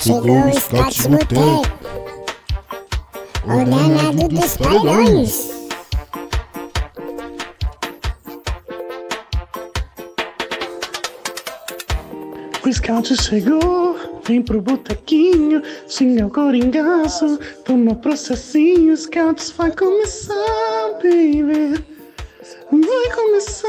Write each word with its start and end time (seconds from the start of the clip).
Chegou 0.00 0.46
o 0.46 0.60
Scott 0.60 1.08
Boteco, 1.08 1.62
o 3.44 3.64
danado 3.64 4.28
dos 4.28 4.56
paredões. 4.56 5.50
O 12.64 12.72
scout 12.72 13.16
chegou, 13.22 13.96
vem 14.24 14.40
pro 14.42 14.60
botequinho, 14.62 15.62
xinga 15.88 16.26
o 16.26 16.30
coringaço, 16.30 17.38
toma 17.64 17.94
processinho, 17.96 18.96
scouts 18.96 19.50
vai 19.50 19.72
começar, 19.72 20.34
baby. 21.02 21.84
Vai 22.70 23.14
começar, 23.14 23.68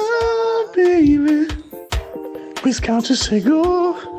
baby. 0.76 1.48
O 2.64 2.72
scout 2.72 3.16
chegou, 3.16 4.19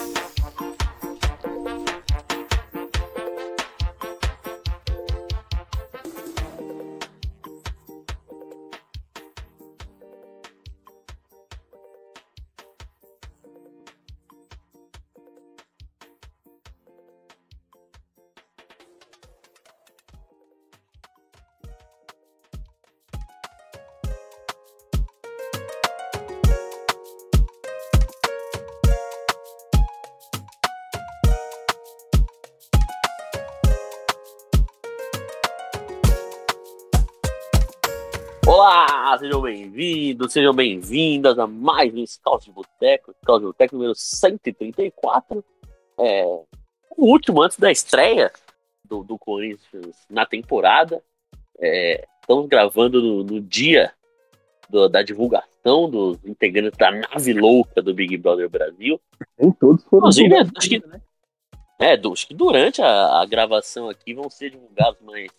Sejam 39.31 39.41
bem-vindos, 39.41 40.33
sejam 40.33 40.53
bem-vindas 40.53 41.39
a 41.39 41.47
mais 41.47 41.93
um 41.93 42.05
Scout 42.05 42.43
de 42.43 42.51
Boteco, 42.51 43.13
Scout 43.23 43.39
de 43.39 43.45
Boteco 43.45 43.75
número 43.75 43.93
134. 43.95 45.41
É, 45.97 46.25
o 46.97 47.05
último 47.05 47.41
antes 47.41 47.57
da 47.57 47.71
estreia 47.71 48.29
do, 48.83 49.03
do 49.05 49.17
Corinthians 49.17 49.95
na 50.09 50.25
temporada. 50.25 51.01
É, 51.57 52.05
estamos 52.19 52.47
gravando 52.49 53.01
no, 53.01 53.23
no 53.23 53.39
dia 53.39 53.93
do- 54.69 54.89
da 54.89 55.01
divulgação 55.01 55.89
dos 55.89 56.17
integrantes 56.25 56.77
da 56.77 56.91
nave 56.91 57.31
louca 57.33 57.81
do 57.81 57.93
Big 57.93 58.17
Brother 58.17 58.49
Brasil. 58.49 58.99
Nem 59.39 59.49
todos 59.53 59.81
foram 59.85 59.99
Inclusive, 60.09 60.27
divulgados 60.27 60.57
acho 60.57 60.69
que- 60.69 60.87
né? 60.87 61.01
É, 61.79 61.93
acho 62.11 62.27
que 62.27 62.33
durante 62.33 62.81
a, 62.81 63.21
a 63.21 63.25
gravação 63.25 63.87
aqui 63.87 64.13
vão 64.13 64.29
ser 64.29 64.49
divulgados 64.51 64.99
mais, 65.01 65.31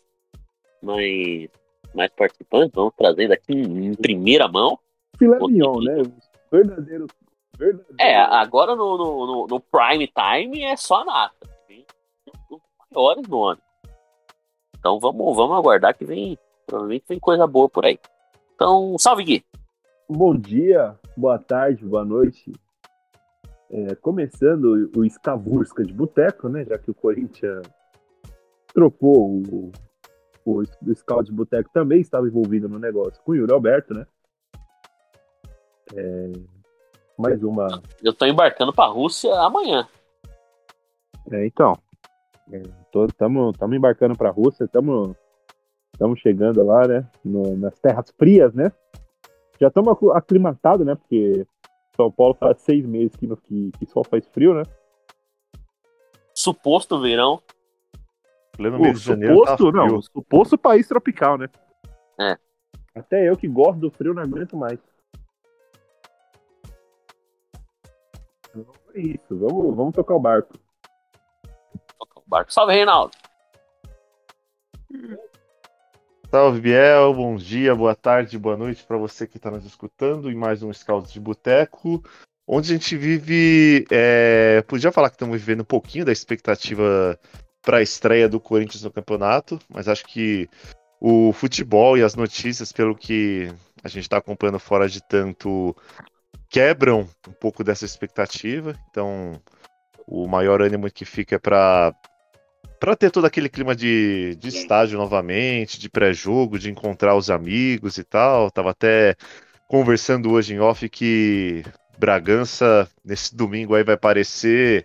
mais, 0.83 1.51
mais 1.95 2.11
participantes, 2.13 2.73
vamos 2.75 2.95
trazer 2.97 3.29
daqui 3.29 3.53
em, 3.53 3.95
primeira 3.95 4.49
mão. 4.49 4.79
Filé 5.19 5.39
mignon, 5.39 5.79
que- 5.79 5.85
né? 5.85 6.01
Os 6.01 6.31
verdadeiros. 6.51 7.09
verdadeiros 7.59 7.97
É, 8.01 8.17
agora 8.19 8.75
no, 8.75 8.97
no, 8.97 9.27
no- 9.27 9.47
no 9.47 9.61
prime 9.61 10.09
time 10.09 10.63
é 10.63 10.77
só 10.77 11.03
a 11.03 11.05
nata. 11.05 11.49
Tem 11.69 11.85
os 12.51 12.61
maiores 12.95 13.29
nomes. 13.29 13.63
Então 14.79 14.99
vamos, 14.99 15.37
vamos 15.37 15.57
aguardar 15.57 15.97
que 15.97 16.05
vem. 16.05 16.39
Provavelmente 16.67 17.05
vem 17.09 17.19
coisa 17.21 17.47
boa 17.47 17.69
por 17.69 17.85
aí. 17.85 17.99
Então, 18.55 18.97
salve 18.99 19.25
Gui! 19.25 19.45
Bom 20.09 20.37
dia, 20.37 20.99
boa 21.17 21.39
tarde, 21.39 21.85
boa 21.85 22.05
noite. 22.05 22.53
É, 23.71 23.95
começando 23.95 24.91
o 24.95 25.05
Escavurska 25.05 25.83
de 25.85 25.93
Boteco, 25.93 26.49
né? 26.49 26.65
Já 26.65 26.77
que 26.79 26.91
o 26.91 26.95
Corinthians 26.95 27.63
trocou 28.75 29.31
o, 29.31 29.73
o, 30.45 30.61
o 30.61 30.95
Scout 30.95 31.25
de 31.25 31.33
Boteco 31.33 31.71
também 31.73 32.01
estava 32.01 32.27
envolvido 32.27 32.69
no 32.69 32.79
negócio 32.79 33.23
com 33.23 33.33
o 33.33 33.35
Yuri 33.35 33.53
Alberto, 33.53 33.95
né? 33.95 34.07
É, 35.95 36.33
mais 37.19 37.43
uma. 37.43 37.83
Eu 38.03 38.13
tô 38.13 38.25
embarcando 38.27 38.73
pra 38.73 38.87
Rússia 38.87 39.35
amanhã. 39.41 39.87
É, 41.31 41.47
então. 41.47 41.77
Estamos 43.09 43.55
embarcando 43.75 44.17
para 44.17 44.29
a 44.29 44.33
Rússia, 44.33 44.65
estamos 44.65 45.17
chegando 46.21 46.63
lá, 46.65 46.87
né? 46.87 47.09
no- 47.25 47.57
nas 47.57 47.79
terras 47.79 48.11
frias, 48.19 48.53
né? 48.53 48.71
Já 49.61 49.69
estamos 49.69 49.97
aclimatados, 50.15 50.85
né? 50.85 50.95
Porque 50.95 51.47
São 51.97 52.11
Paulo 52.11 52.35
faz 52.35 52.61
seis 52.61 52.85
meses 52.85 53.15
que, 53.17 53.27
que, 53.37 53.71
que 53.79 53.87
só 53.87 54.03
faz 54.03 54.27
frio, 54.29 54.55
né? 54.55 54.65
Suposto 56.35 57.01
verão. 57.01 57.41
Pleno 58.57 58.77
O 58.79 58.83
mês 58.83 59.01
de 59.01 59.07
janeiro 59.07 59.43
tá 59.45 59.53
suposto, 59.53 59.71
frio. 59.71 59.87
não, 59.87 60.03
suposto 60.03 60.59
país 60.59 60.87
tropical, 60.87 61.39
né? 61.39 61.49
É. 62.21 62.37
Até 62.95 63.29
eu 63.29 63.37
que 63.37 63.49
gosto 63.49 63.81
do 63.81 63.91
frio 63.91 64.13
não 64.13 64.23
aguento 64.23 64.57
mais. 64.57 64.79
Então, 68.51 68.67
é 68.95 69.01
isso, 69.01 69.39
vamos, 69.39 69.75
vamos 69.75 69.95
tocar 69.95 70.15
o 70.15 70.21
barco. 70.21 70.53
Toca 71.99 72.21
o 72.21 72.23
barco. 72.27 72.53
Salve, 72.53 72.75
Reinaldo! 72.75 73.17
Salve, 76.31 76.61
Biel. 76.61 77.15
Bom 77.15 77.37
dia, 77.37 77.75
boa 77.75 77.95
tarde, 77.95 78.39
boa 78.39 78.57
noite 78.57 78.85
para 78.85 78.97
você 78.99 79.27
que 79.27 79.39
está 79.39 79.51
nos 79.51 79.65
escutando 79.65 80.31
em 80.31 80.35
mais 80.35 80.63
um 80.63 80.73
Scouts 80.73 81.13
de 81.13 81.21
Boteco, 81.21 82.03
onde 82.47 82.71
a 82.71 82.75
gente 82.77 82.97
vive. 82.97 83.87
é, 83.91 84.63
Podia 84.69 84.93
falar 84.93 85.09
que 85.09 85.15
estamos 85.17 85.39
vivendo 85.39 85.61
um 85.63 85.65
pouquinho 85.65 86.05
da 86.05 86.13
expectativa 86.13 87.19
para 87.63 87.79
a 87.79 87.83
estreia 87.83 88.29
do 88.29 88.41
Corinthians 88.41 88.83
no 88.83 88.91
campeonato, 88.91 89.59
mas 89.69 89.89
acho 89.89 90.05
que 90.05 90.49
o 91.01 91.33
futebol 91.33 91.97
e 91.97 92.03
as 92.03 92.15
notícias, 92.15 92.73
pelo 92.73 92.95
que 92.95 93.49
a 93.83 93.89
gente 93.89 94.03
está 94.03 94.19
acompanhando 94.19 94.59
fora 94.59 94.89
de 94.89 95.01
tanto, 95.03 95.75
quebram 96.49 97.09
um 97.27 97.33
pouco 97.33 97.65
dessa 97.65 97.85
expectativa. 97.85 98.75
Então, 98.91 99.41
o 100.07 100.29
maior 100.29 100.61
ânimo 100.61 100.91
que 100.91 101.05
fica 101.05 101.37
é 101.37 101.39
para 101.39 101.95
para 102.79 102.97
ter 102.97 103.13
todo 103.13 103.27
aquele 103.27 103.49
clima 103.49 103.77
de, 103.77 104.37
de 104.41 104.49
estádio 104.49 104.99
novamente, 104.99 105.79
de 105.79 105.89
pré-jogo, 105.89 106.59
de 106.59 106.69
encontrar 106.69 107.15
os 107.15 107.31
amigos 107.31 107.97
e 107.97 108.03
tal. 108.03 108.51
Tava 108.51 108.71
até 108.71 109.15
conversando 109.69 110.33
hoje 110.33 110.55
em 110.55 110.59
off 110.59 110.89
que 110.89 111.63
Bragança, 111.97 112.89
nesse 113.05 113.37
domingo 113.37 113.77
aí, 113.77 113.85
vai 113.85 113.97
parecer 113.97 114.85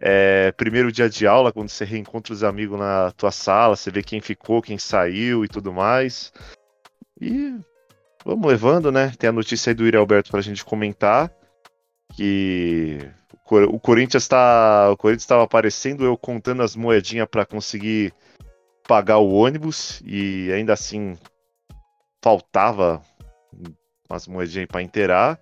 é, 0.00 0.52
primeiro 0.52 0.92
dia 0.92 1.08
de 1.08 1.26
aula, 1.26 1.52
quando 1.52 1.68
você 1.68 1.84
reencontra 1.84 2.32
os 2.32 2.44
amigos 2.44 2.78
na 2.78 3.10
tua 3.12 3.32
sala, 3.32 3.74
você 3.74 3.90
vê 3.90 4.02
quem 4.02 4.20
ficou, 4.20 4.62
quem 4.62 4.78
saiu 4.78 5.44
e 5.44 5.48
tudo 5.48 5.72
mais. 5.72 6.32
E 7.20 7.58
vamos 8.24 8.46
levando, 8.46 8.92
né? 8.92 9.12
Tem 9.18 9.28
a 9.28 9.32
notícia 9.32 9.70
aí 9.70 9.74
do 9.74 9.86
Iri 9.86 9.96
Alberto 9.96 10.30
pra 10.30 10.40
gente 10.40 10.64
comentar. 10.64 11.32
Que 12.14 13.10
o 13.50 13.78
Corinthians 13.80 14.28
tá. 14.28 14.90
O 14.90 14.96
Corinthians 14.96 15.24
estava 15.24 15.42
aparecendo 15.42 16.04
eu 16.04 16.16
contando 16.16 16.62
as 16.62 16.76
moedinhas 16.76 17.28
para 17.28 17.44
conseguir 17.44 18.14
pagar 18.86 19.18
o 19.18 19.32
ônibus 19.32 20.00
e 20.04 20.50
ainda 20.52 20.72
assim 20.72 21.18
faltava 22.22 23.02
umas 24.08 24.26
moedinhas 24.28 24.68
para 24.68 24.82
inteirar. 24.82 25.40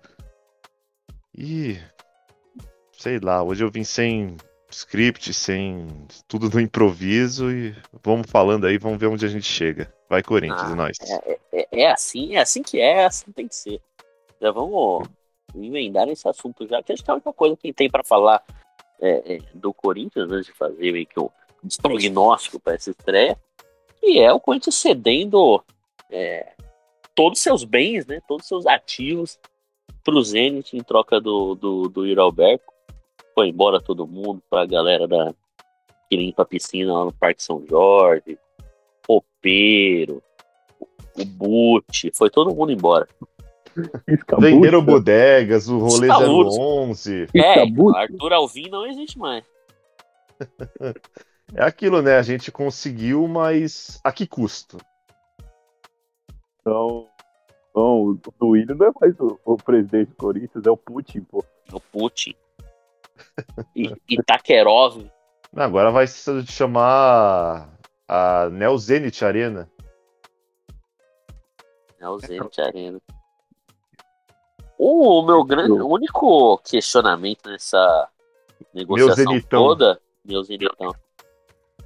E 1.37 1.77
sei 2.91 3.19
lá, 3.19 3.43
hoje 3.43 3.63
eu 3.63 3.71
vim 3.71 3.83
sem 3.83 4.35
script, 4.69 5.33
sem 5.33 5.87
tudo 6.27 6.49
no 6.49 6.59
improviso 6.59 7.51
e 7.51 7.75
vamos 8.03 8.29
falando 8.29 8.65
aí, 8.65 8.77
vamos 8.77 8.99
ver 8.99 9.07
onde 9.07 9.25
a 9.25 9.29
gente 9.29 9.45
chega. 9.45 9.93
Vai 10.09 10.21
Corinthians, 10.23 10.61
Ah, 10.61 10.71
e 10.71 10.75
nós. 10.75 10.97
É, 11.51 11.67
é 11.71 11.91
assim, 11.91 12.35
é 12.35 12.39
assim 12.39 12.61
que 12.61 12.79
é, 12.79 13.01
é 13.01 13.05
assim 13.05 13.31
tem 13.31 13.47
que 13.47 13.55
ser. 13.55 13.81
Já 14.41 14.51
vamos 14.51 15.07
emendar 15.55 16.05
nesse 16.05 16.27
assunto 16.27 16.67
já, 16.67 16.81
que 16.83 16.93
acho 16.93 17.03
que 17.03 17.09
é 17.09 17.13
a 17.13 17.15
única 17.15 17.33
coisa 17.33 17.55
que 17.55 17.73
tem 17.73 17.89
para 17.89 18.03
falar 18.03 18.43
é, 18.99 19.35
é, 19.35 19.39
do 19.53 19.73
Corinthians, 19.73 20.31
antes 20.31 20.47
de 20.47 20.53
fazer 20.53 20.91
meio 20.91 21.07
que 21.07 21.19
um 21.19 21.29
prognóstico 21.81 22.59
para 22.59 22.75
essa 22.75 22.91
estreia, 22.91 23.37
que 23.99 24.19
é 24.19 24.31
o 24.31 24.39
Corinthians 24.39 24.75
cedendo 24.75 25.63
é, 26.09 26.53
todos 27.15 27.39
os 27.39 27.43
seus 27.43 27.63
bens, 27.63 28.05
né, 28.05 28.21
todos 28.27 28.43
os 28.43 28.47
seus 28.47 28.65
ativos 28.65 29.39
para 30.03 30.15
o 30.15 30.23
Zenit 30.23 30.75
em 30.77 30.83
troca 30.83 31.19
do, 31.19 31.55
do, 31.55 31.89
do 31.89 32.05
Yuri 32.05 32.19
Alberto. 32.19 32.76
Foi 33.37 33.49
embora 33.49 33.79
todo 33.79 34.07
mundo, 34.07 34.41
para 34.49 34.63
a 34.63 34.65
galera 34.65 35.07
da, 35.07 35.31
que 36.09 36.17
limpa 36.17 36.41
a 36.41 36.45
piscina 36.45 36.91
lá 36.91 37.05
no 37.05 37.13
Parque 37.13 37.43
São 37.43 37.63
Jorge, 37.69 38.35
Roupeiro, 39.07 40.23
o 41.15 41.23
Boot, 41.23 42.11
foi 42.15 42.31
todo 42.31 42.55
mundo 42.55 42.71
embora. 42.71 43.07
Venderam 44.39 44.83
bodegas, 44.83 45.69
o 45.69 45.77
rolê 45.77 46.07
Escabucha. 46.07 46.59
011. 46.59 47.27
É, 47.35 47.63
Escabucha. 47.63 47.99
Arthur 47.99 48.33
Alvim 48.33 48.69
não 48.71 48.87
existe 48.87 49.19
mais. 49.19 49.45
É 51.55 51.63
aquilo, 51.63 52.01
né? 52.01 52.17
A 52.17 52.21
gente 52.21 52.51
conseguiu, 52.51 53.25
mas 53.25 54.01
a 54.03 54.11
que 54.11 54.27
custo? 54.27 54.77
Então, 56.59 57.07
então, 57.69 58.01
o 58.01 58.19
Duílio 58.37 58.75
não 58.75 58.87
é 58.87 58.91
mais 58.99 59.17
o, 59.17 59.39
o 59.45 59.55
presidente 59.55 60.09
do 60.09 60.15
Corinthians, 60.15 60.65
é 60.65 60.69
o 60.69 60.75
Putin, 60.75 61.21
pô. 61.21 61.41
O 61.71 61.79
Putin. 61.79 62.35
Itaquerov. 64.09 65.05
Agora 65.55 65.91
vai 65.91 66.07
se 66.07 66.45
chamar 66.47 67.69
a 68.07 68.49
Neo 68.49 68.77
Zenit 68.77 69.23
Arena. 69.23 69.69
É 71.99 72.07
o 72.07 72.19
Zenit 72.19 72.61
Arena. 72.61 73.01
O 74.77 75.23
meu 75.23 75.43
grande, 75.43 75.71
o 75.71 75.87
único 75.87 76.59
questionamento 76.59 77.49
nessa 77.49 78.07
negociação 78.73 79.41
toda, 79.41 79.99
meu 80.23 80.43
Zenitão, 80.43 80.93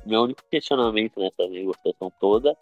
meu 0.05 0.23
único 0.23 0.43
questionamento 0.49 1.19
nessa 1.19 1.47
negociação 1.49 2.11
toda 2.19 2.55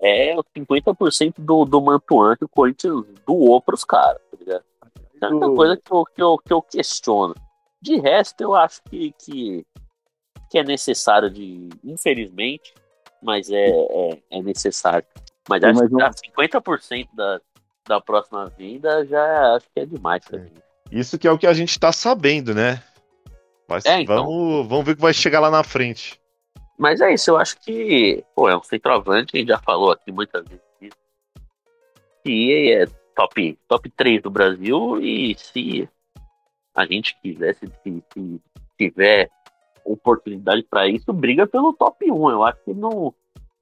é 0.00 0.34
os 0.36 0.44
50% 0.56 1.34
do, 1.38 1.64
do 1.64 1.80
Mantuan 1.80 2.36
que 2.36 2.44
o 2.44 2.48
Corinthians 2.48 3.04
doou 3.26 3.60
pros 3.60 3.84
caras, 3.84 4.20
tá 4.30 4.36
ligado? 4.38 4.64
É 5.20 5.26
a 5.26 5.28
única 5.28 5.54
coisa 5.54 5.76
que 5.76 5.92
eu, 5.92 6.04
que, 6.04 6.22
eu, 6.22 6.38
que 6.38 6.52
eu 6.52 6.62
questiono. 6.62 7.34
De 7.84 8.00
resto, 8.00 8.40
eu 8.40 8.54
acho 8.54 8.82
que, 8.84 9.12
que, 9.18 9.66
que 10.50 10.58
é 10.58 10.64
necessário 10.64 11.28
de. 11.28 11.68
Infelizmente, 11.84 12.72
mas 13.22 13.50
é, 13.50 13.68
é, 13.68 14.22
é 14.30 14.42
necessário. 14.42 15.06
Mas 15.46 15.62
acho 15.62 15.86
que 15.86 15.96
dar 15.96 16.14
50% 16.14 17.08
da, 17.12 17.40
da 17.86 18.00
próxima 18.00 18.46
venda 18.56 19.04
já 19.04 19.54
acho 19.54 19.66
que 19.74 19.80
é 19.80 19.84
demais 19.84 20.24
também. 20.24 20.50
Isso 20.90 21.18
que 21.18 21.28
é 21.28 21.30
o 21.30 21.36
que 21.36 21.46
a 21.46 21.52
gente 21.52 21.78
tá 21.78 21.92
sabendo, 21.92 22.54
né? 22.54 22.82
Mas 23.68 23.84
É, 23.84 24.00
então. 24.00 24.24
vamos, 24.24 24.66
vamos 24.66 24.86
ver 24.86 24.92
o 24.92 24.96
que 24.96 25.02
vai 25.02 25.12
chegar 25.12 25.40
lá 25.40 25.50
na 25.50 25.62
frente. 25.62 26.18
Mas 26.78 27.02
é 27.02 27.12
isso, 27.12 27.32
eu 27.32 27.36
acho 27.36 27.60
que, 27.60 28.24
pô, 28.34 28.48
é 28.48 28.56
um 28.56 28.62
centroavante, 28.62 29.36
a 29.36 29.38
gente 29.38 29.48
já 29.48 29.58
falou 29.58 29.92
aqui 29.92 30.10
muitas 30.10 30.42
vezes. 30.48 30.64
E 32.24 32.72
é 32.72 32.86
top, 33.14 33.58
top 33.68 33.90
3 33.90 34.22
do 34.22 34.30
Brasil, 34.30 34.98
e 35.02 35.36
se 35.36 35.86
a 36.74 36.84
gente 36.86 37.16
quiser, 37.22 37.54
se, 37.54 37.66
se- 37.82 38.40
tiver 38.76 39.30
oportunidade 39.84 40.62
para 40.64 40.88
isso, 40.88 41.12
briga 41.12 41.46
pelo 41.46 41.72
top 41.72 42.10
1. 42.10 42.30
Eu 42.30 42.42
acho 42.42 42.58
que 42.64 42.74
não, 42.74 43.14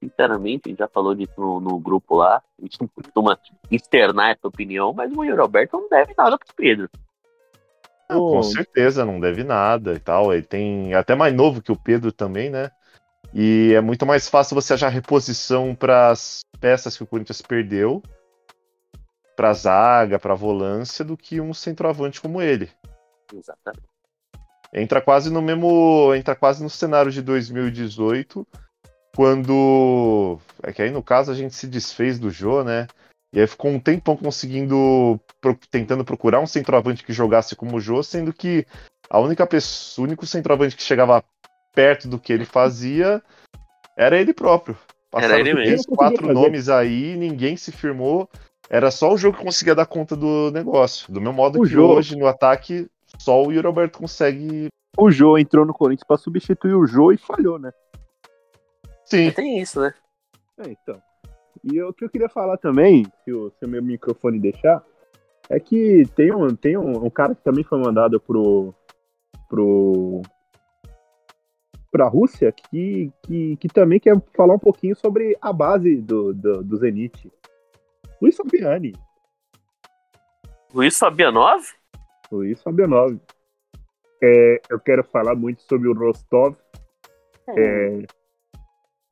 sinceramente, 0.03 0.63
a 0.67 0.69
gente 0.71 0.79
já 0.79 0.89
falou 0.89 1.15
disso 1.15 1.35
no, 1.37 1.61
no 1.61 1.79
grupo 1.79 2.17
lá, 2.17 2.43
a 2.59 2.63
gente 2.63 2.81
não 2.81 2.89
costuma 2.89 3.39
externar 3.71 4.31
essa 4.31 4.49
opinião, 4.49 4.93
mas 4.93 5.13
o 5.13 5.25
Yuri 5.25 5.41
Alberto 5.41 5.77
não 5.77 5.89
deve 5.89 6.15
nada 6.17 6.39
pro 6.39 6.55
Pedro. 6.55 6.89
Ah, 8.09 8.15
com 8.15 8.19
Pô. 8.19 8.43
certeza, 8.43 9.05
não 9.05 9.21
deve 9.21 9.43
nada 9.45 9.95
e 9.95 9.99
tal. 9.99 10.33
Ele 10.33 10.43
tem 10.43 10.93
é 10.93 10.97
até 10.97 11.15
mais 11.15 11.35
novo 11.35 11.63
que 11.63 11.73
o 11.73 11.77
Pedro 11.77 12.13
também, 12.13 12.51
né? 12.51 12.71
E 13.35 13.73
é 13.75 13.81
muito 13.81 14.05
mais 14.05 14.29
fácil 14.29 14.55
você 14.55 14.75
achar 14.75 14.89
reposição 14.89 15.75
para 15.75 16.11
as 16.11 16.41
peças 16.61 16.97
que 16.97 17.03
o 17.03 17.07
Corinthians 17.07 17.41
perdeu, 17.41 18.03
para 19.35 19.55
zaga, 19.55 20.19
para 20.19 20.35
volância, 20.35 21.05
do 21.05 21.17
que 21.17 21.41
um 21.41 21.55
centroavante 21.55 22.21
como 22.21 22.43
ele. 22.43 22.71
Exatamente. 23.33 23.87
Entra 24.75 25.03
quase 25.03 25.31
no 25.31 25.43
mesmo, 25.43 26.15
entra 26.15 26.35
quase 26.35 26.63
no 26.63 26.71
cenário 26.71 27.13
de 27.13 27.21
2018, 27.21 28.47
quando 29.15 30.39
é 30.63 30.73
que 30.73 30.81
aí 30.83 30.91
no 30.91 31.03
caso 31.03 31.31
a 31.31 31.35
gente 31.35 31.55
se 31.55 31.67
desfez 31.67 32.19
do 32.19 32.31
Jô, 32.31 32.65
né? 32.65 32.87
E 33.35 33.41
aí 33.41 33.47
ficou 33.47 33.71
um 33.71 33.79
tempão 33.81 34.17
conseguindo 34.17 35.21
pro- 35.41 35.59
tentando 35.71 36.05
procurar 36.05 36.41
um 36.41 36.47
centroavante 36.47 37.05
que 37.05 37.13
jogasse 37.13 37.55
como 37.55 37.77
o 37.77 37.81
Jô, 37.81 38.03
sendo 38.03 38.33
que 38.33 38.67
a 39.11 39.19
única 39.21 39.47
pessoa, 39.47 40.05
o 40.05 40.09
único 40.09 40.27
centroavante 40.27 40.77
que 40.77 40.83
chegava 40.83 41.23
perto 41.75 42.09
do 42.09 42.19
que 42.19 42.33
ele 42.33 42.45
fazia 42.47 43.23
era 43.97 44.19
ele 44.19 44.33
próprio. 44.33 44.77
Passaram 45.11 45.39
ele 45.39 45.53
três, 45.53 45.69
mesmo. 45.87 45.95
quatro 45.97 46.33
nomes 46.33 46.71
aí, 46.71 47.15
ninguém 47.17 47.57
se 47.57 47.71
firmou. 47.71 48.29
Era 48.71 48.91
só 48.91 49.13
o 49.13 49.19
jogo 49.19 49.37
que 49.37 49.45
conseguia 49.45 49.75
dar 49.75 49.85
conta 49.85 50.17
do 50.17 50.51
negócio. 50.51 51.13
Do 51.13 51.21
mesmo 51.21 51.35
modo 51.35 51.61
O 51.61 51.63
que 51.63 51.69
jogo. 51.69 51.95
hoje 51.95 52.17
no 52.17 52.27
ataque 52.27 52.89
só 53.19 53.43
o 53.43 53.53
Yuri 53.53 53.67
Alberto 53.67 53.99
consegue. 53.99 54.69
O 54.97 55.11
Jô 55.11 55.39
entrou 55.39 55.65
no 55.65 55.73
Corinthians 55.73 56.07
pra 56.07 56.17
substituir 56.17 56.75
o 56.75 56.87
Jô 56.87 57.13
e 57.13 57.17
falhou, 57.17 57.59
né? 57.59 57.73
Sim, 59.05 59.31
Tem 59.31 59.59
isso, 59.59 59.81
né? 59.81 59.95
É, 60.59 60.71
então. 60.71 61.01
E 61.65 61.81
o 61.83 61.93
que 61.93 62.05
eu 62.05 62.11
queria 62.11 62.29
falar 62.29 62.57
também, 62.57 63.07
se 63.25 63.33
o, 63.33 63.51
se 63.51 63.65
o 63.65 63.69
meu 63.69 63.83
microfone 63.83 64.39
deixar, 64.39 64.85
é 65.49 65.61
que 65.61 66.05
tem 66.15 66.35
um, 66.35 66.55
tem 66.55 66.77
um, 66.77 67.05
um 67.05 67.11
cara 67.11 67.35
que 67.35 67.43
também 67.43 67.65
foi 67.65 67.79
mandado 67.79 68.21
pro. 68.21 68.75
pro. 69.49 70.23
pra 71.91 72.09
Rússia, 72.09 72.51
que, 72.53 73.13
que, 73.23 73.57
que 73.57 73.69
também 73.69 74.01
quer 74.01 74.21
falar 74.35 74.55
um 74.55 74.59
pouquinho 74.59 74.97
sobre 74.97 75.37
a 75.41 75.53
base 75.53 75.97
do, 75.97 76.33
do, 76.33 76.63
do 76.63 76.77
Zenit. 76.77 77.31
Luiz 78.21 78.37
Fabiani. 78.37 78.95
Luiz 80.73 80.99
Fabianov? 80.99 81.63
Luiz 82.33 82.63
Fabianov. 82.63 83.19
É, 84.23 84.61
eu 84.71 84.81
quero 84.81 85.05
falar 85.05 85.35
muito 85.35 85.63
sobre 85.63 85.89
o 85.89 85.93
Rostov. 85.93 86.57
É, 87.49 88.05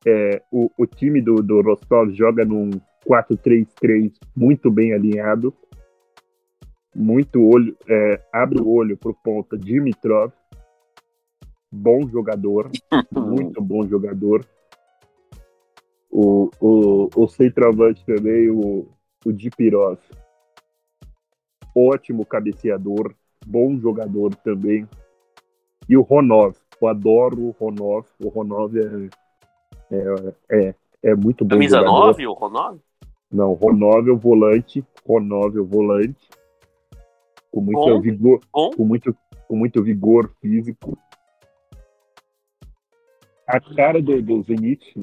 é, 0.06 0.42
o, 0.50 0.70
o 0.78 0.86
time 0.86 1.20
do, 1.20 1.36
do 1.36 1.60
Rostov 1.60 2.10
joga 2.12 2.44
num 2.44 2.70
4-3-3 3.06 4.12
muito 4.36 4.70
bem 4.70 4.94
alinhado. 4.94 5.54
Muito 6.94 7.44
olho, 7.46 7.76
é, 7.88 8.20
abre 8.32 8.60
o 8.60 8.68
olho 8.68 8.96
pro 8.96 9.14
ponta 9.14 9.56
Dimitrov. 9.56 10.32
Bom 11.70 12.08
jogador, 12.08 12.70
muito 13.12 13.62
bom 13.62 13.86
jogador. 13.86 14.44
O, 16.10 16.50
o, 16.60 17.08
o 17.14 17.28
centroavante 17.28 18.04
também, 18.04 18.50
o, 18.50 18.88
o 19.24 19.32
Dipirov. 19.32 19.98
Ótimo 21.74 22.24
cabeceador, 22.24 23.14
bom 23.46 23.78
jogador 23.78 24.34
também. 24.36 24.88
E 25.88 25.96
o 25.96 26.02
Ronov, 26.02 26.56
eu 26.80 26.88
adoro 26.88 27.46
o 27.46 27.50
Ronov. 27.50 28.06
O 28.22 28.28
Ronov 28.28 28.74
é, 28.76 29.08
é, 29.90 30.34
é, 30.50 30.74
é 31.02 31.14
muito 31.14 31.44
bom 31.44 31.50
Camisa 31.50 31.78
jogador. 31.78 32.06
9, 32.06 32.26
o 32.26 32.32
Ronaldo? 32.32 32.82
Não, 33.30 33.52
Ronov 33.54 34.08
é 34.08 34.12
o 34.12 34.16
volante. 34.16 34.84
Ronov 35.06 35.56
é 35.56 35.60
o 35.60 35.64
volante. 35.64 36.28
Com 37.50 37.60
muito 37.60 37.80
Bom. 37.80 38.00
vigor, 38.00 38.40
Bom. 38.52 38.70
com 38.70 38.84
muito, 38.84 39.16
com 39.48 39.56
muito 39.56 39.82
vigor 39.82 40.30
físico. 40.40 40.96
A 43.46 43.60
cara 43.60 44.00
do, 44.00 44.22
do 44.22 44.42
Zenit, 44.42 44.94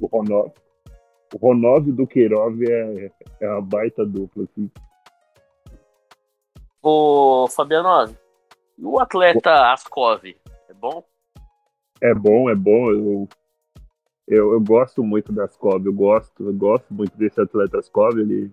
o 0.00 0.06
Ronov. 0.06 0.52
O 1.34 1.38
Ronov 1.38 1.90
do 1.90 2.06
Queirov 2.06 2.62
é, 2.62 3.10
é 3.40 3.48
uma 3.50 3.60
baita 3.60 4.06
dupla. 4.06 4.44
Assim. 4.44 4.70
Ô, 6.86 7.48
Fabianov, 7.48 8.14
e 8.78 8.84
o 8.84 8.98
atleta 9.00 9.72
Ascov? 9.72 10.22
É 10.68 10.74
bom? 10.74 11.02
É 11.98 12.12
bom, 12.14 12.50
é 12.50 12.54
bom. 12.54 12.90
Eu, 12.90 13.28
eu, 14.28 14.52
eu 14.52 14.60
gosto 14.60 15.02
muito 15.02 15.32
da 15.32 15.44
Ascov, 15.44 15.84
eu 15.86 15.94
gosto, 15.94 16.44
eu 16.46 16.52
gosto 16.52 16.92
muito 16.92 17.16
desse 17.16 17.40
atleta 17.40 17.78
Ascov, 17.78 18.18
ele, 18.18 18.52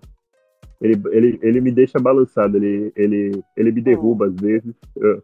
ele, 0.80 1.02
ele, 1.12 1.40
ele 1.42 1.60
me 1.60 1.72
deixa 1.74 2.00
balançado, 2.00 2.56
ele, 2.56 2.94
ele, 2.96 3.44
ele 3.58 3.72
me 3.74 3.82
derruba 3.82 4.28
às 4.28 4.36
vezes, 4.36 4.74
eu- 4.96 5.22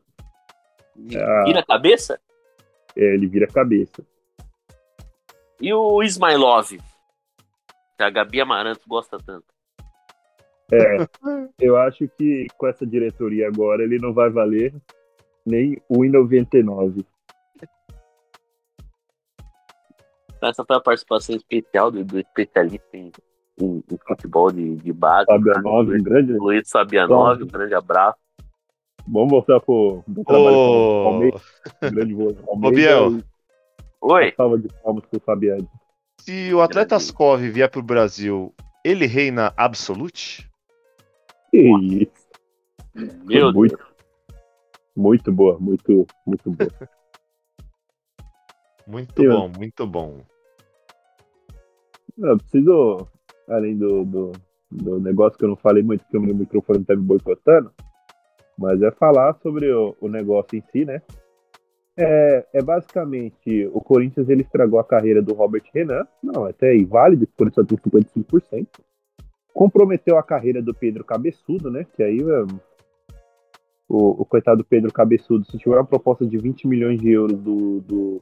Ah. 1.16 1.44
Vira 1.46 1.60
a 1.62 1.66
cabeça? 1.66 2.20
é, 2.96 3.14
ele 3.14 3.28
vira 3.28 3.48
cabeça. 3.48 4.04
E 5.62 5.72
o 5.74 6.02
Ismailov? 6.04 6.72
Que 7.96 8.04
a 8.04 8.10
Gabi 8.10 8.42
Amaranto 8.42 8.82
gosta 8.88 9.18
tanto. 9.20 9.46
É, 10.72 11.08
eu 11.60 11.78
acho 11.78 12.08
que 12.18 12.48
com 12.58 12.68
essa 12.68 12.86
diretoria 12.86 13.48
agora 13.48 13.84
ele 13.84 13.98
não 14.00 14.14
vai 14.14 14.30
valer 14.30 14.74
nem 15.46 15.82
1,99. 15.90 17.06
Essa 20.42 20.64
foi 20.66 20.76
a 20.76 20.80
participação 20.82 21.36
especial 21.36 21.90
do, 21.90 22.04
do 22.04 22.20
especialista 22.20 22.86
em, 22.94 23.12
em- 23.60 23.84
em 23.92 23.98
futebol 24.06 24.52
de, 24.52 24.76
de 24.76 24.94
base. 24.94 25.26
Fabianov, 25.26 25.90
um 25.90 26.04
grande. 26.04 26.34
Luiz 26.34 26.70
Fabianov, 26.70 27.42
um 27.42 27.48
grande 27.48 27.74
abraço. 27.74 28.20
Vamos 29.08 29.30
voltar 29.30 29.60
pro 29.62 30.04
do 30.06 30.24
trabalho 30.26 30.56
com 30.56 31.20
o 31.32 31.88
um 31.88 31.92
grande 31.92 32.14
voo. 32.14 32.38
Ô, 32.46 32.58
Biel. 32.72 33.20
Oi? 34.02 34.34
Salva 34.36 34.58
de 34.60 34.68
palmas 34.84 35.06
pro 35.06 35.20
Fabiano. 35.22 35.68
se 36.20 36.54
o 36.54 36.62
atleta 36.62 36.96
Askov 36.98 37.40
vier 37.50 37.70
pro 37.72 37.82
Brasil, 37.82 38.54
ele 38.86 39.08
reina 39.08 39.54
absolute? 39.58 40.48
Que 41.52 41.60
isso. 42.04 42.28
Meu 42.96 43.52
Deus. 43.52 43.54
muito, 43.54 43.78
muito 44.96 45.32
boa, 45.32 45.60
muito, 45.60 46.08
muito 46.26 46.52
boa. 46.52 46.72
Muito 48.88 49.22
Eu- 49.22 49.32
bom, 49.34 49.50
muito 49.50 49.86
bom. 49.86 50.22
Eu 52.18 52.38
preciso, 52.40 53.06
além 53.50 53.78
do, 53.78 54.06
do, 54.06 54.42
do 54.72 55.00
negócio 55.00 55.38
que 55.38 55.44
eu 55.44 55.50
não 55.50 55.58
falei 55.58 55.84
muito, 55.84 56.04
porque 56.06 56.18
o 56.18 56.22
meu 56.22 56.34
microfone 56.34 56.86
tá 56.86 56.96
me 56.96 57.02
boicotando, 57.02 57.70
mas 58.58 58.82
é 58.82 58.90
falar 58.92 59.38
sobre 59.44 59.70
o, 59.74 59.94
o 60.00 60.08
negócio 60.08 60.58
em 60.58 60.64
si, 60.72 60.86
né? 60.86 61.02
É, 61.98 62.48
é, 62.54 62.62
basicamente 62.62 63.66
o 63.74 63.82
Corinthians 63.82 64.30
ele 64.30 64.44
estragou 64.44 64.80
a 64.80 64.86
carreira 64.86 65.22
do 65.22 65.34
Robert 65.34 65.64
Renan, 65.74 66.08
não, 66.24 66.46
até 66.46 66.70
aí 66.70 66.86
válido, 66.86 67.26
o 67.26 67.28
Corinthians 67.38 67.68
tem 67.68 67.78
55%. 67.78 68.68
Comprometeu 69.58 70.20
a 70.20 70.24
carreira 70.24 70.62
do 70.62 70.72
Pedro 70.72 71.04
Cabeçudo, 71.04 71.72
né? 71.72 71.84
Que 71.96 72.04
aí 72.04 72.20
o, 73.90 74.22
o 74.22 74.24
coitado 74.24 74.64
Pedro 74.64 74.94
Cabeçudo, 74.94 75.46
se 75.46 75.58
tiver 75.58 75.78
uma 75.78 75.84
proposta 75.84 76.24
de 76.28 76.38
20 76.38 76.68
milhões 76.68 77.02
de 77.02 77.10
euros 77.10 77.40
do, 77.40 77.82
do, 77.82 78.22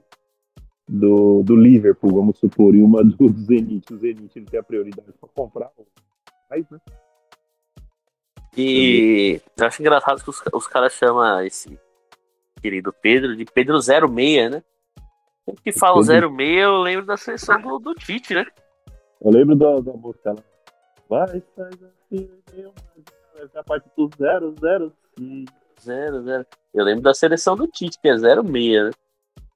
do, 0.88 1.44
do 1.44 1.56
Liverpool, 1.58 2.14
vamos 2.14 2.40
supor, 2.40 2.74
e 2.74 2.82
uma 2.82 3.04
do 3.04 3.28
Zenit, 3.38 3.94
o 3.94 3.98
Zenit 3.98 4.32
ele 4.34 4.46
tem 4.46 4.58
a 4.58 4.64
prioridade 4.64 5.12
para 5.20 5.30
comprar, 5.36 5.70
né? 6.50 6.80
E 8.56 9.42
eu 9.58 9.68
acho 9.68 9.82
engraçado 9.82 10.24
que 10.24 10.30
os, 10.30 10.42
os 10.54 10.68
caras 10.68 10.94
chamam 10.94 11.44
esse 11.44 11.78
querido 12.62 12.94
Pedro 12.94 13.36
de 13.36 13.44
Pedro 13.44 13.78
06, 13.82 14.52
né? 14.52 14.64
Sempre 15.44 15.64
que 15.64 15.74
fala 15.74 15.96
Pedro... 15.96 16.30
06, 16.34 16.60
eu 16.62 16.78
lembro 16.78 17.06
da 17.06 17.18
seleção 17.18 17.62
do, 17.62 17.78
do 17.78 17.94
Tite, 17.94 18.34
né? 18.34 18.46
Eu 19.22 19.32
lembro 19.32 19.54
da, 19.54 19.82
da 19.82 19.92
música 19.92 20.32
lá. 20.32 20.55
Vai 21.10 21.42
sair 21.56 21.80
assim, 22.12 22.30
vai 23.38 23.48
ser 23.48 23.58
a 23.58 23.64
parte 23.64 23.90
do 23.96 24.10
0, 24.18 24.56
0, 24.60 24.94
sim. 25.18 25.46
0, 25.82 26.24
0. 26.24 26.46
Eu 26.74 26.86
lembro 26.86 27.04
da 27.04 27.14
seleção 27.14 27.56
do 27.56 27.68
Tite, 27.68 28.00
que 28.02 28.08
é 28.08 28.18
06, 28.18 28.44
né? 28.44 28.92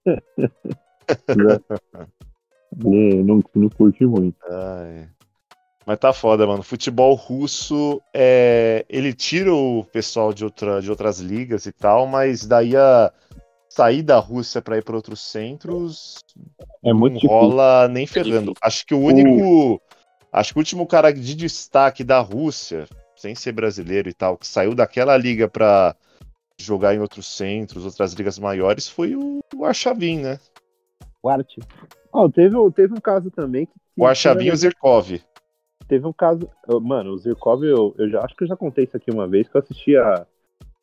não, 2.78 3.42
não 3.56 3.70
curti 3.70 4.06
muito. 4.06 4.38
Ai. 4.50 5.10
Mas 5.86 5.98
tá 5.98 6.14
foda, 6.14 6.46
mano. 6.46 6.62
Futebol 6.62 7.16
russo, 7.16 8.02
é... 8.14 8.86
ele 8.88 9.14
tira 9.14 9.54
o 9.54 9.84
pessoal 9.86 10.34
de, 10.34 10.44
outra, 10.44 10.82
de 10.82 10.90
outras 10.90 11.20
ligas 11.20 11.66
e 11.66 11.72
tal, 11.72 12.06
mas 12.06 12.46
daí 12.46 12.76
a 12.76 13.12
sair 13.70 14.04
da 14.04 14.20
Rússia 14.20 14.62
para 14.62 14.78
ir 14.78 14.84
para 14.84 14.96
outros 14.96 15.22
centros 15.22 16.20
é 16.84 16.94
muito 16.94 17.26
não 17.26 17.32
rola 17.32 17.88
nem 17.88 18.08
ferrando. 18.08 18.54
Acho 18.62 18.86
que 18.86 18.94
o 18.94 19.00
único. 19.00 19.82
Acho 20.32 20.54
que 20.54 20.60
o 20.60 20.62
último 20.62 20.86
cara 20.86 21.12
de 21.12 21.36
destaque 21.36 22.04
da 22.04 22.20
Rússia, 22.20 22.88
sem 23.16 23.34
ser 23.36 23.52
brasileiro 23.52 24.10
e 24.10 24.14
tal, 24.14 24.38
que 24.38 24.48
saiu 24.48 24.76
daquela 24.76 25.18
liga 25.18 25.48
para 25.48 25.96
jogar 26.60 26.94
em 26.94 27.00
outros 27.00 27.26
centros, 27.28 27.86
outras 27.86 28.14
ligas 28.14 28.38
maiores, 28.38 28.88
foi 28.88 29.16
o, 29.16 29.40
o 29.56 29.66
Arshavin, 29.66 30.20
né? 30.20 30.40
O 31.24 31.30
Art. 31.30 31.56
Oh, 32.12 32.30
teve, 32.30 32.56
teve 32.72 32.94
um 32.94 33.02
caso 33.02 33.32
também. 33.32 33.66
Que, 33.66 33.74
o 33.98 34.06
Arshavin 34.06 34.46
e 34.46 34.52
o 34.52 34.56
Zirkov 34.56 35.20
teve 35.90 36.06
um 36.06 36.14
caso. 36.14 36.48
Mano, 36.82 37.12
o 37.12 37.18
Zirkov, 37.18 37.64
eu, 37.64 37.94
eu 37.98 38.10
já 38.10 38.22
acho 38.22 38.36
que 38.36 38.44
eu 38.44 38.48
já 38.48 38.56
contei 38.56 38.86
isso 38.86 38.96
aqui 38.96 39.12
uma 39.12 39.28
vez, 39.28 39.50
que 39.50 39.58
eu 39.58 39.60
assisti 39.60 39.98
a. 39.98 40.26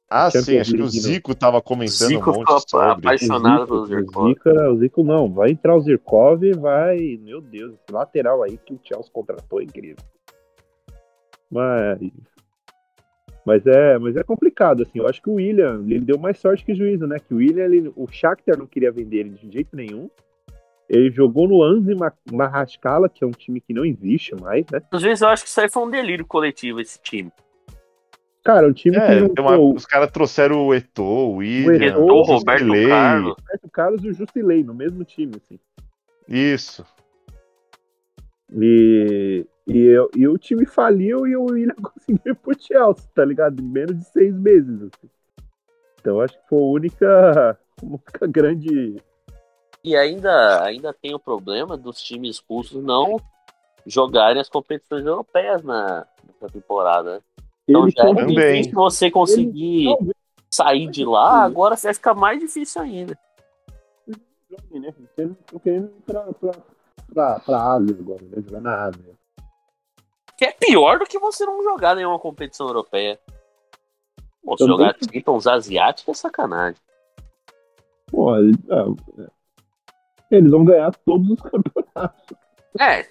Ah, 0.08 0.30
sim, 0.30 0.58
acho 0.58 0.72
que 0.72 0.82
o 0.82 0.88
Zico 0.88 1.30
no... 1.30 1.34
tava 1.34 1.60
comentando 1.60 2.08
Zico 2.08 2.30
um 2.30 2.34
monte 2.34 2.70
sobre. 2.70 3.08
apaixonado 3.08 3.66
pelo 3.66 3.86
Zirkov. 3.86 4.24
O 4.24 4.28
Zico, 4.28 4.50
o 4.50 4.78
Zico 4.78 5.02
não, 5.02 5.32
vai 5.32 5.50
entrar 5.50 5.74
o 5.74 5.80
Zirkov 5.80 6.44
e 6.44 6.52
vai. 6.52 7.18
Meu 7.20 7.40
Deus, 7.40 7.74
esse 7.74 7.92
lateral 7.92 8.42
aí 8.42 8.56
que 8.56 8.72
o 8.72 8.80
Chelsea 8.82 9.10
contratou 9.12 9.60
é 9.60 9.64
incrível. 9.64 10.04
Mas. 11.50 11.98
Mas 13.44 13.64
é, 13.66 13.98
mas 13.98 14.16
é 14.16 14.22
complicado, 14.24 14.82
assim. 14.82 14.98
Eu 14.98 15.08
acho 15.08 15.22
que 15.22 15.30
o 15.30 15.34
William, 15.34 15.84
ele 15.86 16.00
deu 16.00 16.18
mais 16.18 16.38
sorte 16.38 16.64
que 16.64 16.74
juízo, 16.74 17.06
né? 17.06 17.18
Que 17.18 17.32
o 17.32 17.38
William, 17.38 17.64
ele, 17.64 17.92
o 17.94 18.06
Shakhtar 18.08 18.58
não 18.58 18.66
queria 18.66 18.90
vender 18.90 19.18
ele 19.18 19.30
de 19.30 19.50
jeito 19.50 19.74
nenhum. 19.74 20.08
Ele 20.88 21.10
jogou 21.10 21.48
no 21.48 21.62
Anzi 21.62 21.96
Marrascala, 22.32 23.08
que 23.08 23.24
é 23.24 23.26
um 23.26 23.32
time 23.32 23.60
que 23.60 23.74
não 23.74 23.84
existe 23.84 24.34
mais, 24.36 24.64
né? 24.70 24.80
Às 24.90 25.02
vezes 25.02 25.20
eu 25.20 25.28
acho 25.28 25.42
que 25.42 25.48
isso 25.48 25.60
aí 25.60 25.68
foi 25.68 25.82
um 25.82 25.90
delírio 25.90 26.24
coletivo, 26.24 26.80
esse 26.80 27.00
time. 27.00 27.30
Cara, 28.46 28.68
o 28.68 28.72
time 28.72 28.96
é, 28.96 29.28
que 29.28 29.40
uma, 29.40 29.58
Os 29.58 29.84
caras 29.84 30.08
trouxeram 30.12 30.64
o 30.64 30.72
Eto'o, 30.72 31.32
o 31.32 31.36
William, 31.38 31.98
o, 31.98 32.04
o 32.04 32.22
Roberto 32.22 32.60
Jusilei. 32.60 32.88
Carlos. 32.88 33.34
Roberto 33.36 33.70
Carlos 33.72 34.04
e 34.04 34.08
o 34.08 34.14
Jusilei, 34.14 34.62
no 34.62 34.72
mesmo 34.72 35.04
time, 35.04 35.32
assim. 35.34 35.58
Isso. 36.28 36.86
E, 38.52 39.44
e, 39.66 39.96
e 40.14 40.28
o 40.28 40.38
time 40.38 40.64
faliu 40.64 41.26
e 41.26 41.36
o 41.36 41.46
William 41.46 41.74
conseguiu 41.82 42.32
ir 42.32 42.36
pro 42.36 42.56
Chelsea, 42.56 43.10
tá 43.12 43.24
ligado? 43.24 43.60
Em 43.60 43.66
menos 43.66 43.98
de 43.98 44.04
seis 44.04 44.32
meses, 44.32 44.82
assim. 44.82 45.10
Então 46.00 46.20
acho 46.20 46.34
que 46.34 46.48
foi 46.48 46.58
a 46.58 46.62
única, 46.62 47.58
única 47.82 48.26
grande 48.28 49.02
e 49.82 49.96
ainda, 49.96 50.64
ainda 50.64 50.92
tem 50.92 51.14
o 51.16 51.18
problema 51.18 51.76
dos 51.76 52.00
times 52.00 52.38
russos 52.48 52.80
não 52.80 53.20
jogarem 53.84 54.40
as 54.40 54.48
competições 54.48 55.04
europeias 55.04 55.64
na, 55.64 56.06
nessa 56.24 56.52
temporada. 56.52 57.20
Então 57.68 57.82
Eles 57.82 57.94
já 57.94 58.04
é 58.04 58.14
também. 58.14 58.34
difícil 58.34 58.74
você 58.74 59.10
conseguir 59.10 59.96
sair 60.50 60.88
de 60.88 61.04
lá, 61.04 61.42
agora 61.42 61.76
vai 61.88 61.94
ficar 61.94 62.14
mais 62.14 62.38
difícil 62.38 62.80
ainda. 62.80 63.18
Né? 64.70 64.94
Estão 65.18 65.58
querendo 65.60 65.86
ir 65.86 66.02
pra, 66.06 66.32
pra, 66.32 66.52
pra, 67.12 67.40
pra 67.40 67.72
Ásia 67.72 67.96
agora, 67.98 68.22
né? 68.22 68.42
Jogar 68.42 68.60
na 68.60 68.84
Ásia. 68.84 69.16
Que 70.38 70.44
é 70.44 70.52
pior 70.52 70.98
do 70.98 71.06
que 71.06 71.18
você 71.18 71.44
não 71.44 71.62
jogar 71.62 71.96
nenhuma 71.96 72.18
competição 72.18 72.68
europeia. 72.68 73.18
Pô, 74.44 74.56
se 74.56 74.66
jogar 74.66 74.94
Champions 74.94 75.46
é 75.46 76.14
sacanagem. 76.14 76.80
Pô, 78.06 78.36
é, 78.36 78.42
eles 80.30 80.50
vão 80.50 80.64
ganhar 80.64 80.94
todos 81.04 81.28
os 81.30 81.40
campeonatos. 81.42 82.36
É. 82.78 83.08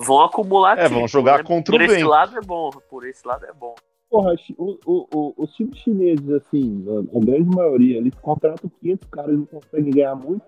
Vão 0.00 0.20
acumular. 0.22 0.78
É, 0.78 0.88
vão 0.88 1.06
jogar 1.06 1.38
né? 1.38 1.44
contra 1.44 1.72
Por 1.72 1.80
o 1.80 1.84
esse 1.84 1.94
bem. 1.96 2.04
lado 2.04 2.36
é 2.36 2.40
bom. 2.40 2.70
Por 2.88 3.06
esse 3.06 3.26
lado 3.26 3.44
é 3.46 3.52
bom. 3.52 3.74
Porra, 4.10 4.34
o, 4.58 4.76
o, 4.84 5.06
o, 5.14 5.34
os 5.36 5.52
times 5.54 5.78
chineses, 5.78 6.28
assim, 6.30 6.84
a, 6.88 7.24
grande 7.24 7.54
maioria, 7.54 7.98
eles 7.98 8.14
contratam 8.20 8.70
500 8.80 9.08
caras 9.08 9.34
e 9.34 9.36
não 9.36 9.46
conseguem 9.46 9.92
ganhar 9.92 10.16
muito. 10.16 10.44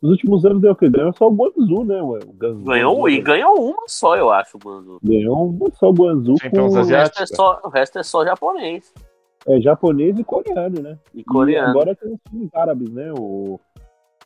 Nos 0.00 0.12
últimos 0.12 0.44
anos 0.44 0.60
deu 0.60 0.72
o 0.72 0.76
quê? 0.76 0.88
Ganhou 0.88 1.12
só 1.12 1.26
o 1.26 1.34
Guangzhou, 1.34 1.84
né? 1.84 2.00
O 2.00 2.32
Ganzou, 2.34 2.64
ganhou, 2.64 3.08
e 3.08 3.20
ganhou 3.20 3.58
uma 3.58 3.84
só, 3.88 4.16
eu 4.16 4.30
acho, 4.30 4.56
o 4.56 4.60
Guangzhou. 4.60 4.98
Ganhou 5.02 5.48
uma 5.48 5.70
só 5.72 5.88
o 5.88 5.92
Guangzou. 5.92 6.36
Com... 6.50 6.60
O, 6.60 6.84
resto 6.84 7.22
é 7.22 7.26
só, 7.26 7.60
o 7.64 7.68
resto 7.68 7.98
é 7.98 8.02
só 8.02 8.24
japonês. 8.24 8.92
É 9.46 9.60
japonês 9.60 10.18
e 10.18 10.22
coreano, 10.22 10.80
né? 10.80 10.98
E 11.12 11.24
coreano. 11.24 11.68
E 11.68 11.70
agora 11.70 11.96
tem 11.96 12.12
os 12.12 12.20
times 12.30 12.54
árabes, 12.54 12.90
né? 12.90 13.12
O, 13.12 13.58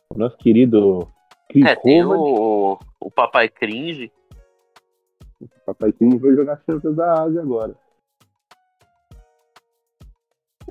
o 0.09 0.17
nosso 0.17 0.37
querido 0.37 1.07
Chris 1.49 1.65
é, 1.65 1.75
tem 1.75 2.05
o, 2.05 2.77
o 2.99 3.11
Papai 3.11 3.49
Cringe. 3.49 4.11
O 5.41 5.47
Papai 5.65 5.91
Cringe 5.93 6.17
vai 6.17 6.35
jogar 6.35 6.61
Champions 6.65 6.95
da 6.95 7.23
Ásia 7.23 7.41
agora. 7.41 7.75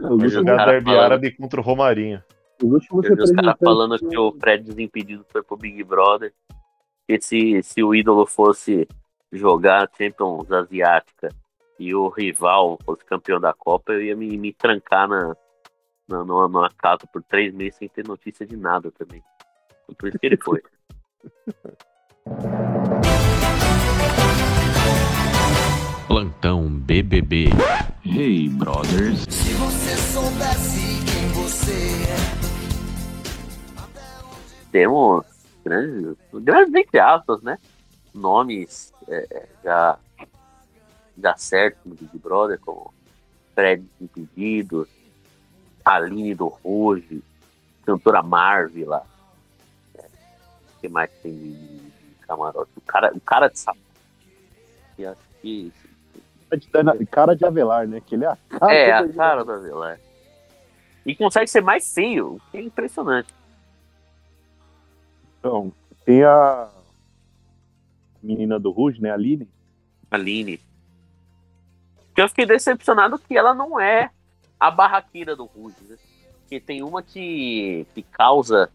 Vai 0.01 0.29
jogar 0.29 0.67
Derby 0.67 0.91
falando... 0.91 1.03
Árabe 1.03 1.33
contra 1.33 1.61
o 1.61 1.65
Romarinho. 1.65 2.23
Os 2.63 2.73
últimos 2.73 3.05
Eu 3.07 3.17
vi 3.17 3.23
os 3.23 3.31
caras 3.33 3.57
falando 3.63 3.99
que 3.99 4.19
o 4.19 4.33
Fred 4.33 4.65
Desimpedido 4.65 5.25
foi 5.29 5.43
pro 5.43 5.57
Big 5.57 5.83
Brother. 5.85 6.33
E 7.09 7.21
se, 7.21 7.63
se 7.63 7.83
o 7.83 7.95
ídolo 7.95 8.27
fosse 8.27 8.87
jogar 9.33 9.91
Champions 9.97 10.51
Asiática 10.53 11.29
e 11.79 11.95
o 11.95 12.09
rival 12.09 12.79
fosse 12.85 13.05
campeão 13.05 13.41
da 13.41 13.53
Copa, 13.53 13.93
eu 13.93 14.03
ia 14.03 14.17
me, 14.17 14.37
me 14.37 14.53
trancar 14.53 15.09
na, 15.09 15.37
na, 16.09 16.25
numa, 16.25 16.49
numa 16.49 16.71
casa 16.71 17.07
por 17.11 17.23
três 17.23 17.55
meses 17.55 17.77
sem 17.77 17.89
ter 17.89 18.07
notícia 18.07 18.45
de 18.45 18.57
nada 18.57 18.91
também. 18.91 19.23
Por 19.97 20.09
isso 20.09 20.19
que 20.19 20.27
ele 20.27 20.37
foi. 20.37 20.63
Plantão 26.09 26.71
BBB. 26.71 27.51
Hey, 28.03 28.49
brothers. 28.49 29.27
Se 29.29 29.53
você 29.53 29.95
soubesse 29.95 31.05
quem 31.05 31.29
você 31.35 32.03
é. 32.09 32.17
Temos 34.73 35.27
grandes, 35.63 36.17
grandes 36.33 36.75
entre 36.75 36.99
aspas, 36.99 37.43
né? 37.43 37.59
Nomes 38.15 38.91
é, 39.07 39.27
é 39.31 39.49
já, 39.63 39.99
já 41.23 41.37
certos 41.37 41.85
no 41.85 41.95
Big 41.95 42.19
Brother, 42.19 42.59
como 42.59 42.95
Fred 43.55 43.85
Impedidos, 44.01 44.89
Aline 45.85 46.35
do 46.35 46.49
Rouge, 46.49 47.23
cantora 47.85 48.23
Marvel 48.23 48.89
lá. 48.89 49.05
É, 49.95 50.01
o 50.01 50.81
que 50.81 50.89
mais 50.89 51.11
tem 51.23 51.35
de, 51.35 51.53
de, 51.53 51.93
camarote? 52.27 52.71
O 52.75 52.81
cara, 52.81 53.13
o 53.15 53.21
cara 53.21 53.49
de 53.49 53.59
sapato. 53.59 53.85
E 54.97 55.05
acho 55.05 55.21
que. 55.43 55.71
Cara 57.11 57.35
de 57.35 57.45
Avelar, 57.45 57.87
né? 57.87 58.01
Que 58.05 58.15
ele 58.15 58.25
é 58.25 58.29
a 58.29 58.37
cara, 58.37 58.75
é, 58.75 58.93
a 58.93 59.09
cara 59.09 59.45
do 59.45 59.53
Avelar. 59.53 60.01
E 61.05 61.15
consegue 61.15 61.47
ser 61.47 61.63
mais 61.63 61.93
feio, 61.93 62.41
que 62.51 62.59
é 62.59 62.63
impressionante. 62.63 63.33
Então, 65.39 65.73
tem 66.05 66.25
a 66.25 66.69
menina 68.23 68.59
do 68.59 68.71
Rouge, 68.71 69.01
né? 69.01 69.11
A 69.11 69.15
Aline. 69.15 69.49
Aline. 70.11 70.61
Eu 72.17 72.29
fiquei 72.29 72.47
decepcionado 72.47 73.19
que 73.19 73.37
ela 73.37 73.55
não 73.55 73.79
é 73.79 74.11
a 74.59 74.71
barraqueira 74.71 75.37
do 75.37 75.45
Rude, 75.45 75.77
né? 75.89 75.97
Que 76.49 76.59
tem 76.59 76.83
uma 76.83 77.03
que, 77.03 77.87
que 77.95 78.03
causa, 78.03 78.71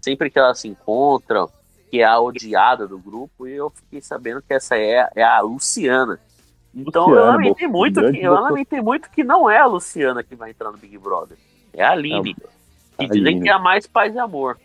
sempre 0.00 0.30
que 0.30 0.38
elas 0.38 0.58
se 0.58 0.66
encontram, 0.66 1.48
que 1.90 2.00
é 2.00 2.04
a 2.04 2.18
odiada 2.18 2.88
do 2.88 2.98
grupo, 2.98 3.46
e 3.46 3.52
eu 3.52 3.70
fiquei 3.70 4.00
sabendo 4.00 4.42
que 4.42 4.52
essa 4.52 4.76
é, 4.76 5.08
é 5.14 5.22
a 5.22 5.40
Luciana. 5.40 6.18
Então 6.86 7.08
Luciana, 7.08 7.20
eu 7.20 7.32
lamentei 7.32 7.66
bom, 7.66 7.78
muito 7.78 8.12
que 8.12 8.22
eu 8.22 8.32
lamentei 8.32 8.80
muito 8.80 9.10
que 9.10 9.24
não 9.24 9.50
é 9.50 9.58
a 9.58 9.66
Luciana 9.66 10.22
que 10.22 10.36
vai 10.36 10.50
entrar 10.50 10.70
no 10.70 10.78
Big 10.78 10.96
Brother. 10.96 11.36
É 11.72 11.82
a 11.82 11.90
Aline. 11.90 12.36
É, 12.96 13.02
que 13.02 13.08
dizem 13.08 13.26
Aline. 13.26 13.42
que 13.42 13.48
é 13.48 13.52
a 13.52 13.58
mais 13.58 13.86
paz 13.86 14.14
e 14.14 14.18
amor. 14.18 14.58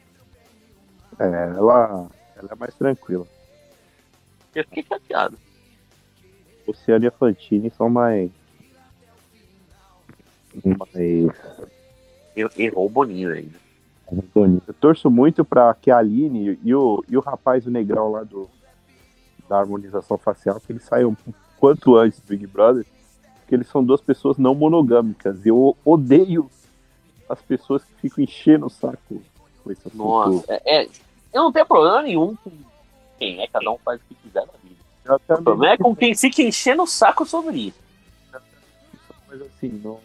É, 1.20 1.26
ela, 1.26 2.08
ela 2.36 2.50
é 2.52 2.56
mais 2.56 2.76
tranquila. 2.76 3.26
Eu 4.54 4.64
fiquei 4.66 4.84
chateado. 4.84 5.38
Luciana 6.68 7.06
e 7.06 7.08
a 7.08 7.12
Fantini 7.12 7.72
são 7.72 7.90
mais. 7.90 8.30
mais. 10.64 11.32
Eu, 12.36 12.50
errou 12.58 12.86
o 12.86 12.90
Boninho 12.90 13.34
ainda. 13.34 13.64
Eu 14.68 14.74
torço 14.80 15.10
muito 15.10 15.44
pra 15.44 15.74
que 15.74 15.90
a 15.90 15.98
Aline 15.98 16.60
e 16.64 16.76
o, 16.76 17.04
e 17.10 17.18
o 17.18 17.22
rapaz, 17.22 17.66
o 17.66 17.72
negrão 17.72 18.12
lá 18.12 18.24
do, 18.24 18.48
da 19.50 19.58
harmonização 19.58 20.18
facial, 20.18 20.60
que 20.60 20.72
eles 20.72 20.84
saiam 20.84 21.18
quanto 21.64 21.96
antes 21.96 22.20
do 22.20 22.28
Big 22.28 22.46
Brother, 22.46 22.86
porque 23.38 23.56
eles 23.56 23.68
são 23.70 23.82
duas 23.82 24.02
pessoas 24.02 24.38
não 24.38 24.54
monogâmicas. 24.54 25.46
Eu 25.46 25.78
odeio 25.86 26.52
as 27.30 27.42
pessoas 27.42 27.86
que 27.86 27.94
ficam 28.02 28.22
enchendo 28.22 28.66
o 28.66 28.70
saco 28.70 29.22
com 29.64 29.72
esse 29.72 29.80
assunto. 29.88 29.96
Nossa, 29.98 30.44
é, 30.50 30.82
é- 30.84 30.90
eu 31.32 31.42
não 31.44 31.54
tenho 31.54 31.66
problema 31.66 32.02
nenhum 32.02 32.36
com 32.36 32.52
quem 33.18 33.40
é, 33.42 33.48
cada 33.48 33.72
um 33.72 33.78
faz 33.78 34.02
o 34.02 34.04
que 34.10 34.16
quiser 34.16 34.46
na 34.46 34.52
vida. 34.62 35.16
O 35.40 35.42
problema 35.42 35.74
é 35.76 35.78
com 35.78 35.96
quem 35.96 36.14
fica 36.14 36.42
enchendo 36.42 36.84
o 36.84 36.88
saco 36.88 37.26
sobre 37.26 37.68
isso. 37.68 37.80
mas 39.30 39.42
assim, 39.42 39.70
não. 39.82 40.02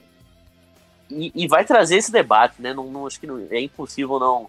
E, 1.10 1.32
e 1.34 1.48
vai 1.48 1.64
trazer 1.64 1.96
esse 1.96 2.12
debate, 2.12 2.62
né? 2.62 2.72
Não, 2.72 2.88
não- 2.88 3.04
acho 3.04 3.18
que 3.18 3.26
não- 3.26 3.44
é 3.50 3.60
impossível 3.60 4.20
não, 4.20 4.48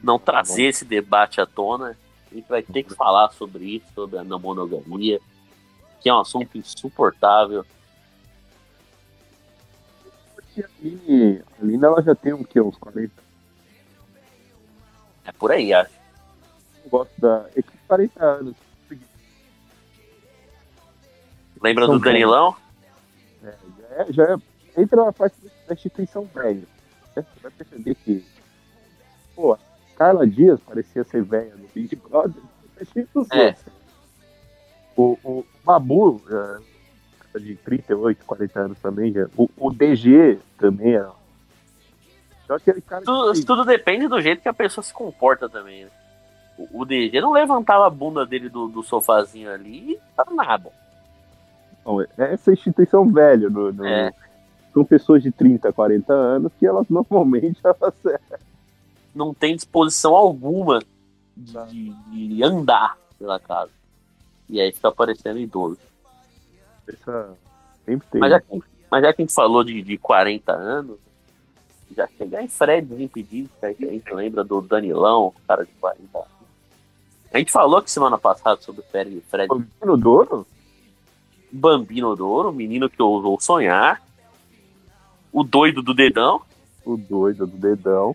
não 0.00 0.20
trazer 0.20 0.66
esse 0.66 0.84
debate 0.84 1.40
à 1.40 1.46
tona. 1.46 1.98
A 2.30 2.34
gente 2.36 2.46
vai 2.48 2.62
ter 2.62 2.84
que 2.84 2.94
falar 2.94 3.32
sobre 3.32 3.64
isso, 3.64 3.86
sobre 3.92 4.18
a 4.18 4.22
não 4.22 4.38
monogamia, 4.38 5.20
que 6.04 6.10
é 6.10 6.14
um 6.14 6.20
assunto 6.20 6.58
insuportável. 6.58 7.64
A 10.36 10.62
Aline, 10.78 11.42
a 11.58 11.62
Aline 11.62 11.82
ela 11.82 12.02
já 12.02 12.14
tem 12.14 12.34
um, 12.34 12.44
quê, 12.44 12.60
uns 12.60 12.76
40 12.76 13.10
É 15.24 15.32
por 15.32 15.50
aí, 15.50 15.72
acho. 15.72 15.90
eu 16.84 16.90
gosto 16.90 17.18
da. 17.18 17.46
É 17.56 17.62
que 17.62 17.70
40 17.88 18.22
anos. 18.22 18.54
Lembra 21.62 21.86
São 21.86 21.96
do 21.98 22.04
Danilão? 22.04 22.54
É, 23.42 23.54
já, 23.80 23.94
é, 24.02 24.12
já 24.12 24.24
é- 24.34 24.82
entra 24.82 25.06
na 25.06 25.12
parte 25.12 25.36
da 25.66 25.72
instituição 25.72 26.26
velha. 26.26 26.66
Você 27.14 27.24
vai 27.40 27.50
perceber 27.50 27.94
que. 27.94 28.22
Pô, 29.34 29.58
Carla 29.96 30.26
Dias 30.26 30.60
parecia 30.60 31.02
ser 31.02 31.22
velha 31.24 31.54
no 31.56 31.66
Big 31.68 31.96
Brother. 31.96 32.42
É. 33.32 33.56
O, 34.96 35.18
o 35.24 35.44
Babu, 35.64 36.20
é, 37.34 37.38
de 37.38 37.56
38, 37.56 38.24
40 38.24 38.60
anos 38.60 38.78
também, 38.78 39.12
já. 39.12 39.26
O, 39.36 39.48
o 39.56 39.70
DG 39.72 40.38
também 40.58 40.94
é. 40.96 41.06
Só 42.46 42.54
aquele 42.56 42.80
cara 42.80 43.04
Tudo, 43.04 43.32
que, 43.32 43.44
tudo 43.44 43.64
depende 43.64 44.06
do 44.06 44.20
jeito 44.20 44.42
que 44.42 44.48
a 44.48 44.54
pessoa 44.54 44.84
se 44.84 44.92
comporta 44.92 45.48
também, 45.48 45.84
né? 45.84 45.90
O, 46.58 46.82
o 46.82 46.84
DG 46.84 47.20
não 47.20 47.32
levantava 47.32 47.86
a 47.86 47.90
bunda 47.90 48.24
dele 48.24 48.48
do, 48.48 48.68
do 48.68 48.82
sofazinho 48.82 49.50
ali 49.50 49.98
tava 50.16 50.32
nada. 50.34 50.70
Não, 51.84 52.00
é 52.00 52.06
essa 52.18 52.52
instituição 52.52 53.06
velha. 53.08 53.48
No, 53.50 53.72
no- 53.72 53.84
É. 53.86 54.12
São 54.72 54.84
pessoas 54.84 55.22
de 55.22 55.30
30, 55.30 55.72
40 55.72 56.12
anos 56.12 56.52
que 56.58 56.66
elas 56.66 56.88
normalmente 56.88 57.60
elas 57.64 57.94
Não 59.14 59.32
tem 59.34 59.56
disposição 59.56 60.14
alguma 60.14 60.80
de- 61.36 61.92
de 62.12 62.42
andar 62.44 62.96
pela 63.18 63.40
casa. 63.40 63.70
E 64.48 64.60
aí 64.60 64.72
fica 64.72 64.90
parecendo 64.92 65.38
idoso. 65.38 65.78
essa, 66.86 67.34
sempre 67.84 68.06
tem. 68.10 68.20
Mas 68.20 68.30
já, 68.30 68.40
que- 68.40 68.62
mas 68.90 69.02
já 69.02 69.12
que 69.12 69.22
a 69.22 69.24
gente 69.24 69.34
falou 69.34 69.64
de, 69.64 69.80
de 69.82 69.96
40 69.98 70.52
anos, 70.52 70.98
já 71.96 72.06
chegar 72.18 72.42
em 72.42 72.48
Fred 72.48 72.86
Desimpedidos, 72.86 73.50
que 73.58 73.66
a 73.66 73.72
gente, 73.72 74.12
lembra 74.12 74.42
do 74.44 74.60
Danilão, 74.60 75.32
cara 75.46 75.64
de 75.64 75.72
40 75.80 76.18
anos. 76.18 76.28
A 77.32 77.38
gente 77.38 77.50
falou 77.50 77.82
que 77.82 77.90
semana 77.90 78.16
passada 78.18 78.60
sobre 78.60 78.80
o 78.80 78.84
Fred, 78.84 79.20
Fred 79.28 79.48
No 79.84 79.96
Douro? 79.96 80.46
Bambino 81.50 82.14
Douro, 82.16 82.52
menino 82.52 82.88
que 82.90 83.00
ousou 83.02 83.40
sonhar, 83.40 84.02
o 85.32 85.42
doido 85.44 85.82
do 85.82 85.94
dedão, 85.94 86.42
O 86.84 86.96
doido 86.96 87.46
do 87.46 87.56
dedão. 87.56 88.14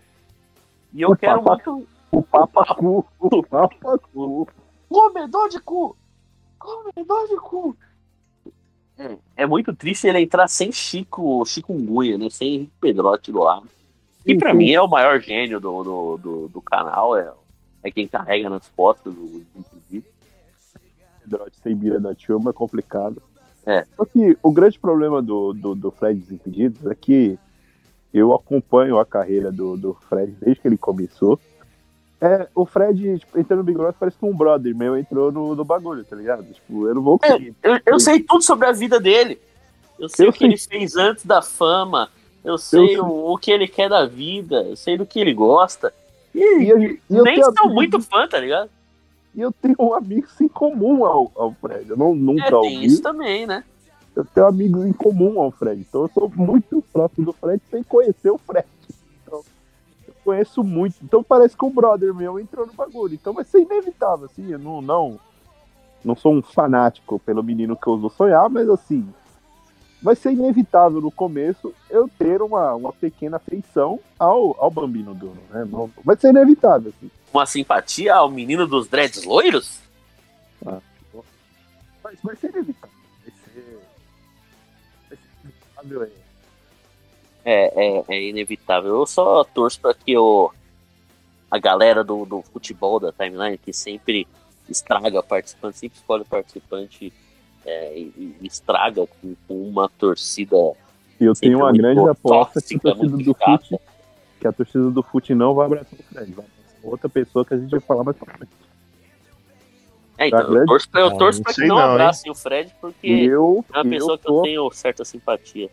e 0.92 1.02
eu 1.02 1.10
O 1.10 1.16
quero 1.16 1.42
papa- 1.42 1.62
muito 1.72 1.88
O 2.12 2.22
papacu. 2.22 3.06
O 3.18 3.42
papacu. 3.44 4.48
comedor 4.88 5.48
de 5.48 5.60
cu! 5.60 5.96
De 7.28 7.36
cu! 7.36 7.76
É, 8.98 9.16
é 9.36 9.46
muito 9.46 9.74
triste 9.74 10.06
ele 10.06 10.20
entrar 10.20 10.46
sem 10.48 10.70
Chico 10.70 11.44
chikungunya, 11.46 12.18
né? 12.18 12.28
Sem 12.28 12.54
Henrique 12.54 12.72
Pedrotti 12.80 13.32
do 13.32 13.40
lado. 13.40 13.66
E 14.26 14.38
sim. 14.38 14.52
mim 14.54 14.72
é 14.72 14.80
o 14.80 14.88
maior 14.88 15.18
gênio 15.20 15.58
do, 15.58 15.82
do, 15.82 16.16
do, 16.18 16.48
do 16.48 16.60
canal, 16.60 17.16
é, 17.16 17.32
é 17.82 17.90
quem 17.90 18.06
carrega 18.06 18.50
nas 18.50 18.68
costas 18.68 19.14
do. 19.14 19.42
Pedrote 21.22 21.56
sem 21.62 21.74
mira 21.74 22.00
da 22.00 22.14
turma 22.14 22.50
é 22.50 22.52
complicado. 22.52 23.22
É. 23.64 23.86
Só 23.96 24.04
que 24.04 24.36
o 24.42 24.52
grande 24.52 24.78
problema 24.78 25.22
do, 25.22 25.52
do, 25.52 25.74
do 25.74 25.90
Fred 25.90 26.18
Desimpedidos 26.20 26.84
é 26.86 26.94
que 26.94 27.38
eu 28.12 28.34
acompanho 28.34 28.98
a 28.98 29.06
carreira 29.06 29.52
do, 29.52 29.76
do 29.76 29.94
Fred 29.94 30.32
desde 30.40 30.60
que 30.60 30.68
ele 30.68 30.76
começou. 30.76 31.38
É, 32.20 32.46
o 32.54 32.66
Fred, 32.66 33.18
tipo, 33.18 33.38
entrando 33.38 33.60
no 33.60 33.64
Big 33.64 33.78
Brother 33.78 33.94
parece 33.98 34.18
que 34.18 34.26
um 34.26 34.36
brother 34.36 34.74
meu 34.76 34.96
entrou 34.96 35.32
no, 35.32 35.54
no 35.54 35.64
bagulho, 35.64 36.04
tá 36.04 36.14
ligado? 36.14 36.44
Tipo, 36.44 36.86
eu 36.86 36.94
não 36.94 37.02
vou 37.02 37.18
conseguir. 37.18 37.54
Eu, 37.62 37.78
eu 37.86 37.98
sei 38.00 38.22
tudo 38.22 38.42
sobre 38.42 38.66
a 38.66 38.72
vida 38.72 39.00
dele. 39.00 39.40
Eu 39.98 40.08
sei 40.08 40.26
Eu 40.26 40.30
o 40.30 40.32
que 40.32 40.44
ele 40.44 40.58
fez 40.58 40.96
antes 40.96 41.24
da 41.24 41.40
fama. 41.40 42.10
Eu 42.44 42.58
sei 42.58 42.88
sei. 42.88 42.98
o, 43.00 43.32
o 43.32 43.38
que 43.38 43.50
ele 43.50 43.66
quer 43.66 43.88
da 43.88 44.04
vida. 44.06 44.62
Eu 44.62 44.76
sei 44.76 44.98
do 44.98 45.06
que 45.06 45.18
ele 45.18 45.32
gosta. 45.32 45.92
E, 46.34 46.38
E, 46.64 46.68
eu- 46.68 46.78
e 46.78 47.00
eu 47.10 47.22
nem 47.24 47.34
tenho 47.36 47.46
amigos- 47.48 47.72
muito 47.72 48.00
fã, 48.02 48.28
tá 48.28 48.38
ligado? 48.38 48.68
E 49.34 49.40
eu 49.40 49.52
tenho 49.52 49.94
amigos 49.94 50.38
em 50.40 50.48
comum 50.48 51.04
ao, 51.06 51.30
ao 51.34 51.52
Fred. 51.54 51.88
Eu 51.88 51.96
não, 51.96 52.14
nunca 52.14 52.48
É, 52.48 52.54
ouvi. 52.54 52.84
isso 52.84 53.00
também, 53.02 53.46
né? 53.46 53.64
Eu 54.14 54.24
tenho 54.26 54.46
amigos 54.46 54.84
em 54.84 54.92
comum 54.92 55.40
ao 55.40 55.50
Fred. 55.50 55.80
Então 55.88 56.02
eu 56.02 56.10
sou 56.12 56.30
muito 56.36 56.82
próximo 56.92 57.26
do 57.26 57.32
Fred 57.32 57.62
sem 57.70 57.82
conhecer 57.82 58.30
o 58.30 58.36
Fred. 58.38 58.66
Conheço 60.24 60.62
muito. 60.62 60.96
Então 61.02 61.22
parece 61.22 61.56
que 61.56 61.64
o 61.64 61.70
brother 61.70 62.14
meu 62.14 62.38
entrou 62.38 62.66
no 62.66 62.72
bagulho. 62.72 63.14
Então 63.14 63.32
vai 63.32 63.44
ser 63.44 63.60
inevitável, 63.60 64.26
assim. 64.26 64.50
Eu 64.50 64.58
não, 64.58 64.82
não, 64.82 65.18
não 66.04 66.14
sou 66.14 66.34
um 66.34 66.42
fanático 66.42 67.18
pelo 67.20 67.42
menino 67.42 67.76
que 67.76 67.86
eu 67.86 67.94
uso 67.94 68.10
sonhar, 68.10 68.48
mas 68.48 68.68
assim. 68.68 69.06
Vai 70.02 70.16
ser 70.16 70.32
inevitável 70.32 70.98
no 71.00 71.10
começo 71.10 71.74
eu 71.90 72.08
ter 72.18 72.40
uma, 72.40 72.74
uma 72.74 72.92
pequena 72.92 73.36
afeição 73.36 74.00
ao, 74.18 74.56
ao 74.58 74.70
Bambino 74.70 75.14
Duro, 75.14 75.36
né? 75.50 75.68
Vai 76.02 76.16
ser 76.16 76.30
inevitável, 76.30 76.90
assim. 76.96 77.10
Uma 77.32 77.44
simpatia 77.44 78.14
ao 78.14 78.30
menino 78.30 78.66
dos 78.66 78.88
dreads 78.88 79.24
loiros? 79.24 79.78
Mas 82.02 82.18
vai 82.22 82.34
ser 82.36 82.48
inevitável. 82.48 82.96
Vai 83.22 83.34
ser. 83.44 83.80
Vai 85.08 85.18
ser 85.18 85.28
inevitável, 85.44 86.02
é. 86.02 86.19
É, 87.44 87.98
é, 87.98 88.04
é 88.08 88.22
inevitável. 88.28 88.98
Eu 88.98 89.06
só 89.06 89.44
torço 89.44 89.80
pra 89.80 89.94
que 89.94 90.16
o, 90.16 90.50
a 91.50 91.58
galera 91.58 92.04
do, 92.04 92.24
do 92.24 92.42
futebol 92.42 93.00
da 93.00 93.12
timeline, 93.12 93.58
que 93.58 93.72
sempre 93.72 94.26
estraga 94.68 95.22
participante, 95.22 95.78
sempre 95.78 95.98
escolhe 95.98 96.24
participante 96.24 97.12
é, 97.64 97.98
e, 97.98 98.36
e 98.40 98.46
estraga 98.46 99.06
com, 99.06 99.34
com 99.48 99.68
uma 99.68 99.88
torcida 99.88 100.56
E 101.20 101.24
eu 101.24 101.34
tenho 101.34 101.58
uma 101.58 101.72
grande 101.72 102.08
aposta 102.08 102.60
que 102.60 102.76
a 102.76 102.78
torcida 102.80 103.16
do. 103.16 103.34
Fute, 103.34 103.78
que 104.40 104.46
a 104.46 104.52
torcida 104.52 104.90
do 104.90 105.02
Fute 105.02 105.34
não 105.34 105.54
vai 105.54 105.66
abraçar 105.66 105.98
o 105.98 106.02
Fred, 106.02 106.32
vai 106.32 106.44
abraçar 106.44 106.80
outra 106.82 107.08
pessoa 107.08 107.44
que 107.44 107.54
a 107.54 107.58
gente 107.58 107.70
vai 107.70 107.80
falar 107.80 108.04
mais 108.04 108.16
pra 108.16 108.34
frente. 108.34 108.52
É, 110.16 110.28
então, 110.28 110.38
Tá 110.38 110.44
eu 110.44 110.50
grande? 110.50 110.66
torço 110.66 110.90
pra, 110.90 111.00
eu 111.00 111.06
Ah, 111.06 111.16
torço 111.16 111.38
não 111.38 111.44
pra 111.44 111.54
que 111.54 111.66
não 111.66 111.76
não, 111.76 111.82
abracem 111.82 112.30
o 112.30 112.34
Fred, 112.34 112.74
porque 112.80 113.06
Eu, 113.08 113.64
é 113.72 113.78
uma 113.78 113.90
pessoa 113.90 114.12
eu, 114.12 114.18
que 114.18 114.28
eu 114.28 114.32
tô, 114.34 114.42
tenho 114.42 114.70
certa 114.72 115.04
simpatia. 115.04 115.70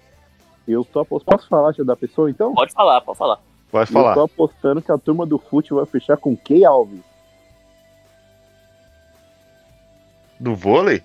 Eu 0.73 0.83
tô 0.85 0.99
apostando. 0.99 1.37
Posso 1.37 1.47
falar 1.49 1.71
já 1.73 1.83
da 1.83 1.95
pessoa 1.95 2.29
então? 2.29 2.53
Pode 2.53 2.73
falar, 2.73 3.01
pode 3.01 3.17
falar. 3.17 3.39
Vai 3.71 3.83
Eu 3.83 3.87
falar. 3.87 4.13
tô 4.13 4.21
apostando 4.21 4.81
que 4.81 4.91
a 4.91 4.97
turma 4.97 5.25
do 5.25 5.37
Fute 5.37 5.73
vai 5.73 5.85
fechar 5.85 6.17
com 6.17 6.35
Key 6.35 6.63
Alves. 6.65 7.01
Do 10.39 10.55
vôlei? 10.55 11.03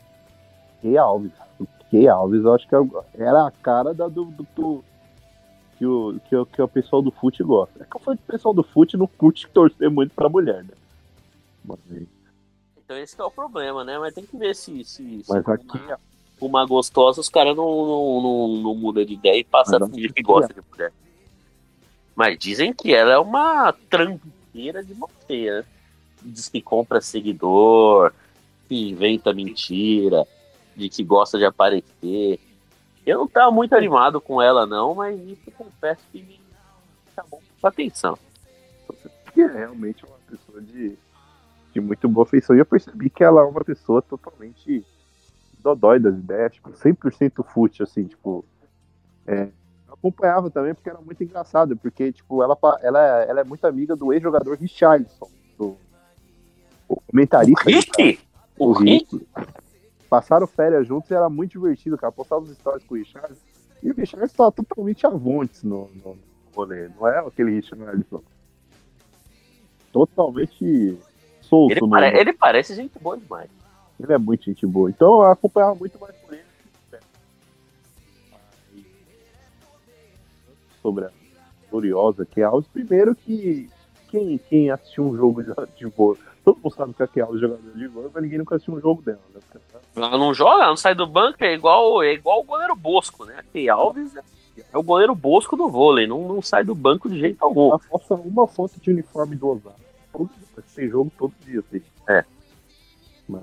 Key 0.80 0.96
Alves. 0.96 1.32
O 1.58 1.66
Key 1.90 2.06
Alves, 2.08 2.44
eu 2.44 2.54
acho 2.54 2.68
que 2.68 2.74
é 2.74 2.78
era 3.14 3.46
a 3.46 3.50
cara 3.50 3.94
da, 3.94 4.08
do, 4.08 4.24
do, 4.26 4.46
do- 4.54 4.84
que, 5.78 5.86
o, 5.86 6.20
que, 6.28 6.36
o, 6.36 6.46
que 6.46 6.62
o 6.62 6.68
pessoal 6.68 7.02
do 7.02 7.10
Fute 7.10 7.42
gosta. 7.42 7.82
É 7.82 7.86
que 7.86 7.96
eu 7.96 8.00
falei 8.00 8.16
que 8.18 8.24
o 8.28 8.32
pessoal 8.32 8.54
do 8.54 8.62
Fute 8.62 8.96
não 8.96 9.06
curte 9.06 9.48
torcer 9.48 9.90
muito 9.90 10.14
pra 10.14 10.28
mulher, 10.28 10.62
né? 10.62 10.70
Mas, 11.64 11.78
Então 12.84 12.96
esse 12.98 13.16
que 13.16 13.22
é 13.22 13.24
o 13.24 13.30
problema, 13.30 13.82
né? 13.84 13.98
Mas 13.98 14.14
tem 14.14 14.24
que 14.24 14.36
ver 14.36 14.54
se, 14.54 14.84
se, 14.84 15.24
se 15.24 15.30
mas 15.32 15.48
aqui, 15.48 15.66
com 15.66 15.78
uma 16.46 16.66
gostosa 16.66 17.20
os 17.20 17.28
caras 17.28 17.56
não, 17.56 17.64
não, 17.64 18.22
não, 18.22 18.48
não 18.62 18.74
mudam 18.74 19.04
de 19.04 19.14
ideia 19.14 19.38
e 19.38 19.44
passam 19.44 19.78
Mas 19.78 19.88
a 19.88 19.92
fingir 19.92 20.12
que 20.12 20.22
gosta 20.22 20.52
de 20.52 20.60
mulher. 20.70 20.92
Mas 22.14 22.38
dizem 22.38 22.72
que 22.72 22.94
ela 22.94 23.12
é 23.12 23.18
uma 23.18 23.72
trampeira 23.88 24.84
de 24.84 24.94
monteia, 24.94 25.58
né? 25.58 25.64
Diz 26.24 26.48
que 26.48 26.62
compra 26.62 27.00
seguidor, 27.00 28.12
que 28.68 28.90
inventa 28.90 29.32
mentira, 29.32 30.26
de 30.76 30.88
que 30.88 31.02
gosta 31.02 31.38
de 31.38 31.44
aparecer. 31.44 32.38
Eu 33.04 33.18
não 33.18 33.28
tava 33.28 33.50
muito 33.50 33.74
animado 33.74 34.20
com 34.20 34.40
ela, 34.40 34.64
não, 34.66 34.94
mas 34.94 35.20
isso 35.20 35.50
confesso 35.52 36.02
que 36.12 36.22
me 36.22 36.40
chamou 37.14 37.42
atenção. 37.62 38.16
que 39.34 39.40
é 39.40 39.46
realmente 39.46 40.04
uma 40.04 40.16
pessoa 40.30 40.60
de, 40.60 40.96
de 41.72 41.80
muito 41.80 42.08
boa 42.08 42.26
feição. 42.26 42.54
E 42.54 42.60
eu 42.60 42.66
percebi 42.66 43.10
que 43.10 43.24
ela 43.24 43.40
é 43.40 43.44
uma 43.44 43.64
pessoa 43.64 44.00
totalmente 44.00 44.84
dodói 45.62 45.98
das 45.98 46.14
ideias, 46.14 46.52
tipo, 46.54 46.70
100% 46.70 47.44
fútil, 47.44 47.84
assim, 47.84 48.04
tipo. 48.04 48.44
É, 49.26 49.48
acompanhava 49.88 50.50
também 50.50 50.74
porque 50.74 50.90
era 50.90 51.00
muito 51.00 51.22
engraçado, 51.22 51.76
porque, 51.76 52.12
tipo, 52.12 52.42
ela, 52.42 52.58
ela, 52.82 53.00
ela 53.24 53.40
é 53.40 53.44
muito 53.44 53.64
amiga 53.66 53.94
do 53.94 54.12
ex-jogador 54.12 54.56
Richarlison, 54.58 55.28
do 55.58 55.76
o 56.88 56.96
comentarista. 57.06 57.62
Rick? 57.70 58.20
O 58.58 58.70
o 58.70 58.72
Rick? 58.72 59.26
Passaram 60.10 60.46
férias 60.46 60.86
juntos 60.86 61.10
e 61.10 61.14
era 61.14 61.30
muito 61.30 61.52
divertido, 61.52 61.96
cara. 61.96 62.12
Postava 62.12 62.42
os 62.42 62.50
stories 62.50 62.84
com 62.84 62.94
o 62.94 62.98
Richard. 62.98 63.34
E 63.82 63.90
o 63.90 63.94
Richard 63.94 64.26
estava 64.26 64.52
totalmente 64.52 65.06
avontes 65.06 65.62
no, 65.62 65.88
no 66.04 66.18
rolê. 66.54 66.88
Não 66.88 67.08
é 67.08 67.18
aquele 67.20 67.52
Richardson. 67.52 68.22
Totalmente 69.92 70.98
solto. 71.40 71.72
Ele, 71.72 71.88
pare- 71.88 72.18
ele 72.18 72.32
parece 72.32 72.74
gente 72.74 72.98
boa 72.98 73.16
demais. 73.16 73.50
Ele 74.04 74.12
é 74.12 74.18
muito 74.18 74.44
gente 74.44 74.66
boa. 74.66 74.90
Então 74.90 75.22
eu 75.22 75.30
acompanhava 75.30 75.74
muito 75.74 75.98
mais 75.98 76.14
por 76.16 76.34
ele. 76.34 76.42
Sobre 80.82 81.04
a 81.04 81.10
gloriosa 81.70 82.26
que 82.26 82.40
é 82.40 82.44
Alves. 82.44 82.68
Primeiro 82.68 83.14
que 83.14 83.70
quem, 84.10 84.38
quem 84.38 84.70
assistiu 84.70 85.04
um 85.04 85.16
jogo 85.16 85.42
de, 85.42 85.50
de 85.76 85.86
vôlei, 85.86 86.20
todo 86.44 86.58
mundo 86.62 86.74
sabe 86.74 86.92
que 86.92 87.02
a 87.02 87.06
Key 87.08 87.20
Alves 87.20 87.38
é 87.38 87.46
jogador 87.46 87.72
de 87.72 87.86
vôlei, 87.86 88.10
mas 88.12 88.22
ninguém 88.22 88.38
nunca 88.38 88.56
assistiu 88.56 88.74
um 88.74 88.80
jogo 88.80 89.00
dela. 89.00 89.20
Né? 89.34 89.40
Ela 89.96 90.18
não 90.18 90.34
joga, 90.34 90.62
ela 90.62 90.68
não 90.68 90.76
sai 90.76 90.94
do 90.94 91.06
banco, 91.06 91.42
é 91.42 91.54
igual, 91.54 92.02
é 92.02 92.12
igual 92.12 92.40
o 92.40 92.44
goleiro 92.44 92.76
Bosco, 92.76 93.24
né? 93.24 93.36
Aqui 93.38 93.68
Alves 93.68 94.14
é, 94.16 94.22
é 94.72 94.76
o 94.78 94.82
goleiro 94.82 95.14
Bosco 95.14 95.56
do 95.56 95.68
vôlei, 95.68 96.06
não, 96.06 96.28
não 96.28 96.42
sai 96.42 96.64
do 96.64 96.74
banco 96.74 97.08
de 97.08 97.18
jeito 97.18 97.42
algum. 97.42 97.68
Ela 97.68 97.80
uma 98.24 98.46
foto 98.46 98.78
de 98.80 98.90
uniforme 98.90 99.34
do 99.34 99.48
Osasco. 99.48 99.80
Todo 100.12 100.30
Tem 100.74 100.88
jogo 100.88 101.10
todo 101.16 101.32
dia, 101.44 101.60
assim. 101.60 101.82
É. 102.08 102.24
Mas 103.28 103.42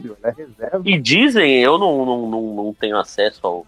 ninguém 0.00 0.10
nunca 0.10 0.10
viu. 0.12 0.16
Ela 0.22 0.32
é 0.32 0.36
reserva. 0.36 0.82
E 0.88 0.98
dizem, 0.98 1.60
eu 1.60 1.78
não, 1.78 2.04
não, 2.04 2.26
não, 2.28 2.54
não 2.54 2.74
tenho 2.74 2.98
acesso 2.98 3.40
ao, 3.46 3.66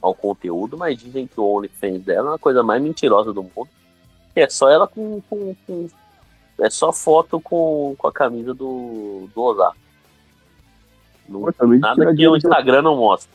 ao 0.00 0.14
conteúdo, 0.14 0.76
mas 0.76 0.98
dizem 0.98 1.26
que 1.26 1.40
o 1.40 1.56
OnlyFans 1.56 2.02
dela 2.02 2.28
é 2.28 2.32
uma 2.32 2.38
coisa 2.38 2.62
mais 2.62 2.82
mentirosa 2.82 3.32
do 3.32 3.42
mundo. 3.42 3.68
É 4.34 4.48
só 4.48 4.68
ela 4.70 4.86
com. 4.86 5.20
com, 5.28 5.54
com- 5.66 5.88
é 6.60 6.68
só 6.68 6.92
foto 6.92 7.40
com, 7.40 7.94
com 7.96 8.06
a 8.06 8.12
camisa 8.12 8.52
do, 8.52 9.28
do 9.34 9.42
Osasco. 9.42 9.76
Não, 11.26 11.40
Pô, 11.40 11.66
nada 11.66 12.14
que 12.14 12.28
o 12.28 12.36
Instagram 12.36 12.82
não 12.82 12.96
mostra. 12.96 13.32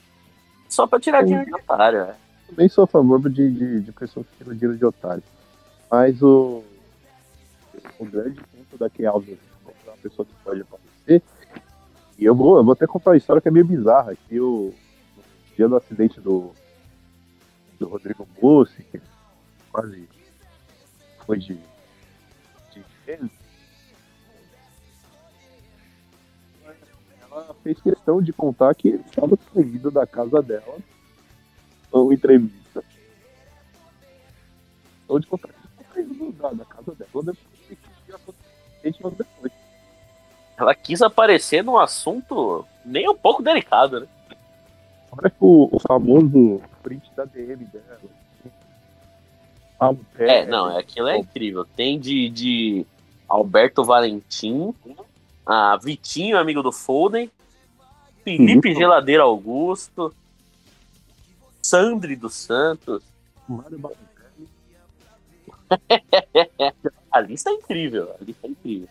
Só 0.69 0.85
pra 0.85 0.99
tirar 0.99 1.23
dinheiro 1.23 1.45
de 1.45 1.55
otário, 1.55 1.99
é. 1.99 2.15
também 2.47 2.67
sou 2.67 2.83
a 2.83 2.87
favor 2.87 3.19
de, 3.29 3.49
de, 3.49 3.81
de 3.81 3.91
pessoas 3.91 4.25
que 4.27 4.37
tiram 4.37 4.53
dinheiro 4.53 4.77
de 4.77 4.85
otário. 4.85 5.23
Mas 5.89 6.21
o, 6.21 6.63
o 7.97 8.05
grande 8.05 8.41
ponto 8.41 8.77
da 8.77 8.89
é 8.99 9.09
uma 9.11 9.23
pessoa 10.03 10.25
que 10.25 10.33
pode 10.43 10.61
aparecer. 10.61 11.21
E 12.17 12.25
eu 12.25 12.33
vou, 12.33 12.57
eu 12.57 12.63
vou 12.63 12.73
até 12.73 12.87
contar 12.87 13.11
uma 13.11 13.17
história 13.17 13.41
que 13.41 13.47
é 13.47 13.51
meio 13.51 13.65
bizarra. 13.65 14.15
Que 14.15 14.39
o 14.39 14.73
dia 15.55 15.67
do 15.67 15.75
acidente 15.75 16.19
do, 16.21 16.51
do 17.79 17.87
Rodrigo 17.87 18.27
Bussi, 18.39 18.83
que 18.83 19.01
quase 19.71 20.07
foi 21.25 21.39
de, 21.39 21.59
de 22.71 22.85
ela 27.35 27.53
fez 27.61 27.81
questão 27.81 28.21
de 28.21 28.31
contar 28.31 28.73
que 28.75 28.89
estava 28.89 29.37
saído 29.53 29.91
da 29.91 30.07
casa 30.07 30.41
dela 30.41 30.77
ou 31.91 32.13
entrevista. 32.13 32.81
Ou 35.07 35.19
de 35.19 35.27
contar 35.27 35.49
que 35.49 35.59
estava 35.59 35.93
saindo 35.93 36.31
da, 36.31 36.65
casa 36.65 36.95
dela 36.95 37.23
depois 37.23 39.15
depois. 39.15 39.54
Ela 40.57 40.73
quis 40.73 41.01
aparecer 41.01 41.63
num 41.63 41.77
assunto 41.77 42.65
nem 42.83 43.09
um 43.09 43.15
pouco 43.15 43.43
delicado, 43.43 44.01
né? 44.01 44.07
Olha 45.11 45.31
o, 45.39 45.75
o 45.75 45.79
famoso 45.79 46.61
print 46.83 47.09
da 47.15 47.25
DM 47.25 47.65
dela. 47.65 47.99
Ah, 49.79 49.89
o 49.89 49.95
pé, 49.95 50.39
É, 50.39 50.45
não, 50.45 50.77
aquilo 50.77 51.07
é 51.07 51.17
incrível. 51.17 51.65
Tem 51.65 51.99
de, 51.99 52.29
de 52.29 52.85
Alberto 53.27 53.83
Valentim, 53.83 54.73
a 55.45 55.77
Vitinho, 55.77 56.37
amigo 56.37 56.63
do 56.63 56.71
Foden, 56.71 57.29
Felipe 58.23 58.69
Uhum. 58.69 58.75
Geladeira 58.75 59.23
Augusto, 59.23 60.13
Sandri 61.61 62.15
dos 62.15 62.33
Santos. 62.35 63.03
Mário. 63.47 63.79
A 67.11 67.19
lista 67.21 67.49
é 67.49 67.53
incrível, 67.53 68.11
a 68.19 68.23
lista 68.23 68.45
é 68.45 68.49
incrível. 68.49 68.89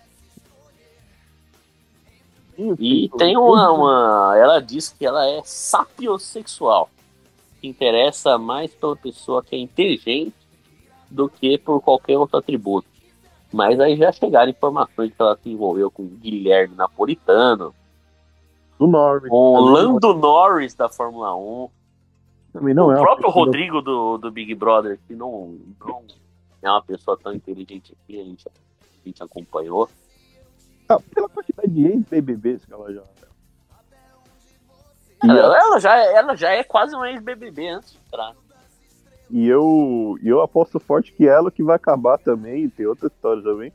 E 2.79 3.09
tem 3.17 3.37
uma, 3.37 3.71
uma. 3.71 4.35
Ela 4.37 4.61
diz 4.61 4.89
que 4.89 5.05
ela 5.05 5.27
é 5.27 5.43
sapiosexual. 5.45 6.89
Que 7.61 7.69
interessa 7.69 8.39
mais 8.39 8.73
pela 8.75 8.97
pessoa 8.97 9.43
que 9.43 9.57
é 9.57 9.59
inteligente 9.59 10.35
do 11.11 11.29
que 11.29 11.59
por 11.59 11.81
qualquer 11.81 12.19
outro 12.19 12.39
atributo. 12.39 12.89
Mas 13.53 13.79
aí 13.79 13.97
já 13.97 14.11
chegaram 14.11 14.51
informações 14.51 15.13
que 15.15 15.23
ela 15.23 15.37
se 15.37 15.49
envolveu 15.49 15.91
com 15.91 16.05
Guilherme 16.05 16.75
Napolitano, 16.75 17.73
Do 18.79 18.87
Norris. 18.89 19.31
com 19.31 19.53
o 19.53 19.67
Também 19.67 19.73
Lando 19.73 20.15
Norris 20.15 20.75
da 20.75 20.89
Fórmula 20.89 21.37
1, 21.37 21.69
Também 22.53 22.75
não 22.75 22.89
o 22.89 22.93
é 22.93 22.97
próprio 22.97 23.31
Rodrigo 23.31 23.81
do, 23.81 24.19
do 24.19 24.31
Big 24.33 24.53
Brother, 24.57 24.99
que 25.07 25.15
não, 25.15 25.57
não 25.81 26.03
é 26.63 26.71
uma 26.71 26.83
pessoa 26.83 27.17
tão 27.17 27.33
inteligente 27.33 27.93
assim, 27.93 28.21
a 28.21 28.25
gente, 28.25 28.49
a 28.49 29.09
gente 29.09 29.23
acompanhou. 29.23 29.89
Ah, 30.89 30.99
pela 31.15 31.29
quantidade 31.29 31.69
de 31.69 31.87
ex-BBBs 31.87 32.65
que 32.65 32.73
ela 32.73 32.93
já. 32.93 33.03
Ela, 35.23 35.59
ela 35.59 35.81
já, 35.81 35.97
é- 35.97 36.15
ela 36.15 36.37
já 36.37 36.51
é 36.51 36.63
quase 36.63 36.95
um 36.95 37.05
ex-BBB 37.05 37.69
antes 37.69 37.93
de 37.93 37.99
entrar. 38.07 38.35
e 39.31 39.49
eu, 39.49 40.19
eu 40.23 40.43
aposto 40.43 40.79
forte 40.79 41.13
que 41.13 41.27
ela 41.27 41.51
que 41.51 41.63
vai 41.63 41.77
acabar 41.77 42.19
também, 42.19 42.65
e 42.65 42.69
tem 42.69 42.87
outra 42.87 43.07
história 43.07 43.43
também. 43.43 43.73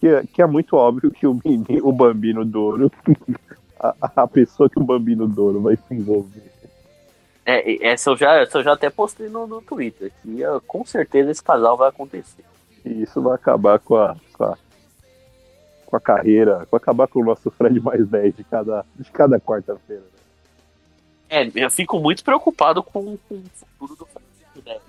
Que 0.00 0.08
é, 0.08 0.22
que 0.24 0.40
é 0.42 0.46
muito 0.46 0.74
óbvio 0.76 1.10
que 1.10 1.26
o, 1.26 1.38
menino, 1.44 1.86
o 1.86 1.92
Bambino 1.92 2.44
Douro, 2.44 2.90
a, 3.78 3.94
a 4.22 4.26
pessoa 4.26 4.68
que 4.68 4.78
o 4.78 4.84
Bambino 4.84 5.28
Douro 5.28 5.60
vai 5.60 5.76
se 5.76 5.94
envolver. 5.94 6.50
É, 7.46 7.86
essa 7.86 8.10
eu 8.10 8.16
já, 8.16 8.34
essa 8.36 8.58
eu 8.58 8.62
já 8.62 8.72
até 8.72 8.88
postei 8.88 9.28
no, 9.28 9.46
no 9.46 9.60
Twitter. 9.60 10.10
Que 10.22 10.42
ah, 10.42 10.60
com 10.66 10.84
certeza 10.84 11.30
esse 11.30 11.44
casal 11.44 11.76
vai 11.76 11.90
acontecer. 11.90 12.44
E 12.84 13.02
isso 13.02 13.20
vai 13.20 13.34
acabar 13.34 13.78
com 13.78 13.96
a, 13.96 14.16
com 14.32 14.44
a, 14.44 14.56
com 15.94 15.96
a 15.96 16.00
carreira, 16.00 16.66
vai 16.70 16.78
acabar 16.78 17.06
com 17.06 17.20
o 17.20 17.24
nosso 17.24 17.50
Fred 17.50 17.78
mais 17.80 18.06
10 18.08 18.36
de 18.36 18.44
cada, 18.44 18.84
de 18.98 19.10
cada 19.12 19.38
quarta-feira. 19.38 20.02
né? 20.02 20.08
É, 21.28 21.50
eu 21.54 21.70
fico 21.70 22.00
muito 22.00 22.24
preocupado 22.24 22.82
com, 22.82 23.16
com 23.16 23.34
o 23.34 23.44
futuro 23.54 23.96
do 23.96 24.06
Francisco 24.06 24.62
Neves. 24.64 24.82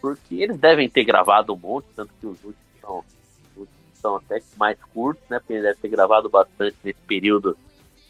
Porque 0.00 0.36
eles 0.36 0.58
devem 0.58 0.88
ter 0.88 1.04
gravado 1.04 1.52
um 1.52 1.56
monte, 1.56 1.86
tanto 1.96 2.12
que 2.20 2.26
os 2.26 2.36
últimos 2.44 2.80
são, 2.80 2.98
os 2.98 3.56
últimos 3.56 4.00
são 4.00 4.16
até 4.16 4.40
mais 4.56 4.78
curtos, 4.94 5.24
né? 5.28 5.38
Porque 5.40 5.54
eles 5.54 5.64
devem 5.64 5.80
ter 5.80 5.88
gravado 5.88 6.28
bastante 6.28 6.76
nesse 6.84 7.00
período 7.00 7.56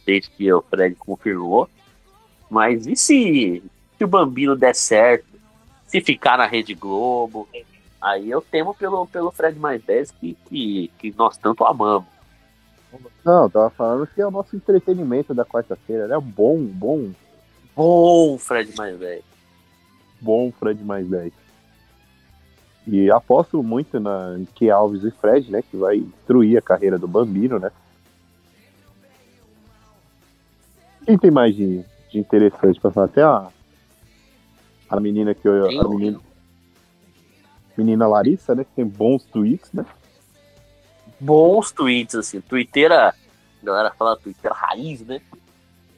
desde 0.04 0.30
que 0.30 0.52
o 0.52 0.62
Fred 0.62 0.94
confirmou. 0.96 1.68
Mas 2.50 2.86
e 2.86 2.94
se, 2.94 3.62
se 3.96 4.04
o 4.04 4.08
Bambino 4.08 4.54
der 4.54 4.74
certo? 4.74 5.26
Se 5.86 6.00
ficar 6.00 6.36
na 6.36 6.46
Rede 6.46 6.74
Globo? 6.74 7.48
Aí 8.00 8.30
eu 8.30 8.42
temo 8.42 8.74
pelo, 8.74 9.06
pelo 9.06 9.30
Fred 9.30 9.58
mais 9.58 9.82
10 9.82 10.10
que, 10.10 10.36
que, 10.48 10.90
que 10.98 11.14
nós 11.16 11.38
tanto 11.38 11.64
amamos. 11.64 12.15
Não, 13.24 13.50
tava 13.50 13.70
falando 13.70 14.06
que 14.06 14.20
é 14.20 14.26
o 14.26 14.30
nosso 14.30 14.54
entretenimento 14.54 15.34
da 15.34 15.44
quarta-feira, 15.44 16.06
né? 16.06 16.18
Bom, 16.20 16.62
bom, 16.64 17.10
Bom 17.74 18.38
Fred 18.38 18.74
mais 18.74 18.98
velho. 18.98 19.22
bom 20.20 20.50
Fred 20.50 20.82
mais 20.82 21.06
10. 21.06 21.32
E 22.86 23.10
aposto 23.10 23.62
muito 23.62 24.00
na 24.00 24.40
que 24.54 24.70
Alves 24.70 25.02
e 25.04 25.10
Fred, 25.10 25.50
né? 25.50 25.62
Que 25.62 25.76
vai 25.76 25.98
destruir 26.00 26.56
a 26.56 26.62
carreira 26.62 26.98
do 26.98 27.06
Bambino, 27.06 27.58
né? 27.58 27.70
Quem 31.04 31.18
tem 31.18 31.30
mais 31.30 31.54
de, 31.54 31.84
de 32.10 32.18
interessante 32.18 32.80
pra 32.80 32.90
falar? 32.90 33.06
Até 33.06 33.22
a, 33.22 33.48
a 34.88 35.00
menina 35.00 35.34
que 35.34 35.46
eu. 35.46 35.66
A 35.80 35.88
menina, 35.88 36.20
menina 37.76 38.06
Larissa, 38.06 38.54
né? 38.54 38.64
Que 38.64 38.70
tem 38.76 38.86
bons 38.86 39.24
tweets, 39.24 39.72
né? 39.72 39.84
Bons 41.18 41.72
tweets, 41.72 42.14
assim, 42.14 42.40
twitteira, 42.40 43.08
a 43.08 43.64
galera 43.64 43.90
fala 43.92 44.16
twitteira 44.16 44.54
raiz, 44.54 45.00
né? 45.02 45.20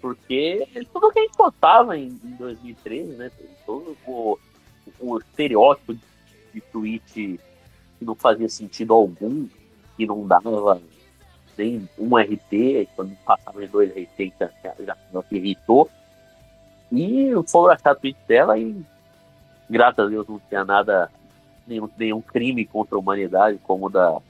Porque 0.00 0.68
tudo 0.92 1.10
que 1.10 1.18
a 1.18 1.22
gente 1.22 1.36
botava 1.36 1.96
em, 1.96 2.18
em 2.24 2.36
2013, 2.36 3.16
né? 3.16 3.30
Todo 3.66 3.96
o, 4.06 4.38
o 5.00 5.18
estereótipo 5.18 5.94
de, 5.94 6.00
de 6.54 6.60
tweet 6.60 7.40
que 7.98 8.04
não 8.04 8.14
fazia 8.14 8.48
sentido 8.48 8.94
algum, 8.94 9.48
que 9.96 10.06
não 10.06 10.26
dava 10.26 10.80
nem 11.56 11.88
um 11.98 12.16
RT, 12.16 12.88
quando 12.94 13.16
passava 13.24 13.64
em 13.64 13.66
dois 13.66 13.90
RT, 13.90 14.32
já, 14.38 14.50
já, 14.62 14.96
já 15.12 15.24
irritou. 15.32 15.90
E 16.92 17.30
foram 17.48 17.74
achar 17.74 17.96
tweet 17.96 18.16
dela 18.26 18.56
e, 18.56 18.80
graças 19.68 19.98
a 19.98 20.08
Deus, 20.08 20.26
não 20.28 20.40
tinha 20.48 20.64
nada, 20.64 21.10
nenhum, 21.66 21.90
nenhum 21.98 22.20
crime 22.20 22.64
contra 22.64 22.96
a 22.96 23.00
humanidade, 23.00 23.58
como 23.64 23.90
da, 23.90 24.20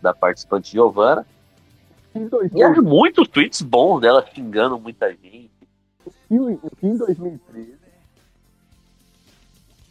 da 0.00 0.12
participante 0.14 0.72
Giovana. 0.72 1.26
Em, 2.14 2.26
dois, 2.26 2.52
E 2.52 2.62
há 2.62 2.70
muitos 2.82 3.28
tweets 3.28 3.62
bons 3.62 4.00
dela 4.00 4.26
xingando 4.34 4.78
muita 4.78 5.10
gente. 5.10 5.50
e 6.30 6.34
em 6.82 6.96
2013, 6.96 7.74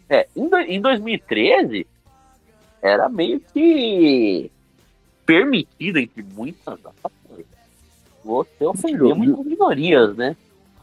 É, 0.10 0.28
em, 0.36 0.50
do- 0.50 0.58
em 0.58 0.82
2013, 0.82 1.86
era 2.82 3.08
meio 3.08 3.39
que 3.39 4.52
permitido, 5.26 6.00
entre 6.00 6.24
muitas 6.24 6.80
você 8.24 8.65
ofender 8.65 9.15
muitas 9.15 9.45
minorias, 9.45 10.15
né? 10.15 10.36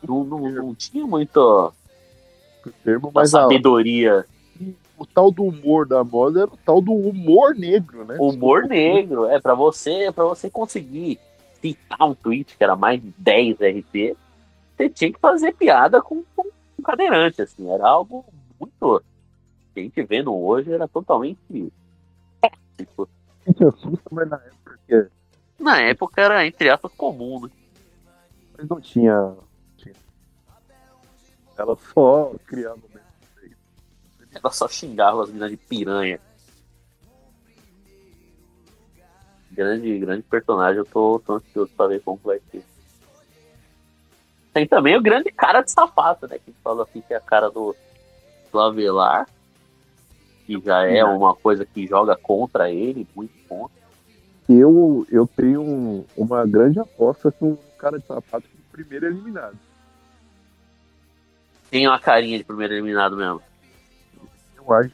Não, 0.06 0.22
não, 0.24 0.48
não 0.48 0.74
tinha 0.74 1.04
muita 1.06 1.40
termo, 2.84 3.10
sabedoria. 3.26 4.24
O 4.98 5.06
tal 5.06 5.30
do 5.30 5.44
humor 5.44 5.86
da 5.86 6.02
moda 6.02 6.42
era 6.42 6.50
o 6.50 6.56
tal 6.56 6.80
do 6.80 6.92
humor 6.92 7.54
negro, 7.54 8.04
né? 8.04 8.16
Humor 8.18 8.64
negro, 8.66 9.26
é 9.26 9.40
para 9.40 9.54
você, 9.54 10.10
para 10.12 10.24
você 10.24 10.50
conseguir 10.50 11.18
citar 11.60 12.08
um 12.08 12.14
tweet 12.14 12.56
que 12.56 12.64
era 12.64 12.76
mais 12.76 13.00
de 13.00 13.12
10 13.18 13.58
RT, 13.60 14.16
você 14.76 14.88
tinha 14.88 15.12
que 15.12 15.20
fazer 15.20 15.54
piada 15.54 16.00
com, 16.02 16.22
com 16.34 16.48
um 16.78 16.82
cadeirante, 16.82 17.42
assim, 17.42 17.70
era 17.70 17.86
algo 17.86 18.24
muito 18.60 19.02
que 19.74 19.80
a 19.80 19.82
gente 19.82 20.02
vendo 20.04 20.34
hoje 20.34 20.72
era 20.72 20.88
totalmente 20.88 21.72
tóxico. 22.40 23.08
Gente, 23.46 23.64
assusta, 23.64 24.08
mas 24.10 24.28
na 24.28 24.36
época 24.36 24.78
que 24.86 25.08
Na 25.58 25.80
época 25.82 26.22
era, 26.22 26.46
entre 26.46 26.70
aspas, 26.70 26.92
comum, 26.92 27.42
né? 27.42 27.50
mas 28.56 28.68
não 28.68 28.80
tinha, 28.80 29.34
tinha. 29.76 29.94
Ela 31.58 31.76
só 31.94 32.34
criava. 32.46 32.80
Ela 34.42 34.52
só 34.52 34.68
xingava 34.68 35.22
as 35.22 35.30
minas 35.30 35.50
de 35.50 35.56
piranha. 35.56 36.20
Grande, 39.50 39.98
grande 39.98 40.22
personagem, 40.22 40.78
eu 40.78 40.84
tô, 40.84 41.18
tô 41.24 41.34
ansioso 41.34 41.70
pra 41.76 41.86
ver 41.86 42.02
como 42.02 42.20
vai 42.22 42.40
ser. 42.50 42.62
Tem 44.52 44.66
também 44.66 44.96
o 44.96 45.02
grande 45.02 45.30
cara 45.30 45.62
de 45.62 45.70
sapato, 45.70 46.26
né? 46.26 46.38
Que 46.38 46.52
fala 46.64 46.82
assim 46.82 47.00
que 47.00 47.14
é 47.14 47.16
a 47.16 47.20
cara 47.20 47.50
do, 47.50 47.74
do 48.52 48.58
Avelar. 48.60 49.26
Que 50.46 50.60
já 50.60 50.84
é 50.84 51.04
uma 51.04 51.34
coisa 51.34 51.64
que 51.64 51.86
joga 51.86 52.16
contra 52.16 52.70
ele, 52.70 53.06
muito 53.14 53.32
contra. 53.48 53.76
Eu, 54.48 55.06
eu 55.10 55.26
tenho 55.26 55.60
um- 55.60 56.04
uma 56.16 56.46
grande 56.46 56.78
aposta 56.78 57.32
com 57.32 57.52
o 57.52 57.58
cara 57.78 57.98
de 57.98 58.06
sapato 58.06 58.46
o 58.46 58.72
primeiro 58.72 59.06
eliminado. 59.06 59.58
Tem 61.70 61.86
uma 61.88 61.98
carinha 61.98 62.38
de 62.38 62.44
primeiro 62.44 62.74
eliminado 62.74 63.16
mesmo. 63.16 63.42
Aí. 64.72 64.90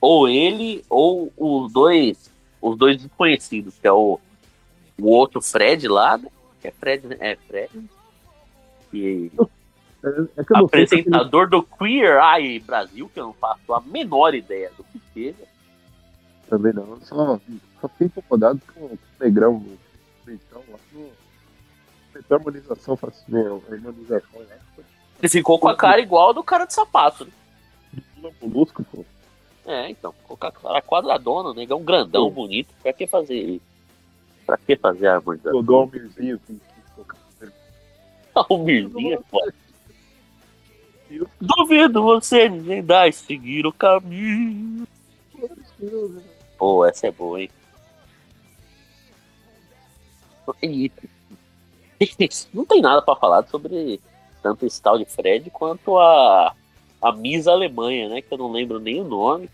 Ou 0.00 0.28
ele, 0.28 0.84
ou 0.88 1.32
os 1.36 1.72
dois, 1.72 2.30
os 2.60 2.76
dois 2.76 3.00
desconhecidos, 3.00 3.74
que 3.80 3.86
é 3.86 3.92
o, 3.92 4.20
o 5.00 5.08
outro 5.08 5.40
Fred 5.40 5.88
lá, 5.88 6.18
né? 6.18 6.28
Que 6.60 6.68
é 6.68 6.70
Fred, 6.70 7.06
né? 7.06 7.16
É 7.20 7.36
Fred. 7.36 7.88
E 8.92 9.30
É, 10.04 10.42
é 10.42 10.44
apresentador 10.58 11.48
do 11.48 11.62
Queer 11.62 12.20
Eye 12.22 12.60
Brasil, 12.60 13.10
que 13.12 13.18
eu 13.18 13.24
não 13.24 13.32
faço 13.32 13.72
a 13.72 13.80
menor 13.80 14.34
ideia 14.34 14.70
do 14.76 14.84
que 14.84 15.00
seja. 15.14 15.48
também 16.50 16.74
não. 16.74 17.00
Só, 17.00 17.40
só 17.80 17.88
fiquei 17.88 18.08
incomodado 18.08 18.60
com 18.74 18.80
o 18.80 18.98
negrão 19.18 19.54
no 19.54 19.78
peitão 20.24 20.62
lá 20.68 20.78
no. 20.92 21.10
Peitão 22.12 22.36
harmonização, 22.36 22.96
faço 22.96 23.24
né, 23.26 23.42
harmonização 23.70 24.40
lá. 24.40 24.56
Ele 25.24 25.30
ficou 25.30 25.58
com 25.58 25.68
a 25.68 25.74
cara 25.74 26.02
igual 26.02 26.28
a 26.28 26.32
do 26.34 26.44
cara 26.44 26.66
de 26.66 26.74
sapato. 26.74 27.24
Né? 27.24 28.30
Molusco, 28.42 28.84
pô. 28.84 29.02
É, 29.64 29.88
então, 29.88 30.14
com 30.28 30.34
a 30.34 30.52
cara 30.52 30.82
quadradona, 30.82 31.48
o 31.48 31.54
negão 31.54 31.82
grandão, 31.82 32.28
Sim. 32.28 32.34
bonito. 32.34 32.74
Pra 32.82 32.92
que 32.92 33.06
fazer 33.06 33.34
isso? 33.34 33.64
Pra 34.44 34.58
que 34.58 34.76
fazer 34.76 35.06
a 35.06 35.14
harmonização? 35.14 35.64
O 35.66 35.74
Almirzinho 35.74 36.38
que, 36.40 36.52
que 36.52 36.60
toca. 36.94 37.16
O 38.50 38.58
Mirzinho 38.58 39.14
é 39.14 39.20
foda. 39.30 39.54
Duvido 41.40 42.02
você 42.02 42.50
desvendar 42.50 43.08
e 43.08 43.12
seguir 43.14 43.66
o 43.66 43.72
caminho. 43.72 44.86
Pô, 46.58 46.84
essa 46.84 47.06
é 47.06 47.10
boa, 47.10 47.40
hein? 47.40 47.50
Não 52.52 52.66
tem 52.66 52.82
nada 52.82 53.00
pra 53.00 53.16
falar 53.16 53.46
sobre 53.46 53.98
tanto 54.44 54.66
tal 54.82 54.98
de 54.98 55.06
Fred 55.06 55.50
quanto 55.50 55.98
a, 55.98 56.54
a 57.00 57.12
Miss 57.12 57.46
Alemanha, 57.46 58.10
né? 58.10 58.20
Que 58.20 58.32
eu 58.32 58.38
não 58.38 58.52
lembro 58.52 58.78
nem 58.78 59.00
o 59.00 59.04
nome, 59.04 59.48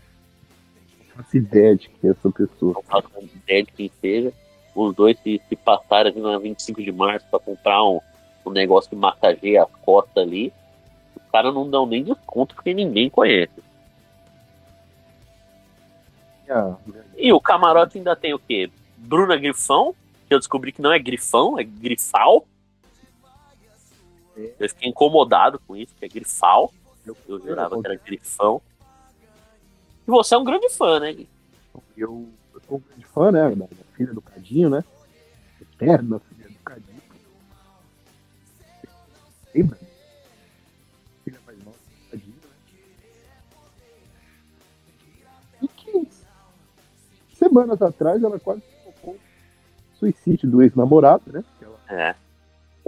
Faço 1.15 1.37
ideia 1.37 1.75
de 1.75 1.89
que 1.89 2.07
é 2.07 2.11
essa 2.11 2.29
pessoa. 2.29 2.73
não 2.73 2.83
faço 2.83 3.09
ideia 3.19 3.63
de 3.63 3.71
quem 3.71 3.91
seja. 4.01 4.33
Os 4.75 4.95
dois 4.95 5.17
se, 5.19 5.41
se 5.47 5.55
passaram 5.55 6.09
ali 6.09 6.21
na 6.21 6.37
25 6.37 6.81
de 6.81 6.91
março 6.91 7.25
pra 7.29 7.39
comprar 7.39 7.83
um, 7.83 7.99
um 8.45 8.49
negócio 8.51 8.89
que 8.89 8.95
massageia 8.95 9.63
as 9.63 9.69
costas 9.81 10.23
ali. 10.23 10.53
Os 11.15 11.31
caras 11.31 11.53
não 11.53 11.69
dão 11.69 11.85
nem 11.85 12.03
desconto 12.03 12.55
porque 12.55 12.73
ninguém 12.73 13.09
conhece. 13.09 13.61
Ah, 16.49 16.75
E 17.17 17.31
o 17.31 17.39
camarote 17.39 17.97
ainda 17.97 18.15
tem 18.15 18.33
o 18.33 18.39
quê? 18.39 18.69
Bruna 18.97 19.37
Grifão, 19.37 19.93
que 20.27 20.33
eu 20.33 20.39
descobri 20.39 20.71
que 20.71 20.81
não 20.81 20.91
é 20.91 20.99
grifão, 20.99 21.59
é 21.59 21.63
grifal. 21.63 22.45
Eu 24.59 24.69
fiquei 24.69 24.89
incomodado 24.89 25.59
com 25.67 25.75
isso, 25.75 25.93
que 25.95 26.05
é 26.05 26.07
grifal. 26.07 26.73
Eu, 27.05 27.17
eu 27.27 27.39
jurava 27.39 27.79
que 27.81 27.87
era 27.87 27.95
grifão. 27.95 28.61
E 30.07 30.11
você 30.11 30.35
é 30.35 30.37
um 30.37 30.43
grande 30.43 30.69
fã, 30.69 30.99
né? 30.99 31.13
Gui? 31.13 31.29
Eu, 31.97 32.29
eu 32.53 32.61
sou 32.67 32.77
um 32.77 32.81
grande 32.81 33.05
fã, 33.05 33.31
né? 33.31 33.49
Da, 33.55 33.67
filha 33.95 34.13
do 34.13 34.21
Cadinho, 34.21 34.69
né? 34.69 34.83
Eterna 35.61 36.19
filha 36.19 36.49
do 36.49 36.59
Cadinho. 36.59 37.01
Lembra? 39.53 39.77
Filha 41.23 41.39
mais 41.45 41.57
nova 41.63 41.77
do 41.77 42.09
Cadinho, 42.11 42.35
né? 42.35 42.49
E 45.61 45.67
que 45.67 46.07
semanas 47.35 47.81
atrás 47.81 48.23
ela 48.23 48.39
quase 48.39 48.61
colocou 48.83 49.17
suicídio 49.99 50.49
do 50.49 50.61
ex-namorado, 50.61 51.23
né? 51.31 51.43
Ela- 51.61 51.79
É. 51.89 52.15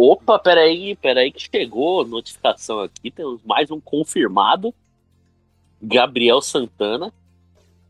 Opa, 0.05 0.37
peraí, 0.37 0.97
peraí 0.97 1.31
que 1.31 1.49
chegou 1.49 2.05
notificação 2.05 2.81
aqui, 2.81 3.09
temos 3.09 3.41
mais 3.45 3.71
um 3.71 3.79
confirmado. 3.79 4.75
Gabriel 5.81 6.41
Santana, 6.41 7.13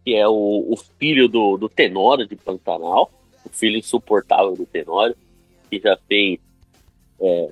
que 0.05 0.13
é 0.13 0.27
o, 0.27 0.67
o 0.69 0.77
filho 0.99 1.27
do, 1.27 1.57
do 1.57 1.67
Tenório 1.67 2.27
de 2.27 2.35
Pantanal, 2.35 3.11
o 3.43 3.49
filho 3.49 3.79
insuportável 3.79 4.55
do 4.55 4.63
Tenório, 4.63 5.15
que 5.71 5.79
já 5.79 5.97
fez. 6.07 6.39
É, 7.19 7.49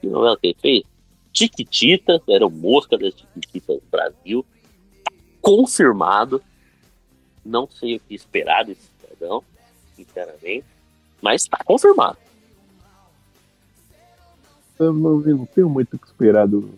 que 0.00 0.06
novela 0.06 0.38
que 0.38 0.46
ele 0.46 0.56
fez? 0.58 0.82
Chiquititas, 1.34 2.22
era 2.26 2.46
o 2.46 2.50
Mosca 2.50 2.96
das 2.96 3.12
Chiquititas 3.12 3.82
Brasil. 3.90 4.46
Confirmado. 5.42 6.42
Não 7.44 7.68
sei 7.68 7.96
o 7.96 8.00
que 8.00 8.14
esperar 8.14 8.64
desse 8.64 8.88
cidadão, 8.98 9.44
sinceramente. 9.94 10.64
Mas 11.20 11.44
tá 11.44 11.62
confirmado. 11.66 12.29
Eu 14.80 14.92
não, 14.94 15.20
eu 15.28 15.36
não 15.36 15.46
tenho 15.46 15.68
muito 15.68 15.94
o 15.94 15.98
que 15.98 16.06
esperar 16.06 16.48
do, 16.48 16.70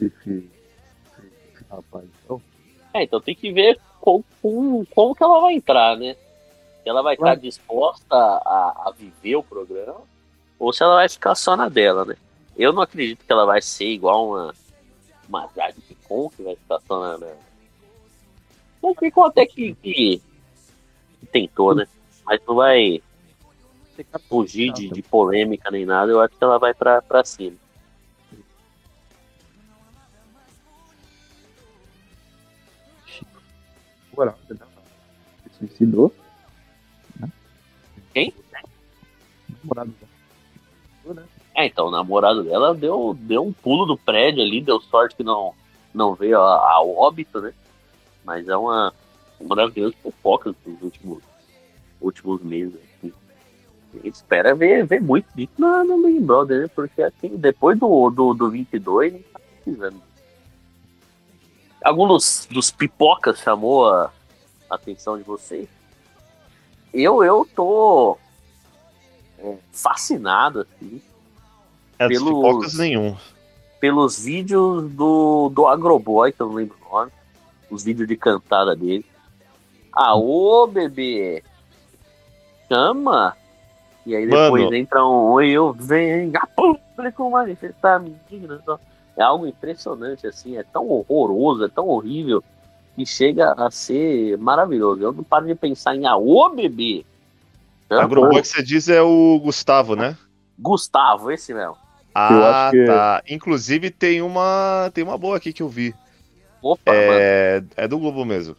desse, 0.00 0.30
desse 0.30 1.64
rapaz. 1.70 2.04
Então, 2.24 2.40
É, 2.94 3.02
então 3.02 3.20
tem 3.20 3.34
que 3.34 3.52
ver 3.52 3.78
com, 4.00 4.24
com- 4.40 4.84
como 4.86 5.14
que 5.14 5.22
ela 5.22 5.40
vai 5.40 5.54
entrar, 5.54 5.96
né? 5.98 6.14
Se 6.82 6.88
ela 6.88 7.02
vai 7.02 7.14
estar 7.14 7.24
Claro. 7.26 7.40
disposta 7.40 8.14
a, 8.16 8.84
a 8.88 8.92
viver 8.96 9.36
o 9.36 9.42
programa 9.42 10.00
ou 10.58 10.72
se 10.72 10.82
ela 10.82 10.94
vai 10.96 11.08
ficar 11.08 11.34
só 11.34 11.54
na 11.56 11.68
dela, 11.68 12.04
né? 12.06 12.16
Eu 12.56 12.72
não 12.72 12.82
acredito 12.82 13.24
que 13.24 13.32
ela 13.32 13.44
vai 13.44 13.60
ser 13.60 13.86
igual 13.86 14.28
uma, 14.28 14.54
uma 15.28 15.48
Jade 15.54 15.80
Picon, 15.82 16.30
que 16.30 16.42
vai 16.42 16.56
ficar 16.56 16.80
só 16.86 17.00
na. 17.00 17.18
na... 17.18 17.32
O 18.80 18.94
Picon 18.94 19.24
até 19.24 19.44
que, 19.44 19.74
que, 19.74 20.22
que 21.20 21.26
tentou, 21.32 21.74
né? 21.74 21.86
Mas 22.24 22.40
não 22.46 22.54
vai 22.54 23.02
fugir 24.28 24.72
de, 24.72 24.88
de 24.88 25.02
polêmica 25.02 25.70
nem 25.70 25.84
nada, 25.86 26.10
eu 26.10 26.20
acho 26.20 26.36
que 26.36 26.42
ela 26.44 26.58
vai 26.58 26.74
pra, 26.74 27.00
pra 27.02 27.24
cima. 27.24 27.56
namorada 34.14 34.54
dela 34.54 34.70
se 35.50 35.58
suicidou. 35.58 36.14
Né? 37.18 37.28
Quem? 38.12 38.34
Namorado 39.62 39.90
dela. 41.04 41.14
Né? 41.14 41.24
É, 41.56 41.66
então, 41.66 41.86
o 41.86 41.90
namorado 41.90 42.42
dela 42.42 42.74
deu, 42.74 43.16
deu 43.18 43.44
um 43.46 43.52
pulo 43.52 43.86
do 43.86 43.96
prédio 43.96 44.42
ali, 44.42 44.60
deu 44.60 44.80
sorte 44.80 45.14
que 45.16 45.22
não, 45.22 45.54
não 45.92 46.14
veio 46.14 46.40
a- 46.40 46.72
ao 46.72 46.94
óbito, 46.96 47.40
né? 47.40 47.52
Mas 48.24 48.48
é 48.48 48.56
uma, 48.56 48.92
uma 49.38 49.54
das 49.54 49.72
grandes 49.72 49.98
fofocas 50.00 50.54
dos 50.64 50.80
últimos, 50.82 51.22
últimos 52.00 52.42
meses. 52.42 52.80
Espera 54.02 54.54
ver, 54.54 54.84
ver 54.86 55.00
muito 55.00 55.26
disso 55.34 55.52
no, 55.58 55.84
no 55.84 56.02
Big 56.02 56.20
Brother, 56.20 56.62
né? 56.62 56.68
Porque 56.74 57.02
assim, 57.02 57.36
depois 57.36 57.78
do, 57.78 58.10
do, 58.10 58.34
do 58.34 58.50
22, 58.50 59.12
a 59.14 59.16
gente 59.16 59.28
tá 59.32 59.40
precisando. 59.62 60.02
Algum 61.84 62.08
dos, 62.08 62.48
dos 62.50 62.70
pipocas 62.70 63.38
chamou 63.38 63.88
a 63.88 64.10
atenção 64.70 65.16
de 65.18 65.22
vocês? 65.22 65.68
Eu, 66.92 67.22
eu 67.22 67.46
tô 67.54 68.16
é, 69.38 69.56
fascinado, 69.72 70.60
assim, 70.60 71.00
É 71.98 72.08
Pelos- 72.08 72.24
pipocas 72.24 72.74
nenhum. 72.74 73.16
pelos 73.80 74.18
vídeos 74.18 74.90
do, 74.92 75.50
do 75.50 75.66
Agroboy, 75.66 76.32
que 76.32 76.40
eu 76.40 76.46
não 76.46 76.54
lembro 76.54 76.76
o 76.80 76.94
nome, 76.94 77.12
os 77.70 77.82
vídeos 77.84 78.08
de 78.08 78.16
cantada 78.16 78.74
dele. 78.74 79.04
Ah, 79.92 80.16
ô 80.16 80.66
bebê! 80.66 81.42
Chama! 82.68 83.36
E 84.06 84.14
aí 84.14 84.26
depois 84.26 84.64
Mano. 84.64 84.76
entra 84.76 85.04
um 85.04 85.32
oi, 85.32 85.50
eu 85.50 85.72
venho 85.72 86.30
a 86.36 86.46
público 86.46 87.30
manifestar 87.30 88.02
indignação. 88.04 88.78
É 89.16 89.22
algo 89.22 89.46
impressionante, 89.46 90.26
assim, 90.26 90.56
é 90.56 90.62
tão 90.62 90.88
horroroso, 90.88 91.64
é 91.64 91.68
tão 91.68 91.88
horrível, 91.88 92.42
que 92.96 93.06
chega 93.06 93.52
a 93.52 93.70
ser 93.70 94.36
maravilhoso. 94.38 95.02
Eu 95.02 95.12
não 95.12 95.22
paro 95.22 95.46
de 95.46 95.54
pensar 95.54 95.94
em 95.96 96.06
ah, 96.06 96.16
ô 96.16 96.50
bebê! 96.50 97.04
Agroboy 97.88 98.42
que 98.42 98.48
você 98.48 98.62
diz 98.62 98.88
é 98.88 99.00
o 99.00 99.38
Gustavo, 99.42 99.94
né? 99.94 100.16
Gustavo, 100.58 101.30
esse 101.30 101.54
mesmo. 101.54 101.76
Ah, 102.14 102.66
acho 102.66 102.72
que- 102.72 102.84
tá. 102.86 103.22
Inclusive 103.28 103.90
tem 103.90 104.22
uma 104.22 104.90
tem 104.94 105.02
uma 105.02 105.18
boa 105.18 105.36
aqui 105.36 105.52
que 105.52 105.62
eu 105.62 105.68
vi. 105.68 105.94
Opa, 106.62 106.92
mano. 106.92 107.02
É, 107.02 107.62
é 107.76 107.88
do 107.88 107.98
Globo 107.98 108.24
mesmo. 108.24 108.56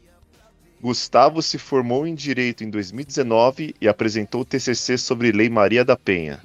Gustavo 0.86 1.42
se 1.42 1.58
formou 1.58 2.06
em 2.06 2.14
Direito 2.14 2.64
em 2.64 2.70
2019 2.70 3.76
e 3.82 3.88
apresentou 3.88 4.42
o 4.42 4.46
TCC 4.46 5.00
sobre 5.00 5.32
Lei 5.32 5.50
Maria 5.50 5.84
da 5.84 5.98
Penha. 5.98 6.40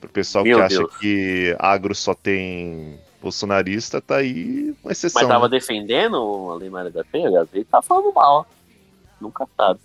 Pro 0.00 0.10
pessoal 0.10 0.42
Meu 0.42 0.58
que 0.58 0.62
acha 0.64 0.78
Deus. 0.78 0.96
que 0.98 1.56
agro 1.60 1.94
só 1.94 2.12
tem 2.12 2.98
bolsonarista, 3.22 4.00
tá 4.00 4.16
aí 4.16 4.74
uma 4.82 4.90
exceção. 4.90 5.22
Mas 5.22 5.28
tava 5.28 5.48
né? 5.48 5.56
defendendo 5.56 6.16
a 6.50 6.56
Lei 6.56 6.68
Maria 6.68 6.90
da 6.90 7.04
Penha, 7.04 7.40
às 7.40 7.48
vezes 7.48 7.68
tá 7.68 7.80
falando 7.80 8.12
mal. 8.12 8.48
Nunca 9.20 9.46
sabe. 9.56 9.78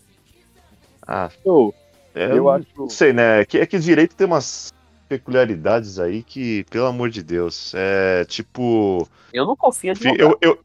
Ah, 1.05 1.29
Eu, 1.45 1.71
é, 2.15 2.31
eu 2.35 2.49
acho. 2.49 2.65
Não 2.75 2.89
sei, 2.89 3.13
né? 3.13 3.41
É 3.41 3.45
que, 3.45 3.59
é 3.59 3.65
que 3.67 3.77
direito 3.77 4.15
tem 4.15 4.25
umas 4.25 4.73
peculiaridades 5.07 5.99
aí 5.99 6.23
que, 6.23 6.63
pelo 6.71 6.87
amor 6.87 7.11
de 7.11 7.21
Deus, 7.21 7.73
é 7.75 8.25
tipo. 8.25 9.07
Eu 9.31 9.45
não 9.45 9.55
confio 9.55 9.91
advogado. 9.91 10.19
Eu, 10.19 10.37
eu, 10.41 10.59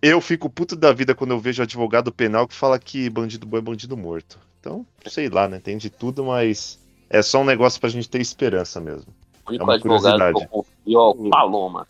eu 0.00 0.20
fico 0.20 0.48
puto 0.48 0.76
da 0.76 0.92
vida 0.92 1.14
quando 1.14 1.32
eu 1.32 1.40
vejo 1.40 1.62
advogado 1.62 2.12
penal 2.12 2.46
que 2.46 2.54
fala 2.54 2.78
que 2.78 3.08
bandido 3.10 3.46
bom 3.46 3.58
é 3.58 3.60
bandido 3.60 3.96
morto. 3.96 4.38
Então, 4.60 4.84
sei 5.06 5.28
lá, 5.28 5.48
né? 5.48 5.58
Tem 5.60 5.76
de 5.76 5.88
tudo, 5.90 6.24
mas 6.24 6.78
é 7.08 7.22
só 7.22 7.40
um 7.40 7.44
negócio 7.44 7.80
pra 7.80 7.88
gente 7.88 8.08
ter 8.08 8.20
esperança 8.20 8.80
mesmo. 8.80 9.12
O 9.46 9.50
único 9.50 9.62
é 9.62 9.64
uma 9.64 9.74
advogado 9.74 9.78
que 9.80 9.86
eu 9.86 10.18
curiosidade. 10.28 10.48
confio 10.48 10.98
é 10.98 11.26
o 11.26 11.30
Paloma. 11.30 11.86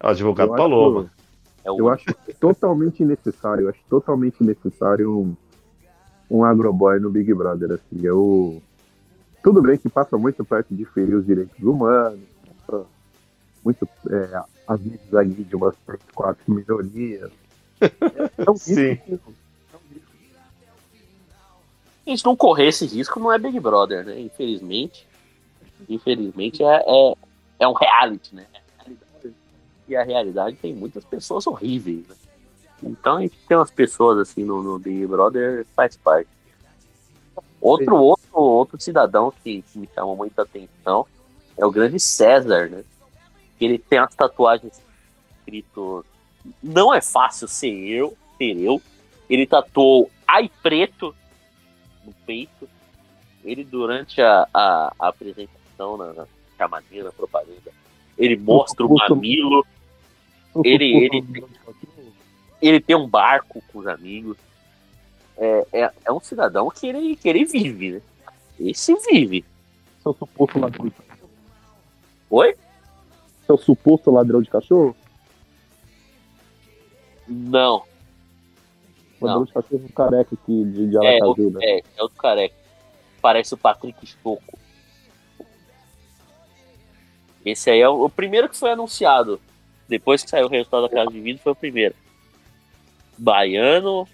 É 0.00 0.06
o 0.06 0.10
advogado 0.10 0.48
eu 0.50 0.56
Paloma. 0.56 1.00
acho- 1.00 1.10
É 1.64 1.70
o 1.70 1.78
Eu 1.78 1.88
acho 1.88 2.04
totalmente 2.38 3.02
necessário, 3.04 3.62
eu 3.64 3.68
acho 3.70 3.80
totalmente 3.88 4.44
necessário 4.44 5.18
um, 5.18 5.34
um 6.30 6.44
agroboy 6.44 7.00
no 7.00 7.10
Big 7.10 7.32
Brother, 7.32 7.72
assim, 7.72 8.04
eu... 8.04 8.62
Tudo 9.42 9.62
bem 9.62 9.76
que 9.78 9.88
passa 9.88 10.16
muito 10.18 10.44
perto 10.44 10.74
de 10.74 10.84
ferir 10.84 11.14
os 11.14 11.24
direitos 11.24 11.58
humanos, 11.62 12.20
passa 12.66 12.84
muito, 13.64 13.88
é, 14.10 14.42
vezes 14.80 15.14
aí 15.14 15.28
de 15.28 15.56
umas 15.56 15.74
três, 15.86 16.00
quatro 16.14 16.42
minorias. 16.52 17.30
É 17.80 18.50
um 18.50 18.56
Sim. 18.56 18.92
risco 18.92 19.04
que- 19.04 19.12
é 19.12 19.76
um 19.76 19.94
risco. 19.94 20.10
Se 22.04 22.06
a 22.06 22.10
gente 22.10 22.24
não 22.24 22.36
correr 22.36 22.68
esse 22.68 22.86
risco, 22.86 23.18
não 23.20 23.32
é 23.32 23.38
Big 23.38 23.58
Brother, 23.60 24.04
né? 24.04 24.20
Infelizmente. 24.20 25.06
Infelizmente 25.88 26.62
é, 26.62 26.76
é, 26.86 27.14
é 27.60 27.68
um 27.68 27.72
reality, 27.72 28.34
né? 28.34 28.46
É. 28.54 29.28
E 29.88 29.96
a 29.96 30.02
realidade 30.02 30.56
tem 30.56 30.72
muitas 30.74 31.04
pessoas 31.04 31.46
horríveis, 31.46 32.06
né? 32.08 32.14
Então 32.82 33.16
a 33.16 33.20
gente 33.22 33.36
tem 33.48 33.56
umas 33.56 33.70
pessoas 33.70 34.18
assim 34.18 34.44
no, 34.44 34.62
no 34.62 34.78
Big 34.78 35.06
Brother 35.06 35.66
faz 35.74 35.96
parte. 35.96 36.28
Outro, 37.60 37.96
outro, 37.96 38.28
outro 38.38 38.80
cidadão 38.80 39.32
que, 39.42 39.62
que 39.62 39.78
me 39.78 39.88
chamou 39.94 40.14
muita 40.16 40.42
atenção 40.42 41.06
é 41.56 41.64
o 41.64 41.70
grande 41.70 41.98
César, 41.98 42.68
né? 42.68 42.84
Ele 43.64 43.78
tem 43.78 43.98
as 43.98 44.14
tatuagens 44.14 44.80
escrito 45.38 46.04
Não 46.62 46.92
é 46.92 47.00
fácil 47.00 47.48
ser 47.48 47.72
eu, 47.72 48.16
ser 48.38 48.56
eu. 48.58 48.80
Ele 49.28 49.46
tatuou 49.46 50.10
Ai 50.26 50.50
Preto 50.62 51.14
no 52.04 52.12
peito. 52.26 52.68
Ele, 53.44 53.62
durante 53.64 54.20
a, 54.22 54.48
a, 54.54 54.92
a 54.98 55.08
apresentação 55.08 55.96
na, 55.98 56.12
na 56.14 56.26
chamadeira, 56.56 57.04
na 57.06 57.12
propaganda, 57.12 57.72
ele 58.16 58.36
mostra 58.36 58.86
o 58.86 58.94
mamilo, 58.96 59.66
Ele- 60.64 60.84
ele- 61.06 61.44
ele 62.62 62.80
tem 62.80 62.96
um 62.96 63.06
barco 63.06 63.62
com 63.72 63.80
os 63.80 63.86
amigos. 63.86 64.36
É, 65.36 65.66
é, 65.72 65.90
é 66.06 66.12
um 66.12 66.20
cidadão 66.20 66.70
que 66.70 66.86
ele, 66.86 67.16
que 67.16 67.28
ele 67.28 67.44
vive, 67.44 67.90
né? 67.92 68.00
Esse 68.58 68.94
vive. 69.10 69.44
Seu 70.02 70.14
suposto 70.14 70.60
cachorro? 70.60 70.92
Oi? 72.30 72.56
Seu 73.46 73.58
suposto 73.58 74.10
ladrão 74.10 74.40
de 74.42 74.48
cachorro? 74.50 74.96
Não. 77.28 77.82
Ladrão 79.20 79.40
Não. 79.40 79.44
de 79.46 79.52
cachorro 79.52 79.88
careca 79.94 80.34
aqui 80.34 80.64
de, 80.64 80.88
de 80.90 80.96
É, 80.96 81.16
Aracaju, 81.16 81.50
né? 81.50 81.60
É, 81.62 81.78
é 81.96 82.02
outro 82.02 82.16
careca. 82.18 82.54
Parece 83.20 83.54
o 83.54 83.58
Patrick 83.58 84.06
Stocco. 84.06 84.58
Esse 87.44 87.70
aí 87.70 87.80
é 87.80 87.88
o, 87.88 88.04
o 88.04 88.10
primeiro 88.10 88.48
que 88.48 88.56
foi 88.56 88.70
anunciado. 88.72 89.40
Depois 89.88 90.22
que 90.22 90.30
saiu 90.30 90.46
o 90.46 90.50
resultado 90.50 90.82
da 90.82 90.88
casa 90.88 91.10
de 91.10 91.20
vidro, 91.20 91.42
foi 91.42 91.52
o 91.52 91.56
primeiro. 91.56 91.94
Baiano, 93.18 94.08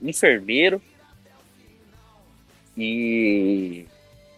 enfermeiro 0.00 0.80
e 2.76 3.86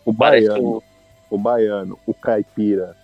O 0.05 0.13
baiano. 0.13 0.79
o, 0.79 0.83
o 1.31 1.39
baiano, 1.39 1.99
o 2.07 2.15
caipira. 2.15 2.97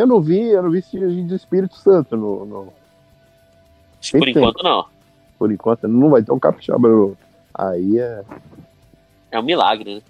Eu 0.00 0.06
não 0.06 0.20
vi, 0.20 0.40
eu 0.40 0.62
não 0.62 0.70
vi 0.70 0.80
de 0.82 1.34
Espírito 1.34 1.76
Santo 1.76 2.16
no, 2.16 2.44
no- 2.44 2.72
por 4.12 4.20
tem. 4.20 4.30
enquanto 4.30 4.62
não. 4.62 4.86
por 5.38 5.50
enquanto, 5.52 5.88
não 5.88 6.10
vai 6.10 6.22
ter 6.22 6.32
um 6.32 6.38
capixaba. 6.38 6.88
no- 6.88 7.16
Aí 7.54 7.98
é. 7.98 8.22
É 9.30 9.38
um 9.40 9.42
milagre, 9.42 9.96
né? 9.96 10.02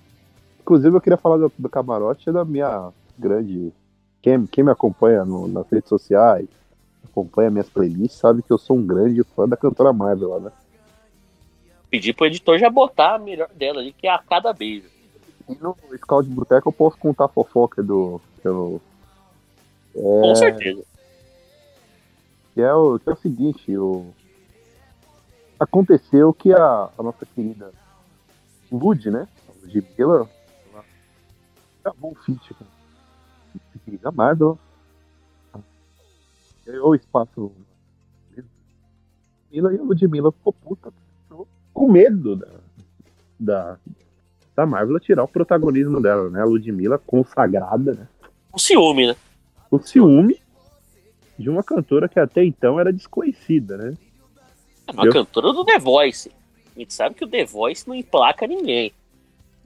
Inclusive 0.60 0.96
eu 0.96 1.00
queria 1.00 1.16
falar 1.16 1.36
do, 1.36 1.52
do 1.56 1.68
camarote 1.68 2.30
da 2.32 2.44
minha 2.44 2.90
grande. 3.18 3.72
Quem, 4.20 4.44
quem 4.46 4.64
me 4.64 4.70
acompanha 4.72 5.24
no- 5.24 5.46
nas 5.46 5.68
redes 5.70 5.88
sociais, 5.88 6.48
acompanha 7.08 7.50
minhas 7.50 7.68
playlists, 7.68 8.18
sabe 8.18 8.42
que 8.42 8.52
eu 8.52 8.58
sou 8.58 8.76
um 8.76 8.84
grande 8.84 9.22
fã 9.22 9.48
da 9.48 9.56
cantora 9.56 9.92
Marvel 9.92 10.28
lá, 10.30 10.40
né? 10.40 10.52
Pedir 11.88 12.12
pro 12.14 12.26
editor 12.26 12.58
já 12.58 12.68
botar 12.68 13.14
a 13.14 13.18
melhor 13.18 13.48
dela 13.54 13.80
ali, 13.80 13.92
que 13.92 14.08
é 14.08 14.10
a 14.10 14.18
cada 14.18 14.52
beijo. 14.52 14.88
E 15.48 15.54
no 15.54 15.76
Scout 15.98 16.28
Boteco 16.28 16.68
eu 16.68 16.72
posso 16.72 16.98
contar 16.98 17.26
a 17.26 17.28
fofoca 17.28 17.80
do. 17.82 18.20
Eu, 19.96 20.20
Com 20.22 20.34
certeza. 20.34 20.82
que 22.54 22.60
é, 22.60 22.72
o, 22.72 22.98
que 22.98 23.08
é 23.08 23.12
o 23.12 23.16
seguinte, 23.16 23.76
o, 23.76 24.12
aconteceu 25.58 26.32
que 26.32 26.52
a, 26.52 26.90
a 26.96 27.02
nossa 27.02 27.24
querida 27.26 27.72
Lud, 28.70 29.10
né? 29.10 29.28
A 29.48 29.52
Ludmilla, 29.62 30.28
ela 30.72 30.84
gravou 31.82 32.12
um 32.12 32.14
feat 32.14 32.54
com 32.54 32.64
a 33.54 33.78
querida 33.84 34.10
Marvel. 34.10 34.58
Ganhou 36.64 36.94
espaço. 36.94 37.52
Ludmilla, 39.52 39.72
E 39.74 39.78
a 39.78 39.82
Ludmilla 39.82 40.32
ficou 40.32 40.52
puta, 40.52 40.92
com 41.72 41.92
medo 41.92 42.36
da, 42.36 42.48
da, 43.38 43.78
da 44.54 44.66
Marvel 44.66 44.98
tirar 44.98 45.24
o 45.24 45.28
protagonismo 45.28 46.00
dela, 46.00 46.28
né? 46.28 46.42
A 46.42 46.44
Ludmilla 46.44 46.98
consagrada, 46.98 47.94
né? 47.94 48.08
O 48.52 48.58
ciúme, 48.58 49.06
né? 49.06 49.16
O 49.70 49.78
ciúme 49.78 50.40
de 51.38 51.50
uma 51.50 51.62
cantora 51.62 52.08
que 52.08 52.18
até 52.18 52.44
então 52.44 52.80
era 52.80 52.92
desconhecida, 52.92 53.76
né? 53.76 53.96
É 54.86 54.92
uma 54.92 55.06
Eu- 55.06 55.12
cantora 55.12 55.52
do 55.52 55.64
The 55.64 55.78
Voice. 55.78 56.30
A 56.74 56.78
gente 56.78 56.94
sabe 56.94 57.14
que 57.14 57.24
o 57.24 57.28
The 57.28 57.44
Voice 57.44 57.86
não 57.88 57.94
emplaca 57.94 58.46
ninguém. 58.46 58.92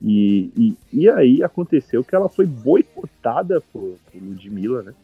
E, 0.02 0.50
e, 0.56 0.76
e 0.92 1.10
aí 1.10 1.42
aconteceu 1.42 2.02
que 2.02 2.14
ela 2.14 2.28
foi 2.28 2.46
boicotada 2.46 3.60
por, 3.72 3.96
por 4.10 4.22
Ludmilla, 4.22 4.82
né? 4.82 4.94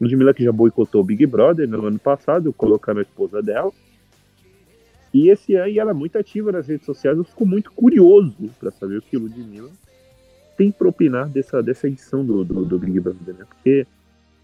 Ludmilla 0.00 0.34
que 0.34 0.44
já 0.44 0.52
boicotou 0.52 1.00
o 1.00 1.04
Big 1.04 1.24
Brother 1.24 1.66
no 1.68 1.86
ano 1.86 1.98
passado, 1.98 2.52
colocando 2.52 2.98
a 2.98 3.02
esposa 3.02 3.40
dela. 3.42 3.72
E 5.12 5.30
esse 5.30 5.54
ano 5.54 5.68
e 5.68 5.78
ela 5.78 5.92
é 5.92 5.94
muito 5.94 6.18
ativa 6.18 6.52
nas 6.52 6.66
redes 6.66 6.84
sociais, 6.84 7.16
eu 7.16 7.24
fico 7.24 7.46
muito 7.46 7.70
curioso 7.72 8.50
para 8.58 8.70
saber 8.72 8.98
o 8.98 9.02
que 9.02 9.16
Ludmilla 9.16 9.70
tem 10.56 10.70
pra 10.72 10.88
opinar 10.88 11.28
dessa, 11.28 11.62
dessa 11.62 11.86
edição 11.88 12.24
do, 12.24 12.44
do, 12.44 12.64
do 12.64 12.78
Big 12.78 12.98
Brother, 13.00 13.34
né? 13.34 13.44
Porque 13.48 13.86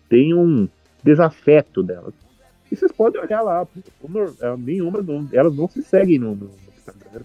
tem 0.09 0.35
um 0.35 0.69
desafeto 1.03 1.83
dela. 1.83 2.13
E 2.71 2.77
vocês 2.77 2.93
podem 2.93 3.21
olhar 3.21 3.43
lá, 3.43 3.67
é, 4.41 4.57
nenhuma, 4.57 5.03
não- 5.03 5.29
elas 5.33 5.55
não 5.55 5.69
se 5.69 5.83
seguem 5.83 6.19
no, 6.19 6.35
no 6.37 6.51
Instagram. 6.77 7.23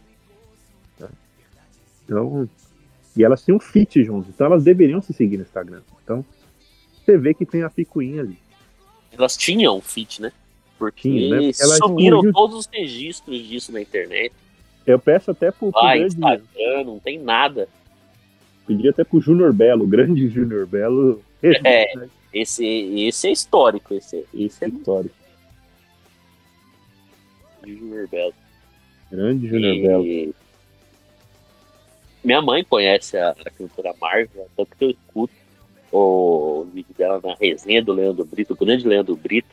né? 1.00 1.08
Então, 2.04 2.50
e 3.18 3.24
elas 3.24 3.42
têm 3.44 3.56
um 3.56 3.60
fit 3.60 4.04
juntos, 4.04 4.30
então 4.34 4.48
elas 4.48 4.64
deveriam 4.64 5.02
se 5.02 5.14
seguir 5.14 5.38
no 5.38 5.44
Instagram. 5.44 5.82
Então, 6.04 6.26
você 7.04 7.18
vê 7.18 7.34
que 7.34 7.46
tem 7.46 7.64
a 7.64 7.70
picuinha 7.70 8.22
ali. 8.22 8.38
Elas 9.12 9.38
tinham 9.38 9.78
um 9.78 9.82
fit, 9.82 10.22
né? 10.22 10.32
Porque 10.78 11.04
Tinha, 11.04 11.30
né? 11.40 11.48
Porque 11.48 11.62
ela 11.64 11.76
sumiram 11.78 12.18
explodiu. 12.18 12.34
todos 12.34 12.58
os 12.60 12.66
registros 12.68 13.48
disso 13.48 13.72
na 13.72 13.80
internet. 13.82 14.34
Eu 14.86 15.00
peço 15.00 15.32
até 15.32 15.52
Vai, 15.52 16.00
grande, 16.00 16.16
Instagram, 16.16 16.84
não 16.86 17.00
tem 17.00 17.18
nada. 17.20 17.68
Pedi 18.66 18.88
até 18.90 19.04
pro 19.04 19.20
Júnior 19.22 19.54
Belo, 19.54 19.84
o 19.84 19.88
grande 19.88 20.28
Júnior 20.30 20.66
Belo, 20.68 21.22
É. 21.42 21.86
Esse, 22.34 22.66
esse 22.66 23.28
é 23.30 23.32
histórico, 23.32 23.94
esse, 23.94 24.18
esse 24.34 24.44
esse 24.44 24.66
é 24.66 24.68
história. 24.68 25.10
de 27.64 27.78
Junior 27.78 28.08
Belo. 28.10 28.34
Grande 29.12 29.48
Júnior 29.48 29.74
E- 29.76 29.82
Belo. 29.82 30.36
Minha 32.24 32.42
mãe 32.42 32.64
conhece 32.64 33.18
a, 33.18 33.30
a 33.30 33.50
cantora 33.52 33.94
Marvel, 34.02 34.48
tanto 34.58 34.76
que 34.76 34.84
eu 34.86 34.90
escuto 34.90 35.34
o 35.92 36.66
vídeo 36.74 36.94
dela 36.98 37.22
na 37.24 37.36
resenha 37.36 37.82
do 37.84 37.94
Leandro 37.94 38.26
Brito, 38.26 38.54
o 38.54 38.58
grande 38.58 38.86
Leandro 38.88 39.16
Brito. 39.16 39.48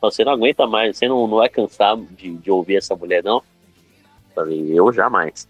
Você 0.00 0.24
não 0.24 0.32
aguenta 0.32 0.66
mais, 0.66 0.96
você 0.98 1.08
não, 1.08 1.26
não 1.26 1.38
vai 1.38 1.48
cansar 1.48 1.96
de, 1.96 2.36
de 2.36 2.50
ouvir 2.50 2.76
essa 2.76 2.94
mulher, 2.94 3.22
não? 3.24 3.42
Falei, 4.34 4.78
eu 4.78 4.92
jamais. 4.92 5.48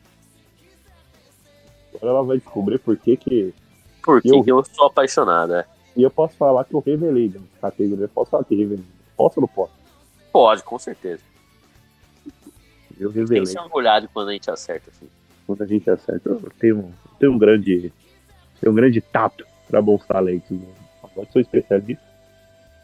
Agora 2.02 2.16
ela 2.18 2.22
vai 2.24 2.38
descobrir 2.38 2.78
por 2.80 2.96
que 2.96 3.16
que. 3.16 3.54
Porque 4.02 4.28
Eu- 4.28 4.42
eu, 4.44 4.64
sou 4.64 4.86
apaixonada. 4.86 5.60
é. 5.60 5.66
E 5.96 6.02
eu 6.02 6.10
posso 6.10 6.34
falar 6.36 6.64
que 6.64 6.74
eu 6.74 6.80
revelei 6.84 7.32
categoria. 7.60 8.08
Posso 8.08 8.30
falar 8.32 8.42
que 8.44 8.56
revelei. 8.56 8.84
Posso 9.16 9.38
ou 9.38 9.42
não 9.42 9.48
posso? 9.48 9.72
Pode, 10.32 10.62
com 10.64 10.78
certeza. 10.78 11.22
Eu 12.98 13.12
Tem 13.12 13.20
revelei. 13.22 13.42
que 13.42 13.46
ser 13.50 13.60
orgulhado 13.60 14.08
quando 14.12 14.30
a 14.30 14.32
gente 14.32 14.50
acerta. 14.50 14.90
Assim. 14.90 15.08
Quando 15.46 15.62
a 15.62 15.66
gente 15.66 15.88
acerta, 15.88 16.28
eu 16.28 16.52
tenho, 16.58 16.78
eu 16.78 16.92
tenho 17.20 17.32
um 17.32 17.38
grande. 17.38 17.92
Tenho 18.60 18.72
um 18.72 18.76
grande 18.76 19.00
tato 19.00 19.46
para 19.68 19.80
bons 19.80 20.04
talentos. 20.06 20.50
né? 20.50 20.66
Agora 21.02 21.28
sou 21.32 21.40
especialista. 21.40 22.02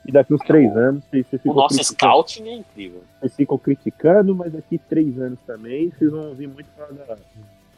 E 0.06 0.12
daqui 0.12 0.32
uns 0.32 0.40
três 0.42 0.74
anos, 0.76 1.02
vocês, 1.04 1.26
vocês 1.26 1.40
O 1.40 1.42
ficam 1.42 1.54
nosso 1.56 1.74
criticando- 1.76 2.12
scouting 2.12 2.48
é 2.48 2.54
incrível. 2.54 3.02
vocês 3.20 3.34
ficam 3.34 3.58
criticando, 3.58 4.34
mas 4.34 4.52
daqui 4.52 4.78
três 4.78 5.18
anos 5.20 5.38
também, 5.46 5.90
vocês 5.90 6.10
vão 6.10 6.28
ouvir 6.28 6.46
muito 6.46 6.68
falar 6.76 6.92
da, 6.92 7.16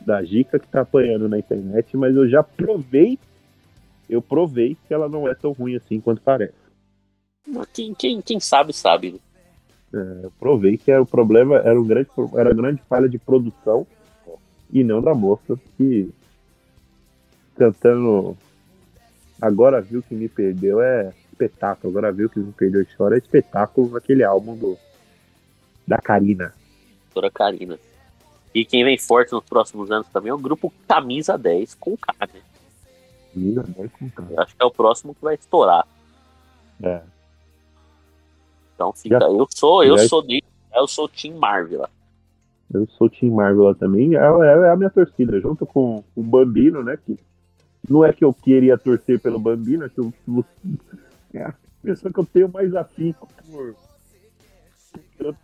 da 0.05 0.23
Gica 0.23 0.59
que 0.59 0.69
tá 0.69 0.81
apanhando 0.81 1.29
na 1.29 1.39
internet, 1.39 1.97
mas 1.97 2.15
eu 2.15 2.29
já 2.29 2.43
provei, 2.43 3.19
eu 4.09 4.21
provei 4.23 4.77
que 4.87 4.95
ela 4.95 5.09
não 5.09 5.29
é 5.29 5.35
tão 5.35 5.53
ruim 5.53 5.77
assim 5.77 6.01
quanto 6.01 6.23
parece. 6.23 6.55
Quem, 7.73 7.95
quem, 7.95 8.21
quem 8.21 8.41
sabe, 8.41 8.73
sabe. 8.73 9.13
né? 9.13 9.19
É, 9.93 10.25
eu 10.27 10.33
provei 10.39 10.79
que 10.79 10.91
era 10.91 11.03
o 11.03 11.07
problema, 11.07 11.57
era 11.57 11.81
um 11.81 11.87
grande, 11.87 12.09
era 12.37 12.55
grande 12.55 12.83
falha 12.89 13.09
de 13.09 13.19
produção 13.19 13.87
e 14.73 14.85
não 14.85 15.03
da 15.03 15.15
moça 15.15 15.59
que 15.77 16.11
cantando 17.57 18.37
Agora 19.41 19.81
viu 19.81 20.03
que 20.03 20.15
me 20.15 20.29
perdeu 20.29 20.83
é 20.83 21.13
espetáculo, 21.33 21.91
agora 21.91 22.13
viu 22.13 22.29
que 22.29 22.39
me 22.39 22.53
perdeu 22.53 22.83
e 22.83 22.87
chora 22.95 23.15
é 23.15 23.19
espetáculo 23.19 23.91
naquele 23.91 24.23
álbum 24.23 24.55
do 24.55 24.77
da 25.89 25.97
Karina. 25.97 26.53
Doutora 27.07 27.31
Karina. 27.31 27.79
E 28.55 28.65
quem 28.65 28.83
vem 28.85 28.99
forte 28.99 29.33
nos 29.33 29.45
próximos 29.45 29.91
anos 29.91 30.09
também 30.09 30.31
é 30.31 30.35
o 30.35 30.39
grupo 30.39 30.73
Camisa 30.89 31.39
10 31.39 31.75
com 31.75 31.97
K, 31.97 32.15
né? 32.33 32.41
Menina, 33.35 33.65
vai 33.77 33.89
com 33.89 34.11
cara. 34.11 34.29
Eu 34.33 34.41
acho 34.41 34.57
que 34.57 34.63
é 34.63 34.67
o 34.67 34.71
próximo 34.73 35.15
que 35.15 35.23
vai 35.23 35.35
estourar. 35.37 35.87
É. 36.83 37.01
Então 38.75 38.93
fica. 38.93 39.21
Já- 39.21 39.27
eu 39.27 39.47
sou, 39.51 39.85
eu 39.85 39.97
já- 39.99 40.09
sou 40.09 40.23
de, 40.23 40.43
eu 40.75 40.87
sou 40.89 41.09
Team 41.09 41.37
Marvel. 41.39 41.87
Eu 42.73 42.87
sou 42.89 43.09
Team 43.09 43.33
Marvel 43.35 43.75
também. 43.75 44.15
É, 44.17 44.19
é- 44.21 44.67
é 44.67 44.71
a 44.71 44.77
minha 44.77 44.91
torcida, 44.91 45.39
junto 45.41 45.65
com 45.67 46.03
o 46.17 46.23
Bambino, 46.23 46.83
né? 46.83 46.99
Que 47.05 47.17
não 47.89 48.05
é 48.05 48.13
que 48.13 48.25
eu 48.25 48.33
queria 48.35 48.77
torcer 48.79 49.21
pelo 49.21 49.39
Bambino, 49.39 49.85
é 49.85 49.89
que 49.89 49.99
eu, 50.01 50.13
é 51.35 51.43
a 51.45 51.55
pessoa 51.83 52.13
que 52.13 52.19
eu 52.19 52.27
tenho 52.27 52.49
mais 52.49 52.75
afinco 52.75 53.29
por. 53.51 53.75
Eu, 55.21 55.37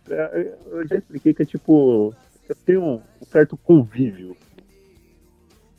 eu 0.71 0.87
já 0.87 0.95
expliquei 0.97 1.33
que 1.33 1.43
é 1.43 1.45
tipo. 1.45 2.13
Eu 2.47 2.55
tenho 2.65 2.83
um 2.83 3.01
certo 3.25 3.57
convívio. 3.57 4.35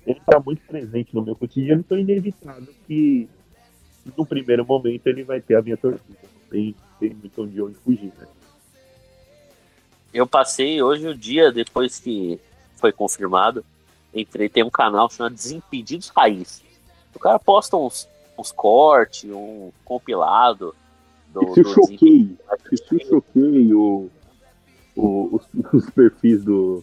Ele 0.06 0.18
está 0.18 0.40
muito 0.40 0.62
presente 0.66 1.14
no 1.14 1.22
meu 1.22 1.36
cotidiano, 1.36 1.80
então 1.80 1.96
é 1.96 2.00
inevitável 2.00 2.72
que 2.86 3.28
no 4.16 4.24
primeiro 4.24 4.64
momento 4.64 5.06
ele 5.06 5.22
vai 5.22 5.40
ter 5.40 5.56
a 5.56 5.62
minha 5.62 5.76
torcida. 5.76 6.18
Não 6.22 6.50
tem, 6.50 6.74
tem 6.98 7.14
muito 7.14 7.42
onde 7.42 7.60
onde 7.60 7.74
fugir, 7.76 8.12
né? 8.18 8.26
Eu 10.12 10.26
passei 10.26 10.82
hoje 10.82 11.06
o 11.06 11.14
dia 11.14 11.52
depois 11.52 11.98
que 11.98 12.40
foi 12.76 12.92
confirmado. 12.92 13.64
Entrei, 14.14 14.48
tem 14.48 14.62
um 14.62 14.70
canal 14.70 15.10
chamado 15.10 15.34
Desimpedidos 15.34 16.08
Raiz. 16.08 16.62
O 17.14 17.18
cara 17.18 17.38
posta 17.38 17.76
uns, 17.76 18.08
uns 18.38 18.50
cortes, 18.50 19.30
um 19.30 19.70
compilado 19.84 20.74
do, 21.28 21.42
Isso 21.42 21.60
eu 21.60 21.64
do 21.64 21.70
choquei. 21.70 22.36
Isso 22.72 22.94
eu 22.94 23.00
choquei 23.06 23.74
o, 23.74 24.10
o- 24.98 25.36
os, 25.36 25.46
os 25.72 25.90
perfis 25.90 26.44
do. 26.44 26.82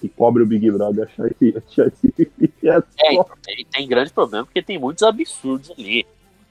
Que 0.00 0.08
cobre 0.08 0.42
o 0.42 0.46
Big 0.46 0.70
Brother 0.70 1.04
achar 1.04 1.26
esse. 1.30 1.56
Achar 1.58 1.86
esse 1.88 2.14
É, 2.64 2.80
tem, 3.42 3.66
tem 3.70 3.86
grande 3.88 4.12
problema 4.12 4.44
porque 4.46 4.62
tem 4.62 4.78
muitos 4.78 5.02
absurdos 5.02 5.70
ali. 5.78 6.06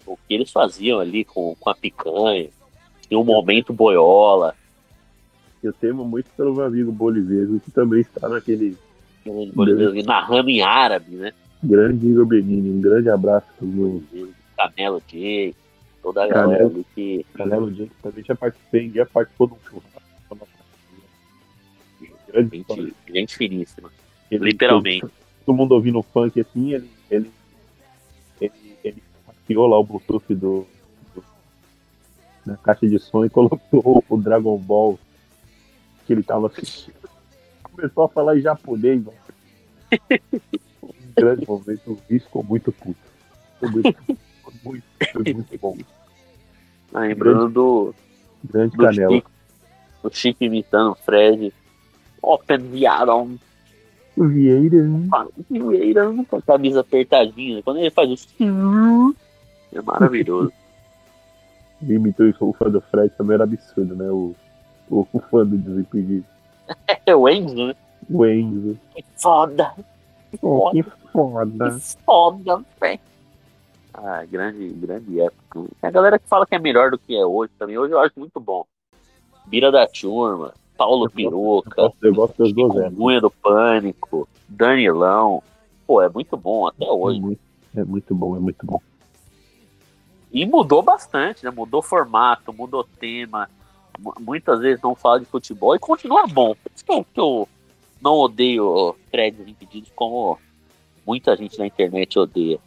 O 0.06 0.16
que 0.18 0.34
eles 0.34 0.52
faziam 0.52 1.00
ali 1.00 1.24
com, 1.24 1.56
com 1.60 1.70
a 1.70 1.76
picanha. 1.76 2.50
Tem 3.08 3.18
um 3.18 3.24
momento 3.24 3.74
boiola. 3.74 4.56
Eu 5.64 5.74
temo 5.74 6.06
muito 6.06 6.30
pelo 6.38 6.56
meu 6.56 6.66
amigo 6.66 6.92
Boliveiro, 6.92 7.60
que 7.60 7.72
também 7.72 8.02
está 8.02 8.30
naquele 8.30 8.78
ali 9.26 10.04
narrando 10.04 10.50
em 10.50 10.62
árabe, 10.62 11.16
né? 11.16 11.34
grande 11.62 12.08
Igor 12.08 12.26
Benini. 12.26 12.70
Um 12.70 12.82
grande 12.82 13.10
abraço 13.10 13.46
pro 13.58 13.68
meu 13.68 14.04
Canelo 14.56 15.02
J, 15.08 15.54
toda 16.02 16.24
a 16.24 16.28
galera 16.28 16.58
Canelo. 16.64 16.76
ali 16.76 16.86
que. 16.96 17.26
Canelo 17.34 17.72
Dia, 17.72 17.88
que 17.88 18.02
também 18.02 18.24
já 18.24 18.36
participei, 18.36 18.90
já 18.92 19.06
participou 19.06 19.48
de 19.48 19.54
um 19.54 19.58
churrasco. 19.70 20.02
Grande 22.32 22.66
Gente, 22.76 22.96
gente 23.14 23.38
finíssima. 23.38 23.92
Ele- 24.30 24.46
Literalmente. 24.46 25.06
Todo 25.46 25.56
mundo 25.56 25.72
ouvindo 25.74 26.02
funk 26.04 26.40
assim, 26.40 26.74
ele, 26.74 26.90
ele, 27.10 27.32
ele, 28.40 28.54
ele 28.84 29.04
lá 29.68 29.80
o 29.80 29.84
Bluetooth 29.84 30.36
do, 30.36 30.68
do- 31.16 31.24
na 32.46 32.56
caixa 32.58 32.88
de 32.88 33.00
som 33.00 33.26
e 33.26 33.30
colocou 33.32 34.04
o 34.10 34.18
Dragon 34.18 34.58
Ball 34.58 35.00
que 36.06 36.14
ele 36.14 36.24
tava 36.24 36.48
assistindo. 36.48 36.96
Começou 37.64 38.04
a 38.04 38.10
falar 38.10 38.38
em 38.38 38.42
japonês, 38.42 39.04
mano. 39.04 39.18
Um 40.84 41.14
grande 41.16 41.48
momento, 41.48 41.92
o 41.92 41.96
ficou 42.20 42.44
muito 42.44 42.72
puto. 42.72 43.00
Ficou 43.60 43.72
muito, 43.72 43.94
ficou 44.04 44.54
muito, 44.64 44.84
foi 45.12 45.34
muito 45.34 45.58
bom. 45.58 45.78
Lembrando 46.94 47.50
do, 47.50 47.96
Grande 48.44 48.76
do 48.78 48.84
canela. 48.84 49.14
Chico, 49.16 49.32
o 50.04 50.10
Chico 50.12 50.44
imitando 50.44 50.92
o 50.92 50.96
Fred. 50.96 51.54
Open 52.22 52.60
O 54.18 54.28
Vieira, 54.28 54.78
Vieira 55.50 56.14
com 56.30 56.36
a 56.38 56.42
camisa 56.42 56.82
apertadinha. 56.82 57.64
Quando 57.64 57.78
ele 57.80 57.92
faz 57.92 58.28
o. 58.40 59.16
É 59.74 59.82
maravilhoso. 59.82 60.52
ele 61.82 61.96
imitou 61.96 62.28
o 62.40 62.54
fã 62.54 62.70
do 62.70 62.82
Fred 62.82 63.14
também 63.18 63.36
era 63.36 63.44
absurdo, 63.44 63.96
né? 63.96 64.10
O, 64.10 64.36
o, 64.90 65.08
o 65.14 65.20
fã 65.20 65.46
do 65.46 65.58
Desimpedido. 65.58 66.26
É 67.06 67.16
o 67.16 67.28
Enzo, 67.30 67.68
né? 67.68 67.76
O 68.10 68.26
Enzo. 68.26 68.78
Que 68.96 69.04
foda, 69.16 69.74
Oh, 70.42 70.70
que 70.72 70.84
foda. 71.12 71.72
que 71.72 72.04
foda, 72.06 72.64
velho. 72.80 73.00
Ah, 73.94 74.24
grande, 74.30 74.70
grande 74.70 75.20
época. 75.20 75.60
Tem 75.82 75.88
a 75.88 75.92
galera 75.92 76.20
que 76.20 76.28
fala 76.28 76.46
que 76.46 76.56
é 76.56 76.60
melhor 76.60 76.92
do 76.92 76.98
que 76.98 77.16
é 77.16 77.26
hoje 77.26 77.52
também. 77.58 77.78
Hoje 77.78 77.94
eu 77.94 78.00
acho 78.00 78.14
muito 78.18 78.40
bom. 78.40 78.66
Bira 79.48 79.72
da 79.72 79.88
Turma, 79.88 80.54
Paulo 80.80 81.12
Eu 82.02 82.14
gosto 82.14 82.44
épocas. 82.80 82.98
Cunha 82.98 83.20
do 83.22 83.30
Pânico, 83.30 84.28
Danilão. 84.48 85.44
Pô, 85.86 86.02
é 86.02 86.08
muito 86.10 86.38
bom 86.38 86.68
até 86.68 86.86
É 86.86 86.92
hoje. 86.92 87.20
muito, 87.20 87.42
é 87.76 87.84
muito 87.84 88.16
bom, 88.16 88.36
é 88.36 88.40
muito 88.40 88.66
bom. 88.66 88.82
E 90.32 90.46
mudou 90.46 90.82
bastante, 90.82 91.44
né? 91.44 91.52
Mudou 91.52 91.82
formato, 91.82 92.54
mudou 92.54 92.84
tema. 93.00 93.50
Mu- 94.00 94.14
Muitas 94.20 94.60
vezes 94.60 94.82
não 94.82 94.96
fala 94.96 95.20
de 95.20 95.26
futebol 95.26 95.76
e 95.76 95.80
continua 95.80 96.26
bom. 96.28 96.56
Por 96.56 96.72
isso 96.76 96.86
que 96.86 96.92
eu, 96.92 97.04
que 97.14 97.20
eu 97.20 97.50
não 98.02 98.14
odeio 98.16 98.96
Threads 99.12 99.48
Impedidos 99.48 99.92
como 99.96 100.38
muita 101.06 101.36
gente 101.36 101.58
na 101.58 101.66
internet 101.66 102.18
odeia. 102.18 102.60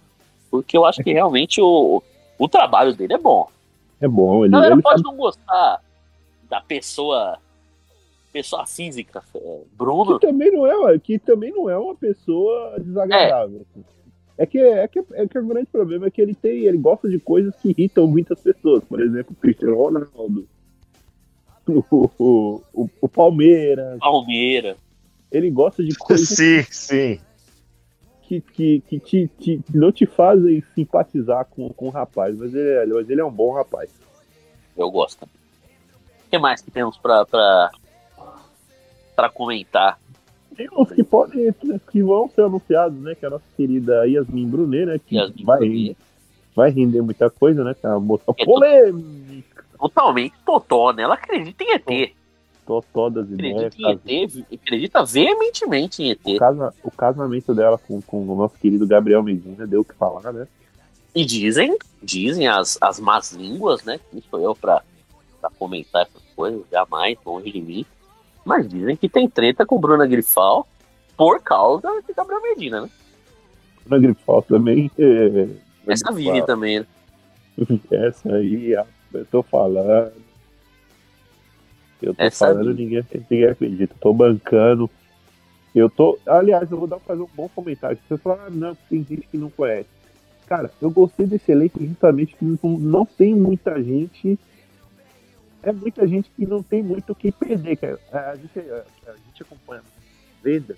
Porque 0.50 0.76
eu 0.76 0.84
acho 0.84 1.02
que 1.02 1.12
realmente 1.14 1.60
o, 1.62 2.02
o 2.38 2.48
trabalho 2.48 2.94
dele 2.94 3.14
é 3.14 3.18
bom. 3.18 3.48
É 4.00 4.08
bom, 4.08 4.42
A 4.42 4.44
ele, 4.46 4.52
galera 4.52 4.74
ele 4.74 4.82
pode 4.82 5.00
sabe, 5.00 5.08
não 5.08 5.16
gostar 5.16 5.80
da 6.50 6.60
pessoa 6.60 7.38
pessoa 8.32 8.66
física. 8.66 9.22
é, 9.34 9.60
Bruno, 9.76 10.18
que 10.18 10.26
também 10.26 10.50
não 10.50 10.66
é, 10.88 10.98
que 10.98 11.18
também 11.18 11.52
não 11.52 11.68
é 11.68 11.76
uma 11.76 11.94
pessoa 11.94 12.78
desagradável. 12.80 13.66
É 14.38 14.46
que, 14.46 14.58
é, 14.58 14.88
que, 14.88 14.98
é 15.12 15.28
que 15.28 15.38
o 15.38 15.46
grande 15.46 15.66
problema 15.66 16.06
é 16.06 16.10
que 16.10 16.20
ele 16.20 16.34
tem, 16.34 16.64
ele 16.64 16.78
gosta 16.78 17.08
de 17.08 17.18
coisas 17.18 17.54
que 17.56 17.70
irritam 17.70 18.06
muitas 18.06 18.40
pessoas. 18.40 18.82
Por 18.84 19.00
exemplo, 19.00 19.32
o 19.32 19.40
Cristiano 19.40 19.76
Ronaldo, 19.76 20.48
o, 21.68 22.08
o, 22.18 22.62
o, 22.72 22.90
o 23.02 23.08
Palmeiras. 23.08 23.98
Palmeira. 23.98 24.76
Ele 25.30 25.50
gosta 25.50 25.82
de 25.84 25.94
coisas 25.96 26.28
Sim, 26.28 26.62
sim. 26.70 27.20
que, 28.22 28.40
que, 28.40 28.80
que 28.80 28.98
te, 29.00 29.28
te- 29.38 29.60
não 29.72 29.92
te 29.92 30.06
fazem 30.06 30.62
simpatizar 30.74 31.44
com, 31.46 31.68
com 31.70 31.86
o 31.86 31.90
rapaz, 31.90 32.36
mas 32.38 32.54
ele, 32.54 32.68
é, 32.68 32.86
mas 32.86 33.08
ele 33.08 33.20
é 33.20 33.24
um 33.24 33.30
bom 33.30 33.52
rapaz. 33.52 33.90
Eu 34.76 34.90
gosto. 34.90 35.24
O 35.24 36.30
que 36.30 36.38
mais 36.38 36.60
que 36.62 36.70
temos 36.70 36.96
pra, 36.98 37.24
pra, 37.26 37.70
pra 39.22 39.28
comentar? 39.30 40.00
Tem 40.56 40.66
uns 40.76 40.90
que 40.90 41.04
podem, 41.04 41.54
que 41.90 42.02
vão 42.02 42.28
ser 42.28 42.42
anunciados, 42.42 42.98
né? 43.00 43.14
Que 43.14 43.24
é 43.24 43.28
a 43.28 43.30
nossa 43.30 43.44
querida 43.56 44.04
Yasmin 44.06 44.48
Brunet, 44.48 44.84
né? 44.86 44.98
Que 45.06 45.16
Yasmin 45.16 45.44
vai, 45.44 45.58
Brunet. 45.60 45.96
vai 46.56 46.70
render 46.70 47.00
muita 47.02 47.30
coisa, 47.30 47.62
né? 47.62 47.72
Que 47.72 47.86
é 47.86 47.90
uma 47.90 48.00
moça 48.00 48.24
É, 48.36 48.44
polêmica. 48.44 49.64
Totalmente 49.78 50.34
totó, 50.44 50.92
né? 50.92 51.04
Ela 51.04 51.14
acredita 51.14 51.62
em 51.62 51.72
ET. 51.72 52.12
Totó 52.66 53.08
das 53.08 53.28
ideias. 53.30 53.72
Acredita 53.72 54.12
em 54.12 54.24
ET, 54.24 54.60
acredita 54.60 55.04
veementemente 55.04 56.02
em 56.02 56.10
ET. 56.10 56.20
O, 56.24 56.36
casa, 56.36 56.74
o 56.82 56.90
casamento 56.90 57.54
dela 57.54 57.78
com, 57.78 58.02
com 58.02 58.28
o 58.28 58.36
nosso 58.36 58.56
querido 58.58 58.86
Gabriel 58.86 59.22
Medina 59.22 59.66
deu 59.66 59.80
o 59.82 59.84
que 59.84 59.94
falar, 59.94 60.32
né? 60.32 60.46
E 61.14 61.24
dizem, 61.24 61.76
dizem 62.02 62.48
as, 62.48 62.76
as 62.80 62.98
más 62.98 63.32
línguas, 63.32 63.84
né? 63.84 64.00
Quem 64.10 64.22
sou 64.28 64.40
eu 64.40 64.54
pra, 64.54 64.82
pra 65.40 65.50
comentar 65.58 66.02
essas 66.02 66.22
coisas? 66.34 66.62
Jamais, 66.70 67.16
longe 67.24 67.50
de 67.50 67.60
mim. 67.60 67.86
Mas 68.44 68.68
dizem 68.68 68.96
que 68.96 69.08
tem 69.08 69.28
treta 69.28 69.64
com 69.64 69.78
Bruna 69.78 70.06
Grifal 70.06 70.66
por 71.16 71.40
causa 71.42 71.88
de 72.06 72.12
Gabriel 72.12 72.42
Medina, 72.42 72.82
né? 72.82 72.90
Na 73.86 73.98
Grifal 73.98 74.42
também. 74.42 74.90
É, 74.98 75.48
Essa 75.86 76.12
vive 76.12 76.44
também, 76.44 76.80
né? 76.80 76.86
Essa 77.90 78.34
aí, 78.34 78.72
eu 78.72 79.24
tô 79.26 79.42
falando. 79.42 80.12
Eu 82.00 82.14
tô 82.14 82.22
Essa 82.22 82.46
falando, 82.46 82.74
vive. 82.74 82.82
ninguém, 82.82 83.04
ninguém 83.30 83.44
acredita. 83.44 83.94
Eu 83.94 84.00
tô 84.00 84.12
bancando. 84.12 84.90
Eu 85.74 85.88
tô. 85.88 86.18
Aliás, 86.26 86.70
eu 86.70 86.78
vou 86.78 86.86
dar 86.86 86.98
fazer 86.98 87.22
um 87.22 87.28
bom 87.34 87.48
comentário. 87.48 87.98
Você 88.08 88.16
fala, 88.18 88.44
ah, 88.46 88.50
não, 88.50 88.74
tem 88.88 89.04
gente 89.08 89.26
que 89.28 89.38
não 89.38 89.50
conhece. 89.50 89.88
Cara, 90.46 90.70
eu 90.82 90.90
gostei 90.90 91.26
desse 91.26 91.50
elenco 91.50 91.78
justamente 91.84 92.34
que 92.34 92.44
não, 92.44 92.58
não 92.78 93.06
tem 93.06 93.34
muita 93.34 93.82
gente. 93.82 94.38
É 95.62 95.70
muita 95.72 96.06
gente 96.08 96.30
que 96.36 96.44
não 96.46 96.62
tem 96.62 96.82
muito 96.82 97.12
o 97.12 97.14
que 97.14 97.30
perder. 97.32 97.76
Cara. 97.76 97.98
A, 98.12 98.34
gente, 98.36 98.58
a, 98.58 98.84
a 99.10 99.12
gente 99.12 99.42
acompanha 99.42 99.80
a 99.80 100.42
Fazenda. 100.42 100.76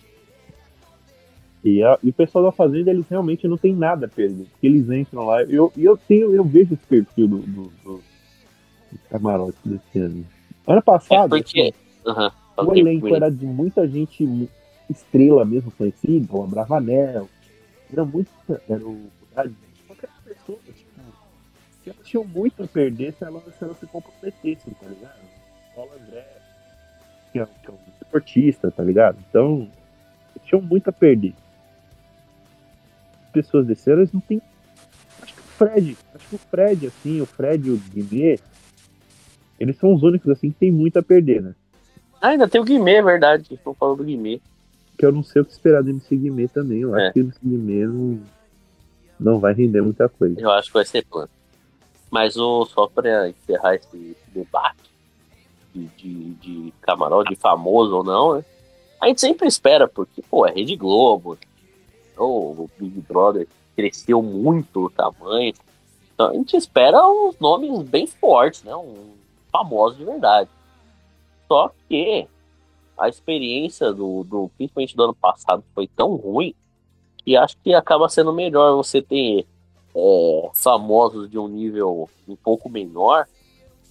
E, 1.65 1.83
a- 1.83 1.99
e 2.03 2.11
o 2.11 2.13
pessoal 2.13 2.45
da 2.45 2.53
Fazenda, 2.53 2.91
eles 2.91 3.07
realmente 3.09 3.49
não 3.49 3.57
tem 3.57 3.75
nada 3.75 4.05
a 4.07 4.09
perder. 4.09 4.45
Porque 4.51 4.67
eles 4.67 4.89
entram 4.91 5.25
lá. 5.27 5.43
Eu, 5.45 5.73
e 5.77 5.85
eu 5.85 5.97
tenho, 5.97 6.35
eu 6.35 6.45
vejo 6.45 6.75
esse 6.75 6.87
perfil 6.87 7.27
do, 7.29 7.39
do, 7.39 7.63
do, 7.83 7.95
do 8.93 8.99
camarote 9.11 9.57
desse 9.65 9.99
ano. 9.99 10.27
Ano 10.67 10.79
É 10.79 10.83
passado, 10.83 11.31
porque. 11.31 11.73
Aham. 12.07 12.31
o 12.59 12.75
elenco 12.75 13.15
era 13.15 13.31
de 13.31 13.47
muita 13.47 13.89
gente 13.89 14.49
estrela 14.91 15.45
mesmo 15.47 15.71
conhecida, 15.71 16.27
o 16.31 16.43
Abravanel. 16.45 17.29
Era 17.91 18.05
muito. 18.05 18.29
Era 18.69 18.85
o. 18.87 19.11
que 21.85 21.91
elas 21.91 22.07
tinham 22.07 22.25
muito 22.25 22.63
a 22.63 22.67
perder 22.67 23.13
se 23.13 23.23
elas, 23.25 23.43
se 23.45 23.63
elas 23.63 23.77
se 23.79 23.87
comprometessem, 23.87 24.73
tá 24.81 24.87
ligado? 24.89 25.19
O 25.73 25.75
Paulo 25.77 25.91
André, 26.03 26.27
que 27.33 27.39
é, 27.39 27.47
que 27.47 27.69
é 27.69 27.71
um 27.71 27.77
esportista, 28.03 28.71
tá 28.71 28.83
ligado? 28.83 29.19
Então, 29.29 29.69
tinham 30.45 30.63
muito 30.63 30.89
a 30.89 30.93
perder. 30.93 31.35
Pessoas 33.33 33.67
desse 33.67 33.91
ano, 33.91 34.01
eles 34.03 34.13
não 34.13 34.21
tem. 34.21 34.41
Acho 35.21 35.35
que 35.35 35.41
o 35.41 35.45
Fred, 35.45 35.97
acho 36.15 36.29
que 36.29 36.35
o 36.37 36.39
Fred, 36.39 36.87
assim, 36.87 37.21
o 37.21 37.27
Fred 37.27 37.69
e 37.69 37.73
o 37.73 37.77
Guimê, 37.77 38.39
eles 39.59 39.77
são 39.77 39.93
os 39.93 40.03
únicos, 40.03 40.31
assim, 40.31 40.51
que 40.51 40.59
tem 40.59 40.71
muito 40.73 40.99
a 40.99 41.03
perder, 41.03 41.43
né? 41.43 41.55
Ah, 42.21 42.29
ainda 42.29 42.49
tem 42.49 42.61
o 42.61 42.65
Guimê, 42.65 42.95
é 42.97 43.03
verdade. 43.03 43.53
Estou 43.53 43.75
falando 43.75 43.99
do 43.99 44.05
Guimê. 44.05 44.41
que 44.97 45.05
eu 45.05 45.11
não 45.11 45.25
sei 45.25 45.43
o 45.43 45.45
que 45.45 45.51
esperar 45.51 45.83
do 45.83 45.91
MC 45.91 46.17
Guimê 46.17 46.47
também. 46.47 46.79
Eu 46.81 46.97
É. 46.97 47.05
acho 47.07 47.13
que 47.15 47.21
o 47.21 47.25
MC 47.25 47.39
Guimê 47.43 47.85
não, 47.85 48.21
não 49.19 49.39
vai 49.41 49.53
render 49.53 49.83
muita 49.83 50.09
coisa. 50.09 50.41
Eu 50.41 50.51
acho 50.53 50.69
que 50.69 50.75
vai 50.75 50.85
ser 50.85 51.05
plano. 51.05 51.29
Mas 52.15 52.37
o, 52.37 52.65
só 52.67 52.87
para 52.87 53.29
encerrar 53.29 53.75
esse, 53.75 54.17
debate 54.29 54.89
de, 55.75 55.87
de, 55.89 56.35
de 56.35 56.75
camarote, 56.81 57.31
de 57.31 57.35
famoso 57.35 57.97
ou 57.97 58.05
não, 58.05 58.37
né? 58.37 58.45
A 59.01 59.09
gente 59.09 59.21
sempre 59.21 59.49
espera, 59.49 59.89
porque, 59.89 60.23
pô, 60.23 60.47
é 60.47 60.53
Rede 60.53 60.77
Globo, 60.77 61.37
ou 62.17 62.53
o 62.53 62.71
Big 62.79 63.01
Brother 63.01 63.49
cresceu 63.75 64.23
muito 64.23 64.85
o 64.85 64.91
tamanho. 64.91 65.55
Então 66.15 66.31
a 66.31 66.35
gente 66.35 66.57
espera 66.57 67.05
uns 67.05 67.37
nomes 67.41 67.83
bem 67.83 68.07
fortes, 68.07 68.63
né? 68.63 68.77
Um 68.77 69.17
famoso 69.51 69.97
de 69.97 70.05
verdade. 70.05 70.49
Só 71.49 71.73
que 71.89 72.29
a 72.97 73.09
experiência 73.09 73.93
do, 73.93 74.23
do 74.23 74.49
principalmente 74.57 74.95
do 74.95 75.03
ano 75.03 75.15
passado 75.17 75.65
foi 75.75 75.89
tão 75.89 76.15
ruim 76.15 76.55
que 77.25 77.37
acho 77.37 77.57
que 77.59 77.75
acaba 77.75 78.09
sendo 78.09 78.33
melhor 78.33 78.77
você 78.77 79.03
ter 79.03 79.45
é, 79.95 80.51
famosos 80.55 81.31
de 81.31 81.39
um 81.39 81.49
nível 81.49 82.09
um 82.29 82.37
pouco 82.37 82.69
menor 82.69 83.27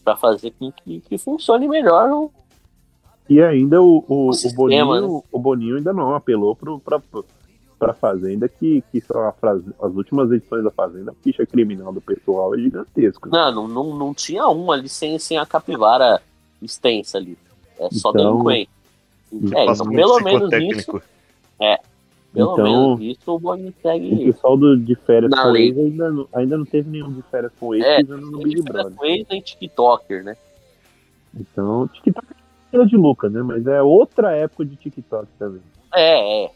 para 0.03 0.15
fazer 0.15 0.51
com 0.59 0.71
que, 0.71 0.99
que 1.01 1.17
funcione 1.17 1.67
melhor 1.67 2.09
o, 2.11 2.31
E 3.29 3.41
ainda 3.41 3.81
o, 3.81 4.03
o, 4.07 4.27
O 4.29 4.33
sistema, 4.33 4.99
Boninho, 4.99 5.23
o 5.31 5.39
Boninho 5.39 5.77
ainda 5.77 5.93
não 5.93 6.13
apelou 6.13 6.55
pro, 6.55 6.79
pra, 6.79 7.01
pra 7.79 7.93
Fazenda, 7.93 8.49
que, 8.49 8.83
que 8.91 8.99
são 9.01 9.33
as 9.81 9.93
últimas 9.95 10.31
edições 10.31 10.63
da 10.63 10.71
Fazenda, 10.71 11.11
a 11.11 11.15
ficha 11.23 11.45
criminal 11.45 11.93
do 11.93 12.01
pessoal 12.01 12.53
é 12.55 12.57
gigantesco. 12.57 13.29
Não, 13.29 13.51
não, 13.51 13.67
não, 13.67 13.95
não 13.95 14.13
tinha 14.13 14.47
um 14.49 14.71
ali 14.71 14.89
sem, 14.89 15.17
sem 15.19 15.37
a 15.37 15.45
capivara 15.45 16.21
extensa 16.61 17.17
ali. 17.17 17.37
É 17.79 17.89
só 17.91 18.09
Então, 18.11 18.43
delinquente. 18.43 18.69
É, 19.55 19.65
então, 19.65 19.89
pelo 19.89 20.19
menos 20.19 20.49
psicotécnico. 20.49 20.97
isso, 20.97 21.01
pelo 22.33 22.53
Então, 22.53 22.63
menos 22.97 23.01
isso 23.01 23.31
o 23.31 23.39
Boninho 23.39 23.69
O 23.69 23.81
segue. 23.81 24.25
pessoal 24.25 24.57
do, 24.57 24.75
de 24.77 24.95
férias 24.95 25.29
Na 25.31 25.43
com 25.43 25.55
ex 25.55 25.77
ainda, 25.77 26.09
não- 26.11 26.27
ainda 26.33 26.57
não 26.57 26.65
teve 26.65 26.89
nenhum 26.89 27.11
de 27.13 27.21
férias 27.23 27.51
com 27.59 27.75
ex 27.75 27.83
É, 27.85 27.97
pisando 27.97 28.31
no 28.31 28.37
Big 28.39 28.53
Ele 28.55 28.61
Brother. 28.63 28.93
com 28.95 29.05
ex 29.05 29.25
em 29.29 29.41
TikToker, 29.41 30.23
né? 30.23 30.35
Então, 31.39 31.87
TikTok 31.87 32.27
é 32.73 32.85
de 32.85 32.97
Luca, 32.97 33.29
né? 33.29 33.41
Mas 33.43 33.65
é 33.67 33.81
outra 33.81 34.35
época 34.35 34.65
de 34.65 34.75
TikTok 34.75 35.27
também. 35.37 35.61
É, 35.93 36.45
é. 36.45 36.51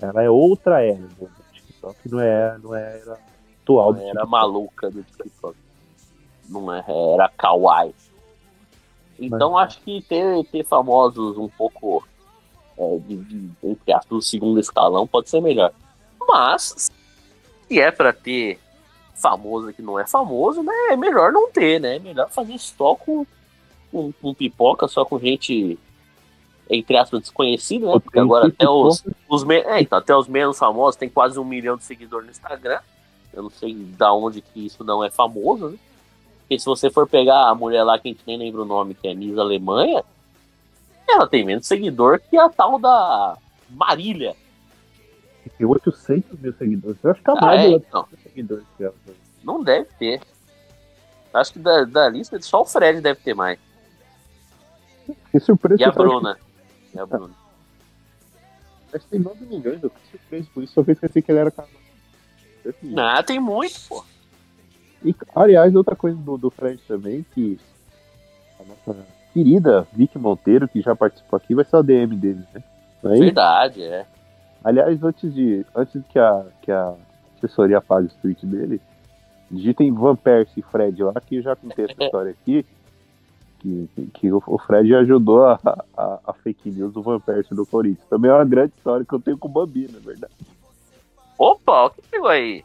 Ela 0.00 0.22
é 0.22 0.30
outra 0.30 0.80
era. 0.82 0.98
Né? 0.98 1.08
TikTok 1.52 1.96
não 2.10 2.20
é, 2.20 2.58
não 2.62 2.74
é 2.74 3.00
era 3.00 3.18
atual 3.62 3.92
do 3.92 3.98
Era 4.00 4.08
TikTok. 4.10 4.30
maluca 4.30 4.90
do 4.90 5.02
TikTok. 5.02 5.56
Não 6.48 6.72
é, 6.72 6.84
era 7.14 7.28
kawaii. 7.36 7.94
Então 9.18 9.52
Mas- 9.52 9.68
acho 9.68 9.80
que 9.82 10.02
ter, 10.02 10.44
ter 10.46 10.64
famosos 10.64 11.38
um 11.38 11.48
pouco 11.48 12.04
é, 12.78 12.98
de, 12.98 13.50
entre 13.62 13.92
aspas, 13.92 14.08
do 14.08 14.22
segundo 14.22 14.58
escalão 14.60 15.06
pode 15.06 15.28
ser 15.30 15.40
melhor. 15.40 15.72
Mas, 16.26 16.90
se 17.68 17.80
é 17.80 17.90
pra 17.90 18.12
ter 18.12 18.58
famoso 19.14 19.72
que 19.72 19.82
não 19.82 19.98
é 19.98 20.06
famoso, 20.06 20.62
né? 20.62 20.72
É 20.90 20.96
melhor 20.96 21.32
não 21.32 21.50
ter, 21.50 21.80
né? 21.80 21.96
É 21.96 21.98
melhor 21.98 22.28
fazer 22.30 22.58
só 22.58 22.94
com, 22.94 23.26
com, 23.90 24.12
com 24.12 24.34
pipoca, 24.34 24.88
só 24.88 25.04
com 25.04 25.18
gente, 25.18 25.78
entre 26.68 26.96
aspas, 26.96 27.20
desconhecida, 27.20 27.86
né? 27.86 27.98
Porque 28.00 28.18
agora 28.18 28.48
até 28.48 28.68
os, 28.68 29.04
os, 29.28 29.44
me- 29.44 29.60
é, 29.60 29.80
então, 29.80 29.98
até 29.98 30.14
os 30.16 30.26
menos 30.28 30.58
famosos 30.58 30.96
tem 30.96 31.08
quase 31.08 31.38
um 31.38 31.44
milhão 31.44 31.76
de 31.76 31.84
seguidores 31.84 32.26
no 32.26 32.32
Instagram. 32.32 32.80
Eu 33.32 33.44
não 33.44 33.50
sei 33.50 33.74
da 33.74 34.12
onde 34.12 34.40
que 34.40 34.66
isso 34.66 34.82
não 34.84 35.02
é 35.02 35.10
famoso, 35.10 35.68
né? 35.70 35.78
Porque 36.40 36.58
se 36.58 36.66
você 36.66 36.90
for 36.90 37.08
pegar 37.08 37.48
a 37.48 37.54
mulher 37.54 37.82
lá 37.84 37.98
que 37.98 38.08
a 38.08 38.12
gente 38.12 38.22
nem 38.26 38.36
lembra 38.36 38.62
o 38.62 38.66
nome, 38.66 38.94
que 38.94 39.08
é 39.08 39.14
Miss 39.14 39.38
Alemanha, 39.38 40.04
ela 41.08 41.26
tem 41.28 41.44
menos 41.44 41.66
seguidor 41.66 42.20
que 42.20 42.36
a 42.36 42.48
tal 42.48 42.78
da 42.78 43.36
Marília. 43.70 44.34
Tem 45.58 45.66
800 45.66 46.38
mil 46.40 46.52
seguidores. 46.54 46.96
Eu 47.02 47.10
acho 47.10 47.20
que 47.20 47.24
tá 47.26 47.34
Ah, 47.36 47.46
mais 47.46 47.60
é, 47.60 47.68
de 47.68 47.74
800 47.74 47.86
então, 47.88 48.08
seguidores 48.22 48.64
que 48.76 48.84
ela. 48.84 48.94
não 49.42 49.62
deve 49.62 49.88
ter. 49.98 50.20
Acho 51.32 51.52
que 51.52 51.58
da, 51.58 51.84
da 51.84 52.08
lista 52.08 52.40
só 52.40 52.62
o 52.62 52.64
Fred 52.64 53.00
deve 53.00 53.20
ter 53.20 53.34
mais. 53.34 53.58
Que 55.30 55.38
surpresa. 55.40 55.80
E 55.82 55.84
a 55.84 55.90
que 55.90 55.98
Bruna. 55.98 56.38
E 56.94 56.98
a 56.98 57.04
Bruna. 57.06 57.28
que- 57.28 58.96
Acho 58.96 59.04
que 59.04 59.10
tem 59.10 59.20
9 59.20 59.44
milhões. 59.44 59.82
Eu 59.82 59.90
fiquei 59.90 60.10
surpreso 60.12 60.50
por 60.54 60.62
isso. 60.62 60.72
Só 60.72 60.82
que 60.84 60.90
eu 60.90 60.94
esqueci 60.94 61.20
que 61.22 61.30
ele 61.32 61.40
era 61.40 61.50
casado. 61.50 61.74
Ah, 62.96 63.22
tem 63.22 63.38
muito, 63.38 63.78
pô. 63.88 64.04
E, 65.04 65.14
aliás, 65.34 65.74
outra 65.74 65.94
coisa 65.94 66.16
do, 66.16 66.38
do 66.38 66.50
Fred 66.50 66.80
também, 66.88 67.26
que 67.34 67.60
a 68.58 68.64
nossa 68.64 69.06
querida 69.34 69.86
Vicky 69.92 70.16
Monteiro, 70.16 70.68
que 70.68 70.80
já 70.80 70.94
participou 70.94 71.36
aqui, 71.36 71.54
vai 71.54 71.64
ser 71.64 71.76
a 71.76 71.82
DM 71.82 72.16
dele, 72.16 72.44
né? 72.54 72.62
Aí, 73.04 73.18
Verdade, 73.18 73.82
é. 73.82 74.06
aliás, 74.62 75.02
antes 75.02 75.34
de 75.34 75.66
antes 75.74 76.00
que 76.08 76.18
a, 76.18 76.46
que 76.62 76.70
a 76.70 76.94
assessoria 77.36 77.78
apague 77.78 78.06
o 78.06 78.22
tweet 78.22 78.46
dele, 78.46 78.80
digitem 79.50 79.92
Van 79.92 80.16
Persie 80.16 80.60
e 80.60 80.62
Fred 80.62 81.02
lá, 81.02 81.12
que 81.20 81.36
eu 81.36 81.42
já 81.42 81.54
contei 81.54 81.84
essa 81.84 82.00
história 82.02 82.30
aqui, 82.30 82.64
que, 83.58 83.90
que, 83.94 84.06
que 84.06 84.32
o, 84.32 84.58
Fred 84.58 84.94
ajudou 84.94 85.44
a, 85.44 85.60
a, 85.96 86.20
a 86.26 86.32
fake 86.32 86.70
news 86.70 86.94
do 86.94 87.02
Van 87.02 87.20
Persie 87.20 87.54
do 87.54 87.66
Corinthians. 87.66 88.08
Também 88.08 88.30
é 88.30 88.34
uma 88.34 88.44
grande 88.44 88.72
história 88.76 89.04
que 89.04 89.12
eu 89.12 89.20
tenho 89.20 89.36
com 89.36 89.48
o 89.48 89.50
Bambi, 89.50 89.90
na 89.92 89.98
verdade. 89.98 90.32
Opa, 91.36 91.86
o 91.86 91.90
que 91.90 92.02
pegou 92.08 92.28
aí? 92.28 92.64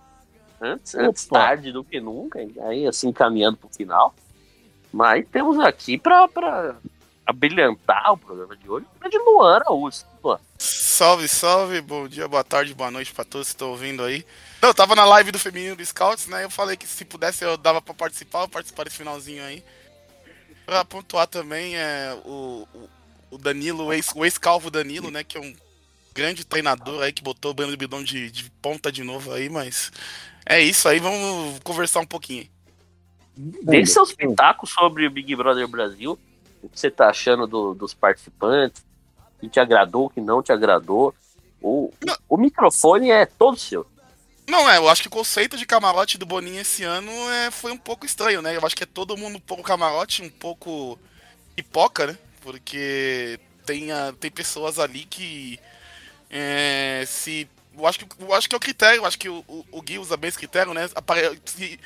Antes, 0.62 0.94
antes 0.96 1.26
tarde 1.26 1.72
do 1.72 1.84
que 1.84 2.00
nunca, 2.00 2.40
aí 2.62 2.86
assim 2.86 3.12
caminhando 3.12 3.58
pro 3.58 3.70
final. 3.70 4.14
Mas 4.92 5.26
temos 5.32 5.60
aqui 5.60 5.98
pra 5.98 6.28
abrilhantar 7.26 8.12
o 8.14 8.18
programa 8.18 8.56
de 8.58 8.70
hoje 8.70 8.86
o 9.04 9.10
de 9.10 9.18
Luan 9.20 9.56
Araújo. 9.56 10.04
Luan. 10.24 10.40
Salve, 10.58 11.28
salve, 11.28 11.80
bom 11.82 12.08
dia, 12.08 12.28
boa 12.28 12.44
tarde, 12.44 12.74
boa 12.74 12.90
noite 12.92 13.14
pra 13.14 13.24
todos 13.24 13.48
que 13.48 13.54
estão 13.54 13.70
ouvindo 13.70 14.04
aí. 14.04 14.26
Não, 14.62 14.70
eu 14.70 14.74
tava 14.74 14.96
na 14.96 15.06
live 15.06 15.32
do 15.32 15.40
Feminino 15.40 15.76
do 15.76 15.86
Scouts, 15.86 16.28
né? 16.28 16.44
Eu 16.44 16.50
falei 16.50 16.76
que 16.76 16.88
se 16.88 17.06
pudesse 17.06 17.44
eu 17.46 17.56
dava 17.56 17.82
pra 17.82 17.94
participar, 17.94 18.42
eu 18.42 18.50
participar 18.50 18.84
desse 18.84 18.98
finalzinho 18.98 19.44
aí. 19.44 19.64
Pra 20.66 20.84
pontuar 20.84 21.28
também 21.28 21.78
é, 21.78 22.14
o, 22.26 22.68
o- 23.32 23.38
Danilo, 23.38 23.86
o 23.86 23.94
ex- 23.94 24.14
ex-calvo 24.16 24.70
Danilo, 24.70 25.10
né? 25.10 25.24
Que 25.24 25.38
é 25.38 25.42
um 25.42 25.56
grande 26.14 26.44
treinador 26.44 27.02
aí 27.04 27.14
que 27.14 27.24
botou 27.24 27.52
o 27.52 27.54
Breno 27.54 27.78
Bidon 27.78 28.04
de, 28.04 28.30
de 28.30 28.50
ponta 28.62 28.92
de 28.92 29.04
novo 29.04 29.32
aí, 29.32 29.50
mas 29.50 29.92
é 30.46 30.60
isso 30.60 30.90
aí, 30.90 31.00
vamos 31.00 31.60
conversar 31.64 32.02
um 32.02 32.06
pouquinho. 32.06 32.50
Dê 33.64 33.86
seus 33.86 34.12
pitacos 34.14 34.70
sobre 34.72 35.08
o 35.08 35.12
Big 35.12 35.34
Brother 35.36 35.68
Brasil. 35.68 36.20
O 36.62 36.68
que 36.68 36.78
você 36.80 36.92
tá 36.92 37.10
achando 37.10 37.48
do- 37.48 37.74
dos 37.74 37.94
participantes? 37.94 38.84
O 39.38 39.40
que 39.40 39.48
te 39.50 39.60
agradou, 39.62 40.06
o 40.08 40.10
que 40.10 40.20
não 40.20 40.44
te 40.44 40.52
agradou. 40.52 41.16
O, 41.62 41.92
Não. 42.06 42.16
o 42.28 42.38
microfone 42.38 43.10
é 43.12 43.26
todo 43.26 43.58
seu. 43.58 43.86
Não, 44.48 44.70
é, 44.70 44.78
eu 44.78 44.90
acho 44.90 45.02
que 45.04 45.08
o 45.08 45.12
conceito 45.12 45.56
de 45.56 45.66
camarote 45.66 46.18
do 46.18 46.26
Boninho 46.26 46.60
esse 46.60 46.84
ano 46.84 47.12
é, 47.32 47.52
foi 47.52 47.72
um 47.72 47.78
pouco 47.78 48.06
estranho, 48.06 48.42
né? 48.42 48.58
Eu 48.58 48.66
acho 48.66 48.76
que 48.76 48.84
é 48.84 48.88
todo 48.88 49.16
mundo 49.16 49.38
um 49.38 49.42
pouco 49.42 49.64
camarote, 49.64 50.22
um 50.22 50.30
pouco 50.30 51.00
pipoca, 51.56 52.08
né? 52.08 52.18
Porque 52.42 53.40
tem, 53.66 53.92
a- 53.92 54.14
tem 54.20 54.30
pessoas 54.32 54.80
ali 54.80 55.06
que 55.06 55.58
é, 56.30 57.04
se. 57.08 57.48
Eu 57.78 57.86
acho, 57.88 58.00
que, 58.00 58.24
eu 58.24 58.34
acho 58.34 58.50
que 58.50 58.56
é 58.56 58.58
o 58.58 58.62
critério, 58.62 58.98
eu 58.98 59.06
acho 59.06 59.18
que 59.18 59.30
o, 59.30 59.44
o, 59.48 59.66
o 59.72 59.82
Gui 59.82 60.00
usa 60.00 60.18
bem 60.18 60.28
esse 60.28 60.38
critério, 60.38 60.74
né? 60.74 60.90
Apare- 60.96 61.40
se- 61.46 61.80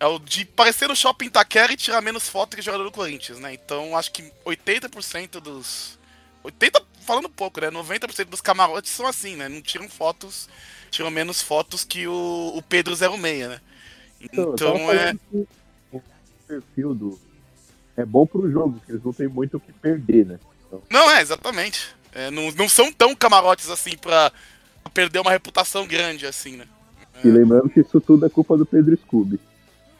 é 0.00 0.06
o 0.06 0.18
de 0.18 0.46
parecer 0.46 0.88
no 0.88 0.96
shopping 0.96 1.26
Itaquera 1.26 1.72
e 1.72 1.76
tirar 1.76 2.00
menos 2.00 2.26
foto 2.26 2.56
que 2.56 2.62
jogador 2.62 2.84
do 2.84 2.90
Corinthians, 2.90 3.38
né? 3.38 3.52
Então 3.52 3.96
acho 3.96 4.10
que 4.10 4.32
80% 4.46 5.40
dos. 5.40 5.98
80, 6.42 6.82
falando 7.02 7.28
pouco, 7.28 7.60
né? 7.60 7.70
90% 7.70 8.24
dos 8.24 8.40
camarotes 8.40 8.90
são 8.90 9.06
assim, 9.06 9.36
né? 9.36 9.46
Não 9.46 9.60
tiram 9.60 9.90
fotos, 9.90 10.48
tiram 10.90 11.10
menos 11.10 11.42
fotos 11.42 11.84
que 11.84 12.06
o, 12.08 12.52
o 12.54 12.62
Pedro 12.62 12.96
06, 12.96 13.20
né? 13.20 13.60
Então, 14.18 14.54
Então 14.54 14.92
é. 14.92 15.14
o 15.92 16.02
perfil 16.48 16.94
do. 16.94 17.18
É 17.94 18.04
bom 18.04 18.26
pro 18.26 18.50
jogo, 18.50 18.78
porque 18.78 18.92
eles 18.92 19.04
não 19.04 19.12
têm 19.12 19.28
muito 19.28 19.58
o 19.58 19.60
que 19.60 19.72
perder, 19.72 20.24
né? 20.24 20.40
Não, 20.88 21.10
é, 21.10 21.20
exatamente. 21.20 21.94
É, 22.14 22.30
não, 22.30 22.50
não 22.52 22.68
são 22.70 22.90
tão 22.90 23.14
camarotes 23.14 23.68
assim 23.68 23.98
pra 23.98 24.32
perder 24.94 25.18
uma 25.18 25.30
reputação 25.30 25.86
grande, 25.86 26.26
assim, 26.26 26.56
né? 26.56 26.66
E 27.22 27.28
lembrando 27.28 27.68
que 27.68 27.80
isso 27.80 28.00
tudo 28.00 28.24
é 28.24 28.30
culpa 28.30 28.56
do 28.56 28.64
Pedro 28.64 28.96
Scooby. 28.96 29.38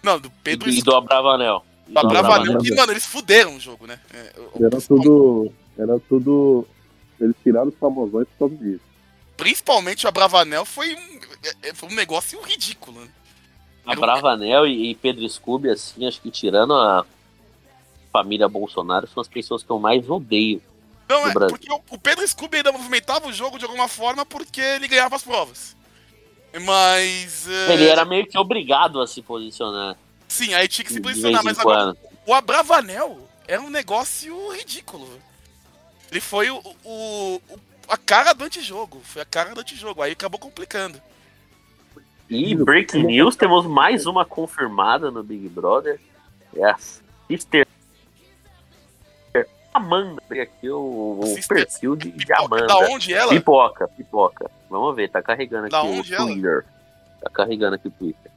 Não, 0.02 0.18
do 0.18 0.30
Pedro 0.42 0.68
E 0.70 0.82
do 0.82 0.94
Abravanel. 0.94 1.64
E 1.86 1.88
do 1.88 1.92
Pra 2.00 2.02
Bravanel, 2.08 2.34
Abravanel. 2.36 2.62
que, 2.62 2.74
mano, 2.74 2.92
eles 2.92 3.04
fuderam 3.06 3.56
o 3.56 3.60
jogo, 3.60 3.86
né? 3.86 3.98
É, 4.12 4.32
o- 4.54 4.64
Era 4.66 4.80
tudo. 4.80 5.52
Era 5.78 5.98
tudo. 6.08 6.66
Eles 7.20 7.36
tiraram 7.42 7.68
os 7.68 7.74
famosões 7.76 8.26
por 8.28 8.48
causa 8.48 8.56
disso. 8.64 8.80
Principalmente 9.36 10.04
o 10.06 10.08
Abravanel 10.08 10.64
foi 10.64 10.94
um, 10.94 11.20
é, 11.42 11.68
é, 11.70 11.74
foi 11.74 11.88
um 11.88 11.94
negócio 11.94 12.40
ridículo. 12.42 13.00
né? 13.00 13.08
Abravanel 13.86 14.66
e, 14.66 14.90
e 14.90 14.94
Pedro 14.94 15.26
Scooby, 15.28 15.70
assim, 15.70 16.06
acho 16.06 16.20
que 16.20 16.30
tirando 16.30 16.74
a 16.74 17.04
família 18.12 18.48
Bolsonaro, 18.48 19.06
são 19.08 19.20
as 19.20 19.28
pessoas 19.28 19.62
que 19.62 19.70
eu 19.70 19.78
mais 19.78 20.08
odeio. 20.08 20.62
Não, 21.08 21.22
Do 21.24 21.28
é, 21.30 21.32
Brasil. 21.32 21.56
porque 21.58 21.72
o, 21.72 21.80
o 21.90 21.98
Pedro 21.98 22.26
Scooby 22.26 22.58
ainda 22.58 22.72
movimentava 22.72 23.26
o 23.26 23.32
jogo 23.32 23.58
de 23.58 23.64
alguma 23.64 23.88
forma 23.88 24.24
porque 24.24 24.60
ele 24.60 24.86
ganhava 24.88 25.16
as 25.16 25.22
provas. 25.22 25.74
Mas. 26.64 27.48
é, 27.48 27.72
Ele 27.74 27.88
era 27.88 28.04
meio 28.04 28.26
que 28.26 28.36
obrigado 28.38 29.00
a 29.00 29.06
se 29.06 29.22
posicionar. 29.22 29.96
Sim, 30.28 30.54
aí 30.54 30.66
tinha 30.68 30.84
que 30.84 30.92
se 30.92 31.00
posicionar, 31.00 31.42
mas 31.44 31.58
agora 31.58 31.96
o 32.26 32.34
Abravanel 32.34 33.28
era 33.46 33.60
um 33.60 33.70
negócio 33.70 34.52
ridículo. 34.52 35.08
Ele 36.10 36.20
foi 36.20 36.50
o, 36.50 36.58
o- 36.84 37.40
o- 37.48 37.60
a 37.88 37.96
cara 37.96 38.32
do 38.32 38.44
antijogo. 38.44 39.00
Foi 39.04 39.22
a 39.22 39.24
cara 39.24 39.54
do 39.54 39.60
antijogo. 39.60 40.02
Aí 40.02 40.12
acabou 40.12 40.38
complicando. 40.40 41.00
E 42.28 42.54
Breaking 42.54 43.02
News, 43.04 43.34
temos 43.34 43.66
mais 43.66 44.06
uma 44.06 44.24
confirmada 44.24 45.10
no 45.10 45.22
Big 45.22 45.48
Brother. 45.48 46.00
É 46.54 46.64
a 46.64 46.76
Sister 47.28 47.66
Amanda. 49.96 50.22
Abre 50.24 50.40
aqui 50.42 50.68
o, 50.70 51.20
o 51.22 51.48
perfil 51.48 51.96
de, 51.96 52.10
de 52.10 52.32
Amanda. 52.32 52.66
Da 52.66 52.76
onde 52.78 53.12
ela? 53.12 53.30
Pipoca, 53.32 53.88
pipoca. 53.88 54.50
Vamos 54.68 54.94
ver, 54.94 55.10
tá 55.10 55.20
carregando 55.22 55.64
aqui 55.66 55.72
Da 55.72 55.82
o 55.82 55.90
onde 55.98 56.14
ela? 56.14 56.26
Twitter. 56.26 56.64
Tá 57.22 57.30
carregando 57.30 57.74
aqui 57.76 57.88
o 57.88 57.90
Twitter. 57.90 58.30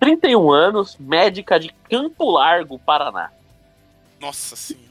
31 0.00 0.50
anos, 0.52 0.96
médica 0.98 1.58
de 1.58 1.72
Campo 1.90 2.30
Largo, 2.30 2.78
Paraná. 2.78 3.30
Nossa 4.20 4.56
senhora. 4.56 4.84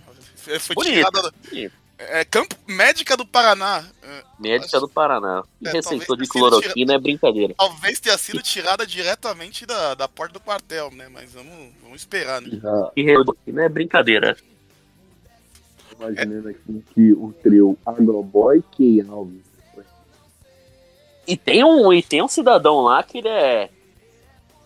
Foi 0.59 0.75
Bonito. 0.75 0.93
tirada. 0.93 1.21
da- 1.23 1.31
Bonito. 1.49 1.83
É, 1.95 2.25
campo 2.25 2.55
Médica 2.67 3.15
do 3.15 3.25
Paraná. 3.25 3.85
É, 4.01 4.23
Médica 4.37 4.77
do 4.79 4.89
Paraná. 4.89 5.43
E 5.61 5.67
É, 5.67 5.71
receitou 5.71 6.17
de 6.17 6.27
cloroquina 6.27 6.95
é 6.95 6.97
brincadeira. 6.97 7.53
talvez 7.57 7.99
tenha 7.99 8.17
sido 8.17 8.41
tirada 8.41 8.85
diretamente 8.85 9.65
da, 9.65 9.93
da 9.93 10.07
porta 10.07 10.33
do 10.33 10.39
quartel, 10.39 10.91
né? 10.91 11.07
Mas 11.09 11.31
vamos, 11.31 11.71
vamos 11.81 12.01
esperar, 12.01 12.41
né? 12.41 12.59
E 12.95 13.05
cloroquina 13.05 13.63
é 13.63 13.69
brincadeira. 13.69 14.35
Imaginando 15.99 16.49
aqui 16.49 16.83
que 16.93 17.13
o 17.13 17.33
trio 17.41 17.77
Agroboy 17.85 18.61
Key 18.71 19.01
Alves. 19.09 19.43
E 21.25 21.37
tem 21.37 21.63
um, 21.63 21.91
e 21.93 22.01
tem 22.03 22.21
um 22.21 22.27
cidadão 22.27 22.81
lá 22.81 23.01
que 23.01 23.19
ele 23.19 23.29
é. 23.29 23.69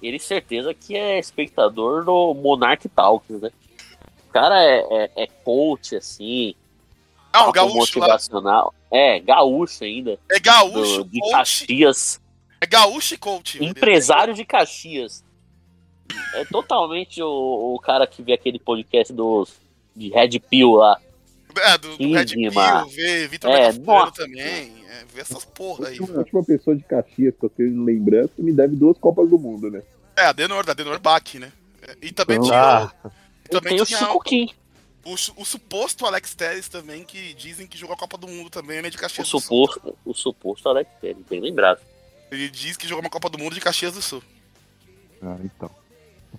Ele 0.02 0.20
certeza 0.20 0.74
que 0.74 0.96
é 0.96 1.20
espectador 1.20 2.04
do 2.04 2.34
Monarch 2.34 2.88
Talks, 2.90 3.42
né? 3.42 3.52
O 4.28 4.32
cara 4.32 4.64
é, 4.64 4.86
é, 4.92 5.24
é 5.24 5.28
coach, 5.44 5.96
assim, 5.96 6.54
Ah, 7.34 7.42
o 7.44 7.46
papo 7.46 7.54
gaúcho 7.54 8.00
lá. 8.00 8.06
motivacional. 8.08 8.74
É, 8.92 9.20
gaúcho 9.20 9.84
ainda. 9.84 10.20
É 10.32 10.40
gaúcho, 10.40 11.04
do- 11.04 11.10
de 11.10 11.20
coach. 11.20 11.32
Caxias. 11.32 12.22
É 12.62 12.66
gaúcho 12.66 13.14
e 13.14 13.18
coach. 13.18 13.64
Empresário 13.64 14.34
de 14.34 14.44
Caxias. 14.46 15.24
É 16.36 16.46
totalmente 16.46 17.22
o, 17.22 17.76
o 17.76 17.80
cara 17.80 18.08
que 18.08 18.22
vê 18.24 18.34
aquele 18.34 18.58
podcast 18.60 19.12
dos, 19.14 19.54
de 19.96 20.10
Red 20.10 20.40
Pill 20.40 20.72
lá. 20.74 21.00
É, 21.56 21.78
do, 21.78 21.98
do 21.98 22.14
Red. 22.14 22.26
Pill, 22.26 22.52
vê 22.90 23.28
Vitor 23.28 23.50
É, 23.52 23.72
também. 24.12 24.86
É, 24.90 25.06
vê 25.14 25.22
essas 25.22 25.44
porra 25.46 25.88
aí. 25.88 25.98
A 26.00 26.04
última 26.20 26.44
pessoa 26.44 26.76
de 26.76 26.84
Caxias 26.84 27.34
que 27.40 27.46
eu 27.46 27.50
tenho 27.50 27.84
lembrança 27.84 28.34
me 28.38 28.52
deve 28.52 28.76
duas 28.76 28.98
Copas 28.98 29.30
do 29.30 29.40
Mundo, 29.40 29.72
né? 29.72 29.82
É, 30.16 30.26
a 30.26 30.32
Denor, 30.32 30.66
da 30.66 30.74
Denor 30.74 31.00
Bach, 31.00 31.34
né? 31.36 31.52
É, 31.82 31.96
E 32.02 32.12
também 32.12 32.38
Então, 32.38 32.48
tinha, 32.50 32.58
Ah, 32.60 32.92
e 33.46 33.50
também 33.50 33.74
Tem 33.74 33.82
o 33.82 33.86
tinha 33.86 34.00
Chico 34.00 34.24
o, 35.06 35.16
su- 35.18 35.34
o 35.38 35.46
suposto 35.46 36.06
Alex 36.06 36.36
Telles 36.36 36.68
também, 36.68 37.04
que 37.06 37.34
dizem 37.34 37.66
que 37.66 37.78
jogou 37.78 37.94
a 37.96 37.98
Copa 37.98 38.18
do 38.18 38.28
Mundo 38.28 38.50
também, 38.50 38.78
ele 38.78 38.88
é 38.88 38.90
de 38.90 38.98
O 38.98 39.00
Caxias 39.00 39.28
do 39.30 39.40
Sul. 39.40 39.40
suposto, 39.40 39.98
o 40.06 40.14
suposto 40.14 40.68
Alex 40.68 40.90
Telles, 41.00 41.24
bem 41.30 41.40
lembrado. 41.40 41.80
Ele 42.30 42.50
diz 42.50 42.76
que 42.76 42.86
jogou 42.88 43.02
uma 43.04 43.10
Copa 43.10 43.30
do 43.30 43.38
Mundo 43.38 43.54
de 43.54 43.62
Caxias 43.62 43.94
do 43.94 44.02
Sul. 44.02 44.22
Ah, 45.22 45.38
então. 45.44 45.72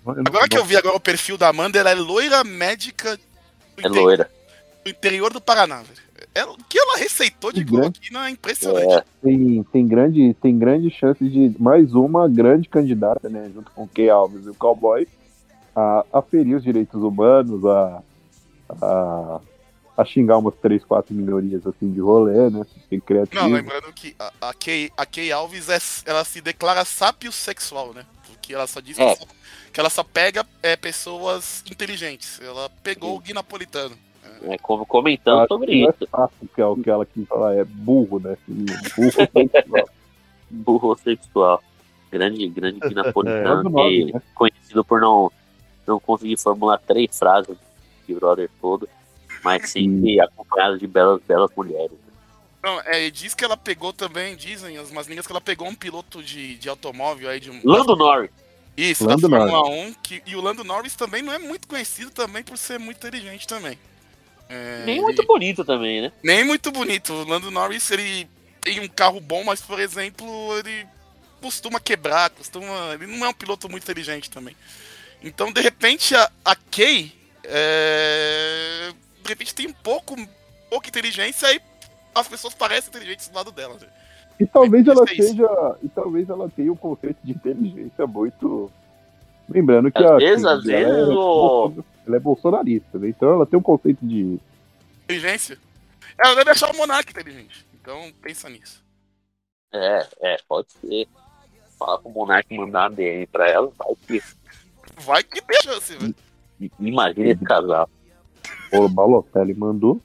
Agora 0.05 0.47
que 0.47 0.57
eu 0.57 0.63
vi 0.63 0.77
agora 0.77 0.95
o 0.95 0.99
perfil 0.99 1.35
da 1.37 1.47
Amanda, 1.47 1.79
ela 1.79 1.89
é 1.89 1.95
loira 1.95 2.43
médica 2.43 3.17
do, 3.17 3.23
É 3.83 3.87
loira. 3.89 4.31
Do 4.83 4.89
interior 4.89 5.31
do 5.33 5.41
Paraná, 5.41 5.81
velho. 5.81 5.99
Ela- 6.35 6.51
o 6.53 6.57
que 6.65 6.77
ela 6.79 6.97
receitou 6.97 7.51
de 7.51 7.63
Que 7.63 7.71
grande. 7.71 7.99
cloroquina 7.99 8.27
é 8.27 8.31
impressionante. 8.31 8.93
É, 8.93 9.03
Tem, 9.23 9.63
tem, 9.71 9.87
grande, 9.87 10.33
tem 10.35 10.57
grande 10.57 10.89
chance 10.91 11.23
de 11.27 11.55
mais 11.59 11.93
uma 11.93 12.27
grande 12.29 12.67
candidata, 12.69 13.29
né? 13.29 13.49
Junto 13.53 13.71
com 13.71 13.83
o 13.83 13.87
Key 13.87 14.09
Alves 14.09 14.45
e 14.45 14.49
o 14.49 14.53
Cowboy, 14.55 15.07
a, 15.75 16.05
a 16.13 16.21
ferir 16.21 16.55
os 16.55 16.63
direitos 16.63 17.01
humanos, 17.01 17.65
a, 17.65 18.01
a, 18.81 19.41
a 19.97 20.05
xingar 20.05 20.37
umas 20.37 20.55
três, 20.55 20.83
quatro 20.83 21.13
minorias 21.13 21.65
assim 21.65 21.91
de 21.91 21.99
rolê, 21.99 22.49
né? 22.49 22.65
Tem 22.89 22.99
criativo. 22.99 23.41
Não, 23.41 23.49
lembrando 23.49 23.91
que 23.93 24.15
a, 24.19 24.31
a, 24.49 24.53
Kay, 24.53 24.91
a 24.97 25.05
Kay 25.05 25.31
Alves, 25.31 25.69
é, 25.69 25.79
ela 26.05 26.23
se 26.23 26.41
declara 26.41 26.85
sapiosexual, 26.85 27.93
né? 27.93 28.05
Porque 28.27 28.53
ela 28.53 28.67
só 28.67 28.79
diz 28.79 28.95
que, 28.97 29.01
É. 29.01 29.05
ela 29.07 29.15
só, 29.15 29.25
que 29.73 29.79
ela 29.79 29.89
só 29.89 30.03
pega 30.03 30.45
é, 30.61 30.75
pessoas 30.75 31.63
inteligentes. 31.69 32.39
Ela 32.41 32.69
pegou 32.83 33.15
o 33.15 33.19
Gui 33.19 33.33
Napolitano. 33.33 33.95
É, 34.43 34.57
como 34.57 34.85
comentando 34.85 35.39
Acho 35.39 35.47
sobre 35.47 35.67
que 35.67 35.81
não 35.81 35.89
isso. 35.89 36.03
é 36.03 36.07
fácil 36.07 36.49
que 36.53 36.61
é 36.61 36.65
o 36.65 36.75
que 36.75 36.89
ela 36.89 37.05
quis 37.05 37.27
falar, 37.27 37.55
é 37.55 37.63
burro, 37.63 38.19
né? 38.19 38.37
Burro 38.47 39.11
sexual. 39.11 39.89
Burro 40.49 40.97
sexual. 40.97 41.63
Grande, 42.11 42.47
grande 42.47 42.93
Napolitano, 42.93 43.69
É, 43.69 43.71
nome, 43.71 44.05
que 44.05 44.13
né? 44.13 44.21
conhecido 44.33 44.83
por 44.83 44.99
não, 44.99 45.31
não 45.85 45.99
conseguir 45.99 46.37
formular 46.37 46.79
três 46.79 47.17
frases 47.17 47.55
Big 48.07 48.19
Brother 48.19 48.49
todo, 48.59 48.89
mas 49.43 49.69
sempre 49.69 50.19
acompanhado 50.19 50.79
de 50.79 50.87
belas, 50.87 51.21
belas 51.27 51.51
mulheres. 51.55 51.97
Não, 52.63 52.81
é, 52.81 53.05
e 53.05 53.11
diz 53.11 53.33
que 53.33 53.45
ela 53.45 53.55
pegou 53.55 53.93
também, 53.93 54.35
dizem 54.35 54.77
as 54.77 54.89
umas 54.89 55.07
linhas 55.07 55.25
que 55.25 55.31
ela 55.31 55.39
pegou 55.39 55.67
um 55.67 55.75
piloto 55.75 56.21
de, 56.21 56.57
de 56.57 56.67
automóvel 56.67 57.29
aí 57.29 57.39
de 57.39 57.51
um. 57.51 57.61
Lando 57.63 57.95
Norris. 57.95 58.31
Isso, 58.75 59.05
Lando 59.05 59.27
da 59.27 59.37
Fórmula 59.37 59.69
1. 59.69 59.93
Que, 60.01 60.21
e 60.25 60.35
o 60.35 60.41
Lando 60.41 60.63
Norris 60.63 60.95
também 60.95 61.21
não 61.21 61.33
é 61.33 61.37
muito 61.37 61.67
conhecido 61.67 62.11
também 62.11 62.43
por 62.43 62.57
ser 62.57 62.79
muito 62.79 62.97
inteligente 62.97 63.47
também. 63.47 63.77
É, 64.49 64.83
Nem 64.85 64.95
ele- 64.95 65.03
muito 65.03 65.23
bonito 65.27 65.63
também, 65.63 66.01
né? 66.01 66.11
Nem 66.23 66.43
muito 66.43 66.71
bonito. 66.71 67.13
O 67.13 67.23
Lando 67.27 67.51
Norris, 67.51 67.91
ele 67.91 68.27
tem 68.59 68.79
um 68.79 68.87
carro 68.87 69.21
bom, 69.21 69.43
mas, 69.43 69.61
por 69.61 69.79
exemplo, 69.79 70.27
ele 70.57 70.85
costuma 71.41 71.79
quebrar, 71.79 72.29
costuma. 72.31 72.93
Ele 72.95 73.05
não 73.07 73.25
é 73.25 73.29
um 73.29 73.33
piloto 73.33 73.69
muito 73.69 73.83
inteligente 73.83 74.29
também. 74.29 74.55
Então, 75.23 75.51
de 75.51 75.61
repente, 75.61 76.15
a, 76.15 76.29
a 76.43 76.55
Kay, 76.55 77.13
é, 77.43 78.91
de 79.23 79.29
repente 79.29 79.53
tem 79.53 79.67
um 79.67 79.73
pouco, 79.73 80.15
pouca 80.69 80.87
inteligência 80.89 81.53
e 81.53 81.61
as 82.15 82.27
pessoas 82.27 82.53
parecem 82.53 82.89
inteligentes 82.89 83.27
do 83.27 83.35
lado 83.35 83.51
dela. 83.51 83.75
né? 83.79 83.87
E 84.39 84.45
talvez 84.47 84.87
ela 84.87 85.03
é 85.07 85.13
isso. 85.13 85.27
seja. 85.29 85.75
E 85.83 85.89
talvez 85.89 86.29
ela 86.29 86.49
tenha 86.55 86.71
um 86.71 86.75
conceito 86.75 87.17
de 87.23 87.31
inteligência 87.33 88.07
muito. 88.07 88.71
Lembrando 89.49 89.91
que 89.91 89.97
Às 90.03 90.11
a 90.11 90.17
vezes, 90.17 90.45
às 90.45 90.63
dela 90.63 90.95
vezes, 90.95 91.09
é, 91.09 91.13
o- 91.13 91.73
ela 92.09 92.17
é 92.17 92.19
bolsonarista, 92.19 92.97
né? 92.97 93.09
Então 93.09 93.33
ela 93.33 93.45
tem 93.45 93.57
um 93.57 93.63
conceito 93.63 94.05
de. 94.05 94.39
Inteligência? 95.03 95.57
Ela 96.17 96.35
deve 96.35 96.51
achar 96.51 96.73
o 96.73 96.77
Monark 96.77 97.09
inteligente. 97.09 97.65
Então 97.79 98.11
pensa 98.21 98.49
nisso. 98.49 98.83
É, 99.71 100.07
é, 100.21 100.37
pode 100.47 100.71
ser. 100.73 101.07
Fala 101.77 101.99
pro 101.99 102.09
Monark 102.09 102.57
mandar 102.57 102.89
uma 102.89 102.95
DM 102.95 103.27
pra 103.27 103.47
ela, 103.47 103.71
vai 103.77 103.95
que. 104.07 104.23
Vai 104.97 105.23
que 105.23 105.41
tem 105.41 105.61
chance, 105.61 105.95
velho. 105.95 106.15
Imagina 106.79 107.29
esse 107.29 107.43
casal. 107.43 107.89
O 108.73 108.89
Balotelli 108.89 109.53
mandou. 109.53 110.01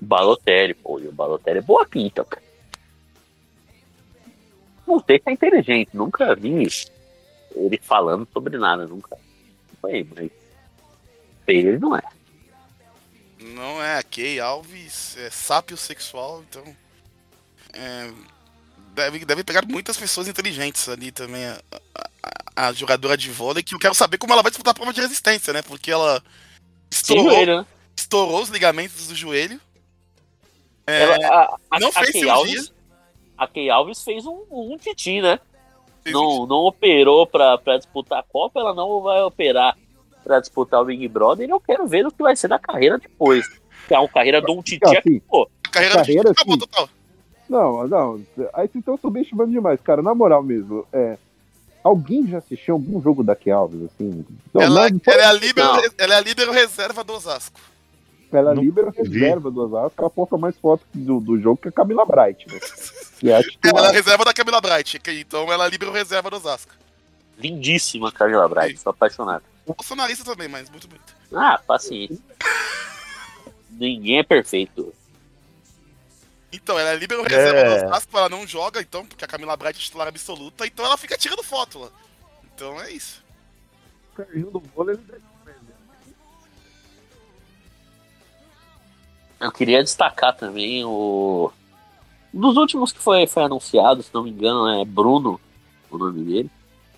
Balotelli, 0.00 0.74
pô, 0.74 0.98
e 0.98 1.06
o 1.06 1.12
Balotelli 1.12 1.58
é 1.58 1.62
boa 1.62 1.86
pinta, 1.86 2.24
cara. 2.24 2.42
Não 4.86 4.98
sei 5.00 5.18
se 5.18 5.30
é 5.30 5.32
inteligente, 5.32 5.90
nunca 5.94 6.34
vi 6.34 6.66
ele 7.54 7.78
falando 7.80 8.26
sobre 8.32 8.58
nada, 8.58 8.86
nunca. 8.86 9.16
Foi, 9.80 10.06
mas 10.14 10.30
ele 11.46 11.78
não 11.78 11.96
é. 11.96 12.02
Não 13.40 13.82
é 13.82 13.98
a 13.98 14.02
Kay 14.02 14.40
Alves, 14.40 15.16
é 15.18 15.30
sápio 15.30 15.76
sexual, 15.76 16.42
então. 16.48 16.64
é, 17.74 18.10
deve, 18.94 19.24
deve 19.24 19.44
pegar 19.44 19.64
muitas 19.66 19.96
pessoas 19.96 20.28
inteligentes 20.28 20.88
ali 20.88 21.10
também. 21.12 21.44
A, 21.44 21.60
a- 21.94 22.08
a 22.56 22.72
jogadora 22.72 23.16
de 23.16 23.30
vôlei, 23.32 23.64
que 23.64 23.74
eu 23.74 23.80
quero 23.80 23.94
saber 23.96 24.16
como 24.16 24.32
ela 24.32 24.42
vai 24.42 24.50
disputar 24.50 24.70
a 24.70 24.74
prova 24.74 24.92
de 24.92 25.00
resistência, 25.00 25.52
né? 25.52 25.60
Porque 25.60 25.90
ela 25.90 26.22
estourou, 26.88 27.24
joelho, 27.32 27.56
né? 27.58 27.66
estourou 27.96 28.40
os 28.42 28.48
ligamentos 28.48 29.08
do 29.08 29.14
joelho. 29.16 29.60
É, 30.86 31.02
Ela- 31.02 31.58
a, 31.70 31.80
não 31.80 31.90
fez 31.90 32.12
cirurgia. 32.12 32.32
Alves, 32.32 32.72
a 33.36 33.48
Kay 33.48 33.70
Alves 33.70 34.04
fez 34.04 34.24
um, 34.24 34.44
um 34.50 34.78
titi, 34.78 35.20
né? 35.20 35.40
fez 36.04 36.14
Não, 36.14 36.46
não 36.46 36.58
operou 36.58 37.26
pra, 37.26 37.58
pra 37.58 37.76
disputar 37.76 38.20
a 38.20 38.22
Copa, 38.22 38.60
ela 38.60 38.72
não 38.72 39.00
vai 39.02 39.20
operar 39.22 39.76
pra 40.24 40.40
disputar 40.40 40.80
o 40.80 40.86
Big 40.86 41.06
Brother 41.06 41.46
e 41.46 41.52
eu 41.52 41.60
quero 41.60 41.86
ver 41.86 42.06
o 42.06 42.10
que 42.10 42.22
vai 42.22 42.34
ser 42.34 42.48
da 42.48 42.58
carreira 42.58 42.98
depois. 42.98 43.46
Que 43.86 43.94
é 43.94 43.98
uma 43.98 44.08
carreira 44.08 44.40
de 44.40 44.50
um 44.50 44.62
titi 44.62 44.84
Assim, 44.96 45.20
pô. 45.20 45.48
a 45.62 45.68
carreira, 45.68 45.94
carreira, 45.96 46.22
do 46.24 46.30
acabou 46.30 46.54
sim. 46.54 46.60
total. 46.60 46.88
Não, 47.48 47.86
não. 47.86 48.14
Aí 48.54 48.66
vocês 48.66 48.76
estão 48.76 48.96
subestimando 48.96 49.52
demais, 49.52 49.80
cara. 49.80 50.02
Na 50.02 50.14
moral 50.14 50.42
mesmo, 50.42 50.86
é. 50.92 51.18
Alguém 51.82 52.26
já 52.26 52.38
assistiu 52.38 52.76
algum 52.76 53.00
jogo 53.02 53.22
da 53.22 53.36
Key 53.36 53.50
Alves, 53.50 53.82
assim? 53.82 54.24
Não, 54.54 54.62
ela, 54.62 54.88
não, 54.88 55.00
ela 55.06 55.22
é 55.22 55.26
a 55.26 55.32
líbero, 55.34 55.68
ela 55.98 56.14
é 56.14 56.16
a 56.16 56.20
líbero 56.20 56.50
reserva 56.50 57.04
do 57.04 57.12
Osasco. 57.12 57.60
ela 58.32 58.52
é 58.52 58.54
vi. 58.54 58.72
reserva 58.96 59.50
do 59.50 59.60
Osasco, 59.60 59.94
ela 59.98 60.08
posta 60.08 60.38
mais 60.38 60.56
fotos 60.56 60.86
do, 60.94 61.20
do 61.20 61.38
jogo 61.38 61.58
que 61.60 61.68
a 61.68 61.72
Camila 61.72 62.06
Bright, 62.06 62.46
né? 62.50 62.58
Que 63.20 63.28
Ela 63.30 63.86
é 63.86 63.90
a 63.90 63.92
reserva 63.92 64.24
da 64.24 64.32
Camila 64.34 64.60
Bright, 64.60 65.00
então 65.08 65.50
ela 65.52 65.64
é 65.64 65.66
a 65.66 65.70
líbero 65.70 65.92
reserva 65.92 66.30
do 66.30 66.36
Osasco. 66.36 66.72
Lindíssima 67.38 68.10
Camila 68.10 68.48
Bright, 68.48 68.78
sou 68.78 68.90
apaixonado. 68.90 69.44
Bolsonarista 69.66 70.24
também, 70.24 70.48
mas 70.48 70.68
muito 70.70 70.86
bonita. 70.88 71.12
Ah, 71.32 71.58
paciência. 71.58 72.18
Ninguém 73.70 74.18
é 74.18 74.22
perfeito. 74.22 74.94
Então, 76.52 76.78
ela 76.78 76.90
é 76.90 76.96
líbero 76.96 77.22
reserva 77.22 77.58
É. 77.58 77.80
do 77.80 77.86
Osasco, 77.86 78.16
ela 78.16 78.28
não 78.28 78.46
joga, 78.46 78.80
então, 78.80 79.04
porque 79.04 79.24
a 79.24 79.28
Camila 79.28 79.56
Bright 79.56 79.78
é 79.78 79.82
titular 79.82 80.06
absoluta, 80.06 80.64
então 80.66 80.84
ela 80.84 80.96
fica 80.96 81.18
tirando 81.18 81.42
foto 81.42 81.80
lá. 81.80 81.88
Então 82.54 82.80
é 82.80 82.92
isso. 82.92 83.22
Carrinho 84.14 84.50
do 84.50 84.60
vôlei, 84.60 84.96
Eu 89.40 89.50
queria 89.52 89.82
destacar 89.82 90.34
também 90.36 90.84
o. 90.84 91.50
Um 92.32 92.40
dos 92.40 92.56
últimos 92.56 92.92
que 92.92 92.98
foi, 92.98 93.26
foi 93.26 93.42
anunciado, 93.44 94.02
se 94.02 94.12
não 94.14 94.22
me 94.22 94.30
engano, 94.30 94.80
é 94.80 94.84
Bruno, 94.84 95.40
o 95.90 95.98
nome 95.98 96.24
dele. 96.24 96.50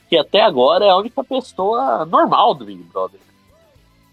Que 0.09 0.17
até 0.17 0.41
agora 0.41 0.85
é 0.85 0.91
a 0.91 0.97
única 0.97 1.23
pessoa 1.25 2.05
normal 2.05 2.55
do 2.55 2.65
Big 2.65 2.83
Brother. 2.85 3.21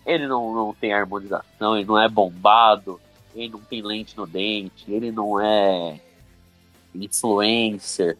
Ele 0.05 0.27
não, 0.27 0.53
não 0.53 0.73
tem 0.73 0.93
harmonização, 0.93 1.77
ele 1.77 1.85
não 1.85 1.99
é 1.99 2.09
bombado, 2.09 2.99
ele 3.35 3.49
não 3.49 3.59
tem 3.59 3.81
lente 3.81 4.17
no 4.17 4.27
dente, 4.27 4.91
ele 4.91 5.11
não 5.11 5.39
é 5.39 5.99
influencer. 6.93 8.17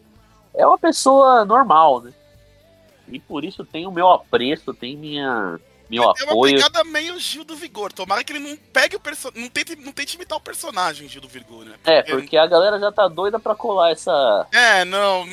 É 0.53 0.65
uma 0.65 0.78
pessoa 0.78 1.43
normal, 1.45 2.01
né? 2.01 2.13
E 3.07 3.19
por 3.19 3.43
isso 3.43 3.65
tem 3.65 3.86
o 3.86 3.91
meu 3.91 4.09
apreço, 4.09 4.74
tem 4.74 4.95
minha, 4.95 5.59
meu 5.89 6.13
Tem 6.13 6.23
uma 6.25 6.34
apoio. 6.34 6.55
pegada 6.55 6.84
meio 6.84 7.19
Gil 7.19 7.43
do 7.43 7.55
Vigor. 7.55 7.91
Tomara 7.93 8.23
que 8.23 8.31
ele 8.34 8.39
não 8.47 8.55
pegue 8.57 8.95
o 8.95 8.99
personagem. 8.99 9.41
Não 9.43 9.49
tente, 9.49 9.75
não 9.75 9.91
tente 9.91 10.15
imitar 10.15 10.38
o 10.38 10.41
personagem 10.41 11.07
Gil 11.07 11.21
do 11.21 11.27
Vigor, 11.27 11.65
né? 11.65 11.75
É, 11.84 12.01
porque 12.03 12.36
a 12.38 12.47
galera 12.47 12.79
já 12.79 12.91
tá 12.91 13.07
doida 13.07 13.39
pra 13.39 13.53
colar 13.55 13.91
essa, 13.91 14.47
É, 14.51 14.84
não. 14.86 15.25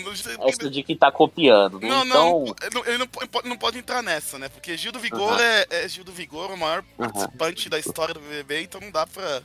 essa 0.47 0.69
de 0.69 0.83
que 0.83 0.95
tá 0.97 1.11
copiando, 1.11 1.79
né? 1.81 1.89
Não, 1.89 2.05
então, 2.05 2.45
não, 2.75 2.87
ele 2.87 2.99
não, 2.99 3.09
não 3.45 3.57
pode, 3.57 3.79
entrar 3.79 4.03
nessa, 4.03 4.39
né? 4.39 4.49
Porque 4.49 4.77
Gil 4.77 4.93
do 4.93 4.99
Vigor 4.99 5.33
Aham. 5.33 5.41
é, 5.41 5.67
é 5.71 5.89
Gil 5.89 6.05
do 6.05 6.13
Vigor, 6.13 6.51
o 6.51 6.57
maior 6.57 6.85
Aham. 6.99 7.11
participante 7.11 7.69
da 7.69 7.79
história 7.79 8.13
do 8.15 8.21
BBB, 8.21 8.63
então 8.63 8.81
não 8.81 8.91
dá 8.91 9.07
pra. 9.07 9.43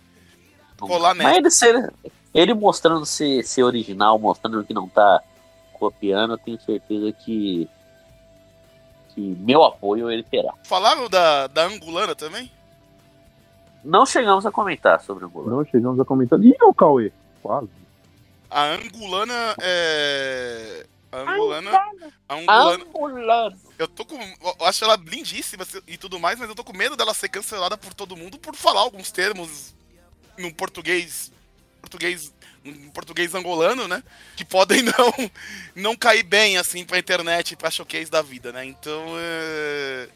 colar 0.80 1.14
mas 1.16 1.26
nessa. 1.28 1.38
ele, 1.38 1.51
ser, 1.51 1.93
ele 2.34 2.53
mostrando 2.53 3.06
ser, 3.06 3.43
ser 3.43 3.64
original, 3.64 4.20
mostrando 4.20 4.64
que 4.66 4.74
não 4.74 4.89
tá 4.89 5.22
copiando, 5.74 6.34
eu 6.34 6.38
tenho 6.38 6.60
certeza 6.62 7.12
que, 7.12 7.68
que 9.16 9.22
meu 9.22 9.63
apoio 9.63 10.11
ele 10.11 10.24
terá. 10.24 10.53
Falaram 10.66 11.09
da, 11.09 11.47
da 11.47 11.63
Angulana 11.63 12.13
também? 12.13 12.51
Não 13.84 14.05
chegamos 14.05 14.45
a 14.45 14.51
comentar 14.51 14.99
sobre 15.01 15.26
o 15.26 15.30
Golan. 15.30 15.51
Não 15.51 15.66
chegamos 15.66 15.99
a 15.99 16.05
comentar. 16.05 16.39
Ih, 16.43 16.55
o 16.63 16.74
Cauê. 16.74 17.11
Quase. 17.41 17.70
A 18.49 18.74
Angulana 18.74 19.55
é. 19.61 20.86
A 21.11 21.20
Angulana. 21.20 21.72
A 22.28 22.36
Angulana. 22.36 23.55
Eu 23.78 23.88
tô 23.88 24.03
com. 24.03 24.16
Eu 24.16 24.66
acho 24.66 24.84
ela 24.84 24.95
lindíssima 24.95 25.63
e 25.88 25.97
tudo 25.97 26.20
mais, 26.20 26.38
mas 26.39 26.49
eu 26.49 26.55
tô 26.55 26.63
com 26.63 26.76
medo 26.76 26.97
dela 26.97 27.13
ser 27.13 27.30
cancelada 27.30 27.78
por 27.78 27.93
todo 27.93 28.18
mundo 28.18 28.38
por 28.38 28.55
falar 28.55 28.82
alguns 28.82 29.11
termos 29.11 29.76
num 30.38 30.51
português. 30.51 31.32
Português. 31.80 32.34
Um 32.66 32.89
português 32.89 33.34
angolano, 33.36 33.88
né? 33.88 34.01
Que 34.36 34.43
podem 34.43 34.82
não, 34.84 35.13
não 35.76 35.95
cair 35.95 36.24
bem, 36.24 36.57
assim, 36.57 36.84
pra 36.84 36.97
internet, 36.97 37.55
pra 37.55 37.70
showcase 37.70 38.09
da 38.09 38.22
vida, 38.22 38.51
né? 38.51 38.66
Então, 38.66 39.03
é... 39.18 40.09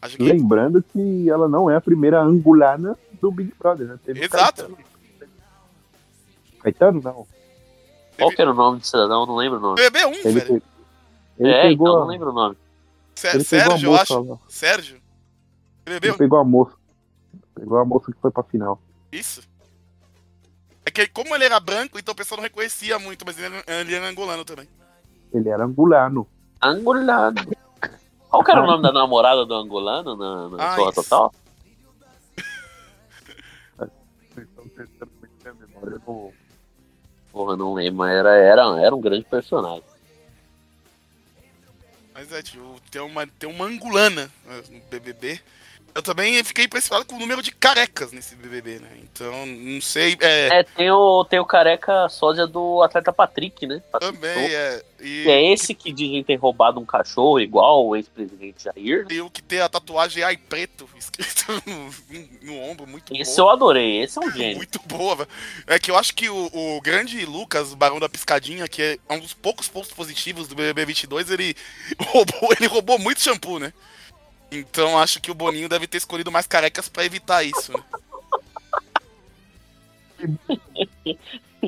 Acho 0.00 0.16
que... 0.16 0.22
Lembrando 0.24 0.82
que 0.82 1.30
ela 1.30 1.48
não 1.48 1.70
é 1.70 1.76
a 1.76 1.80
primeira 1.80 2.20
angulana 2.20 2.98
do 3.20 3.30
Big 3.30 3.54
Brother, 3.58 3.86
né? 3.86 3.98
Teve 4.04 4.24
Exato. 4.24 4.62
Caetano. 4.64 4.78
Caetano, 6.60 7.00
não. 7.02 7.26
Qual 8.18 8.30
que 8.30 8.42
era 8.42 8.50
o 8.50 8.54
nome 8.54 8.80
do 8.80 8.86
cidadão? 8.86 9.20
Eu 9.22 9.26
não 9.26 9.36
lembro 9.36 9.58
o 9.58 9.60
nome. 9.62 9.80
BB1, 9.80 10.24
Ele, 10.24 10.40
velho. 10.40 10.60
pe- 10.60 10.66
ele 11.38 11.50
é, 11.50 11.62
pegou, 11.68 11.86
então 11.88 11.96
a- 11.96 12.00
não 12.00 12.06
lembro 12.08 12.30
o 12.30 12.32
nome. 12.32 12.56
Sérgio, 13.14 13.88
eu 13.90 13.96
acho. 13.96 14.20
lá. 14.22 14.38
Sérgio. 14.48 15.00
Ele 15.86 16.00
BB1, 16.00 16.16
pegou 16.16 16.38
a 16.38 16.44
moça. 16.44 16.74
Pegou 17.54 17.78
a 17.78 17.84
moça 17.84 18.10
que 18.12 18.18
foi 18.20 18.30
pra 18.30 18.42
final. 18.42 18.80
isso. 19.12 19.42
É 20.84 20.90
que 20.90 21.06
como 21.06 21.34
ele 21.34 21.44
era 21.44 21.60
branco, 21.60 21.98
então 21.98 22.12
o 22.12 22.16
pessoal 22.16 22.38
não 22.38 22.42
reconhecia 22.42 22.98
muito, 22.98 23.24
mas 23.24 23.38
ele 23.38 23.54
era, 23.56 23.80
ele 23.80 23.94
era 23.94 24.08
angolano 24.08 24.44
também. 24.44 24.68
Ele 25.32 25.48
era 25.48 25.64
angulano. 25.64 26.26
Angolano. 26.60 27.40
Qual 28.28 28.42
que 28.42 28.50
era 28.50 28.62
o 28.62 28.66
nome 28.66 28.82
da 28.82 28.92
namorada 28.92 29.44
do 29.44 29.54
angolano 29.54 30.16
na, 30.16 30.48
na 30.48 30.74
Ah, 30.74 30.80
isso. 30.80 31.02
Total? 31.02 31.34
Porra, 37.30 37.56
não 37.56 37.74
lembro, 37.74 37.98
mas 37.98 38.14
era, 38.14 38.36
era, 38.36 38.80
era 38.80 38.94
um 38.94 39.00
grande 39.00 39.24
personagem. 39.24 39.84
Mas 42.14 42.30
é, 42.32 42.42
tipo, 42.42 42.80
tem 42.90 43.00
uma, 43.00 43.26
tem 43.26 43.48
uma 43.48 43.66
angolana 43.66 44.30
né, 44.44 44.62
no 44.70 44.80
BBB. 44.90 45.40
Eu 45.94 46.02
também 46.02 46.42
fiquei 46.42 46.64
impressionado 46.64 47.04
com 47.04 47.16
o 47.16 47.18
número 47.18 47.42
de 47.42 47.52
carecas 47.52 48.12
nesse 48.12 48.34
BBB, 48.34 48.78
né? 48.78 48.88
Então, 49.02 49.44
não 49.44 49.80
sei. 49.80 50.16
É, 50.20 50.60
É, 50.60 50.62
tem 50.62 50.90
o, 50.90 51.24
tem 51.24 51.38
o 51.38 51.44
careca 51.44 52.08
sósia 52.08 52.46
do 52.46 52.82
atleta 52.82 53.12
Patrick, 53.12 53.66
né? 53.66 53.82
Patrick 53.92 54.14
também 54.14 54.34
Souza. 54.34 54.56
é. 54.56 54.82
E 55.04 55.28
é 55.28 55.52
esse 55.52 55.74
que 55.74 55.92
dizem 55.92 56.22
ter 56.22 56.36
roubado 56.36 56.78
um 56.78 56.86
cachorro 56.86 57.40
igual 57.40 57.84
o 57.86 57.96
ex-presidente 57.96 58.64
Jair. 58.64 59.04
tem 59.06 59.20
o 59.20 59.28
que 59.28 59.42
tem 59.42 59.60
a 59.60 59.68
tatuagem 59.68 60.22
Ai 60.22 60.36
Preto 60.36 60.88
escrito 60.96 61.44
no, 61.66 61.90
no 62.42 62.60
ombro, 62.60 62.86
muito 62.86 63.14
Esse 63.14 63.36
boa. 63.36 63.48
eu 63.48 63.52
adorei, 63.52 64.02
esse 64.02 64.16
é 64.16 64.20
um 64.20 64.30
gênio. 64.30 64.56
Muito 64.56 64.80
boa, 64.86 65.16
velho. 65.16 65.28
É 65.66 65.78
que 65.78 65.90
eu 65.90 65.98
acho 65.98 66.14
que 66.14 66.30
o, 66.30 66.50
o 66.52 66.80
grande 66.80 67.26
Lucas, 67.26 67.72
o 67.72 67.76
Barão 67.76 67.98
da 67.98 68.08
Piscadinha, 68.08 68.68
que 68.68 68.80
é 68.80 68.98
um 69.10 69.18
dos 69.18 69.34
poucos 69.34 69.68
pontos 69.68 69.90
positivos 69.92 70.46
do 70.46 70.54
BBB 70.54 70.86
22, 70.86 71.30
ele 71.30 71.56
roubou, 72.00 72.50
ele 72.56 72.66
roubou 72.68 72.98
muito 72.98 73.20
shampoo, 73.20 73.58
né? 73.58 73.72
Então 74.52 74.98
acho 74.98 75.20
que 75.20 75.30
o 75.30 75.34
Boninho 75.34 75.68
deve 75.68 75.86
ter 75.86 75.96
escolhido 75.98 76.30
mais 76.30 76.46
carecas 76.46 76.88
pra 76.88 77.04
evitar 77.04 77.42
isso, 77.42 77.72
né? 77.72 77.82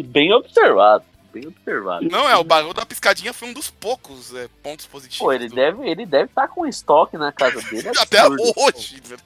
Bem 0.06 0.32
observado. 0.32 1.04
bem 1.32 1.46
observado. 1.48 2.08
Não, 2.08 2.28
é, 2.28 2.36
o 2.36 2.44
barulho 2.44 2.74
da 2.74 2.84
piscadinha 2.86 3.32
foi 3.32 3.48
um 3.48 3.52
dos 3.52 3.70
poucos 3.70 4.34
é, 4.34 4.48
pontos 4.62 4.86
positivos. 4.86 5.18
Pô, 5.18 5.32
ele 5.32 5.48
do- 5.48 5.54
deve 5.54 5.88
ele 5.88 6.04
deve 6.06 6.24
estar 6.26 6.46
com 6.48 6.66
estoque 6.66 7.16
na 7.16 7.32
casa 7.32 7.60
dele. 7.70 7.88
Até 7.98 8.18
absurdo. 8.20 8.52
hoje, 8.56 9.00
velho. 9.02 9.20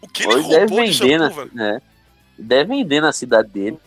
O 0.00 0.08
que 0.08 0.22
ele 0.24 0.34
Hoje 0.34 0.48
deve 0.48 0.66
roubou 0.66 0.84
de 0.84 0.92
vender, 0.92 1.18
shampoo, 1.32 1.48
na, 1.52 1.72
né? 1.72 1.82
Deve 2.38 2.68
vender 2.76 3.00
na 3.00 3.12
cidade 3.12 3.48
dele. 3.48 3.78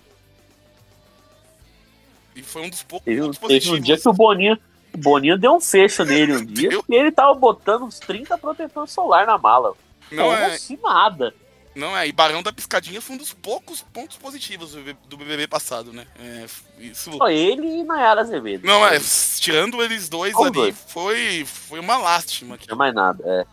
E 2.36 2.42
foi 2.42 2.64
um 2.64 2.70
dos 2.70 2.84
poucos 2.84 3.06
Teve, 3.06 3.22
um- 3.22 3.26
pontos 3.26 3.40
teve 3.40 3.54
um 3.56 3.58
positivos. 3.60 3.84
dia 3.86 3.98
que 3.98 4.10
o 4.10 4.14
Boninho, 4.14 4.58
o 4.94 4.98
Boninho 4.98 5.38
deu 5.38 5.54
um 5.56 5.60
fecho 5.62 6.04
nele 6.04 6.34
um 6.38 6.46
dia, 6.46 6.70
porque 6.72 6.94
ele 6.94 7.12
tava 7.12 7.34
botando 7.34 7.84
uns 7.84 8.00
30 8.00 8.38
protetores 8.38 8.92
solar 8.92 9.26
na 9.26 9.38
mala. 9.38 9.74
Não 10.12 10.26
Como 10.26 10.38
é, 10.38 10.58
se 10.58 10.78
nada. 10.84 11.34
não 11.76 11.98
é. 11.98 12.08
E 12.08 12.12
Barão 12.12 12.44
da 12.44 12.54
Piscadinha 12.54 13.02
foi 13.02 13.16
um 13.16 13.18
dos 13.18 13.34
poucos 13.34 13.82
pontos 13.82 14.18
positivos 14.18 14.72
do 14.74 14.78
BBB 14.78 14.98
do 15.10 15.18
BBB 15.18 15.48
passado, 15.48 15.92
né? 15.92 16.06
É, 16.20 16.46
isso. 16.80 17.12
Só 17.18 17.28
ele 17.30 17.66
e 17.66 17.84
Nayara 17.84 18.22
Azevedo. 18.22 18.66
Não, 18.68 18.86
é, 18.86 19.00
tirando 19.40 19.82
eles 19.82 20.08
dois 20.10 20.36
ali, 20.36 20.52
dois. 20.52 20.76
foi, 20.88 21.44
foi 21.46 21.80
uma 21.80 21.98
lástima. 21.98 22.52
Não 22.52 22.58
tinha 22.58 22.76
mais 22.76 22.94
nada. 22.94 23.24
É. 23.26 23.46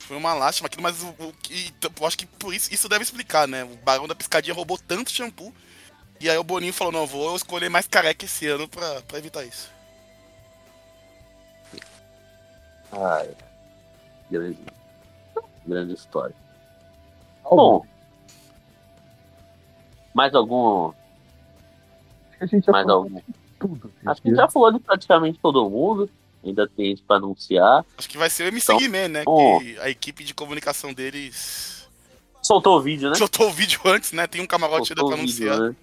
Foi 0.00 0.16
uma 0.18 0.34
lástima 0.34 0.66
aquilo, 0.66 0.82
mas 0.82 1.02
o, 1.02 1.06
o 1.18 1.32
que- 1.42 1.72
eu 1.98 2.06
acho 2.06 2.18
que 2.18 2.26
por 2.26 2.52
isso, 2.52 2.72
isso 2.72 2.88
deve 2.90 3.02
explicar, 3.04 3.48
né? 3.48 3.64
O 3.64 3.76
Barão 3.76 4.06
da 4.06 4.14
Piscadinha 4.14 4.54
roubou 4.54 4.76
tanto 4.76 5.10
shampoo. 5.10 5.54
E 6.20 6.30
aí 6.30 6.38
o 6.38 6.44
Boninho 6.44 6.72
falou, 6.72 6.92
não, 6.92 7.06
vou 7.06 7.34
escolher 7.36 7.68
mais 7.68 7.86
careca 7.86 8.24
esse 8.24 8.46
ano 8.46 8.66
pra, 8.68 9.02
pra 9.02 9.18
evitar 9.18 9.44
isso. 9.44 9.70
Ai, 12.92 13.30
grande, 14.30 14.58
grande 15.66 15.94
história. 15.94 16.34
Bom, 17.42 17.84
mais 20.14 20.34
algum. 20.34 20.92
Acho 22.30 22.38
que 22.38 22.44
a 22.44 22.46
gente 22.46 22.64
já 22.66 22.72
Mais 22.72 22.86
falou 22.86 23.02
algum? 23.04 23.16
de 23.16 23.24
tudo. 23.58 23.92
Acho 24.06 24.22
que 24.22 24.34
já 24.34 24.48
falou 24.48 24.72
de 24.72 24.78
praticamente 24.78 25.38
todo 25.40 25.68
mundo. 25.68 26.08
Ainda 26.44 26.68
tem 26.68 26.92
isso 26.92 27.02
pra 27.04 27.16
anunciar. 27.16 27.84
Acho 27.98 28.08
que 28.08 28.18
vai 28.18 28.28
ser 28.30 28.44
o 28.44 28.48
MC 28.48 28.64
Então, 28.72 28.78
Guimê, 28.78 29.08
né? 29.08 29.24
bom. 29.24 29.58
Que 29.60 29.78
a 29.80 29.88
equipe 29.88 30.22
de 30.24 30.34
comunicação 30.34 30.92
deles 30.92 31.88
Soltou 32.42 32.76
o 32.78 32.82
vídeo, 32.82 33.08
né? 33.08 33.14
soltou 33.14 33.48
o 33.48 33.52
vídeo 33.52 33.80
antes, 33.86 34.12
né? 34.12 34.26
Tem 34.26 34.40
um 34.42 34.46
camarote 34.46 34.92
ainda 34.92 35.04
pra 35.06 35.16
vídeo, 35.16 35.50
anunciar. 35.50 35.70
né? 35.70 35.76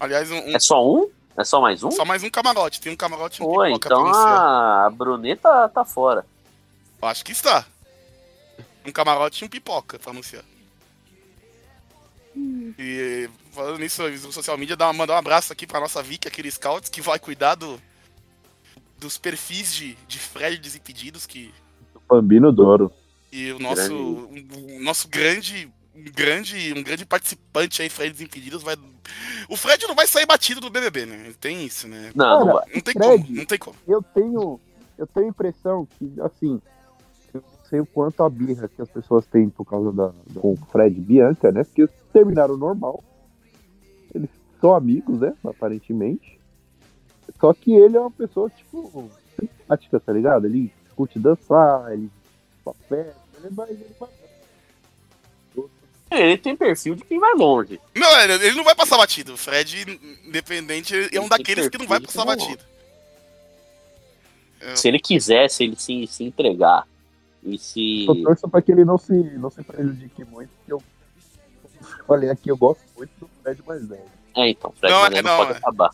Aliás, 0.00 0.30
um, 0.30 0.38
um- 0.38 0.56
É 0.56 0.60
só 0.60 0.84
um? 0.86 1.10
É 1.36 1.44
só 1.44 1.60
mais 1.60 1.82
um? 1.82 1.90
só 1.90 2.04
mais 2.04 2.22
um 2.22 2.30
camarote. 2.30 2.80
Tem 2.80 2.92
um 2.92 2.96
camarote 2.96 3.40
e 3.40 3.44
um 3.44 3.48
Pô, 3.48 3.62
pipoca 3.62 3.86
então 3.86 4.04
anunciar. 4.06 4.86
a 4.86 4.90
Bruneta 4.90 5.68
tá 5.68 5.84
fora. 5.84 6.26
Acho 7.02 7.24
que 7.24 7.32
está. 7.32 7.64
Um 8.84 8.90
camarote 8.92 9.44
e 9.44 9.46
um 9.46 9.48
pipoca 9.48 9.98
pra 9.98 10.10
anunciar. 10.10 10.42
E 12.78 13.28
falando 13.52 13.78
nisso, 13.78 14.02
o 14.04 14.32
social 14.32 14.56
media 14.56 14.76
dá, 14.76 14.92
mandar 14.92 15.14
um 15.14 15.18
abraço 15.18 15.52
aqui 15.52 15.66
pra 15.66 15.80
nossa 15.80 16.02
Vicky, 16.02 16.28
aquele 16.28 16.50
Scouts, 16.50 16.88
que 16.88 17.00
vai 17.00 17.18
cuidar 17.18 17.54
do, 17.56 17.80
dos 18.98 19.18
perfis 19.18 19.74
de, 19.74 19.94
de 20.06 20.18
Fred 20.18 20.58
Desimpedidos, 20.58 21.26
que 21.26 21.52
Bambino 22.08 22.52
Douro. 22.52 22.92
e 23.32 23.50
o 23.52 23.58
nosso, 23.58 23.92
um- 23.92 24.46
o 24.78 24.82
nosso 24.82 25.08
grande, 25.08 25.70
um 25.98 26.12
grande, 26.12 26.72
um 26.76 26.82
grande 26.82 27.04
participante 27.04 27.82
aí, 27.82 27.88
Fred 27.88 28.12
Desimpedidos, 28.12 28.62
vai. 28.62 28.76
O 29.48 29.56
Fred 29.56 29.86
não 29.86 29.94
vai 29.94 30.06
sair 30.06 30.26
batido 30.26 30.60
do 30.60 30.70
BBB, 30.70 31.06
né? 31.06 31.32
Tem 31.40 31.64
isso, 31.64 31.88
né? 31.88 32.12
Não, 32.14 32.44
não 32.44 32.54
Cara. 32.54 32.66
Não 32.74 32.80
tem 32.80 32.94
Fred. 32.94 32.98
como, 32.98 33.36
não 33.36 33.44
tem 33.44 33.58
como. 33.58 33.76
Eu 33.86 34.02
tenho, 34.02 34.60
eu 34.96 35.06
tenho 35.06 35.26
a 35.26 35.30
impressão 35.30 35.86
que, 35.98 36.12
assim, 36.20 36.60
eu 37.34 37.42
não 37.42 37.64
sei 37.68 37.80
o 37.80 37.86
quanto 37.86 38.22
a 38.22 38.30
birra 38.30 38.68
que 38.68 38.80
as 38.80 38.88
pessoas 38.88 39.26
têm 39.26 39.48
por 39.48 39.64
causa 39.64 39.92
da, 39.92 40.12
do 40.26 40.40
com 40.40 40.52
o 40.52 40.56
Fred 40.70 40.96
e 40.96 41.00
Bianca, 41.00 41.50
né? 41.50 41.64
Porque 41.64 41.88
terminaram 42.12 42.56
normal. 42.56 43.02
Eles 44.14 44.30
são 44.60 44.74
amigos, 44.74 45.20
né? 45.20 45.34
Aparentemente. 45.44 46.38
Só 47.40 47.52
que 47.52 47.72
ele 47.72 47.96
é 47.96 48.00
uma 48.00 48.10
pessoa, 48.10 48.50
tipo, 48.50 49.10
simpática, 49.38 50.00
tá 50.00 50.12
ligado? 50.12 50.46
Ele 50.46 50.72
curte 50.96 51.18
dançar, 51.18 51.92
ele 51.92 52.10
pra 52.64 52.72
festa, 52.88 53.14
ele 53.38 53.54
vai, 53.54 53.70
ele 53.70 53.86
vai. 53.98 54.08
Ele 56.10 56.38
tem 56.38 56.56
perfil 56.56 56.94
de 56.94 57.04
quem 57.04 57.18
vai 57.18 57.34
longe. 57.34 57.80
Não, 57.94 58.20
ele 58.20 58.32
ele 58.34 58.56
não 58.56 58.64
vai 58.64 58.74
passar 58.74 58.96
batido. 58.96 59.34
O 59.34 59.36
Fred, 59.36 59.98
independente, 60.26 60.94
é 61.12 61.20
um 61.20 61.24
Ele 61.24 61.28
daqueles 61.28 61.68
que 61.68 61.78
não 61.78 61.86
vai 61.86 62.00
passar 62.00 62.24
não. 62.24 62.26
batido. 62.26 62.62
É. 64.60 64.74
Se 64.74 64.88
ele 64.88 64.98
quiser, 64.98 65.48
se 65.48 65.64
ele 65.64 65.76
se, 65.76 66.06
se 66.06 66.24
entregar 66.24 66.84
e 67.42 67.58
se. 67.58 68.04
Só 68.06 68.14
torço 68.14 68.48
pra 68.48 68.62
que 68.62 68.72
ele 68.72 68.84
não 68.84 68.98
se, 68.98 69.12
não 69.12 69.50
se 69.50 69.62
prejudique 69.62 70.24
muito, 70.24 70.50
porque 70.58 70.72
eu 70.72 70.82
falei 72.06 72.30
aqui, 72.30 72.50
eu 72.50 72.56
gosto 72.56 72.82
muito 72.96 73.10
do 73.20 73.30
Fred 73.42 73.62
mais 73.66 73.86
velho. 73.86 74.02
É, 74.36 74.48
então, 74.48 74.72
Fred 74.78 74.92
Não, 74.92 75.02
Mané 75.02 75.18
é, 75.18 75.22
não, 75.22 75.30
não, 75.30 75.44
pode 75.44 75.52
é. 75.52 75.56
acabar. 75.56 75.90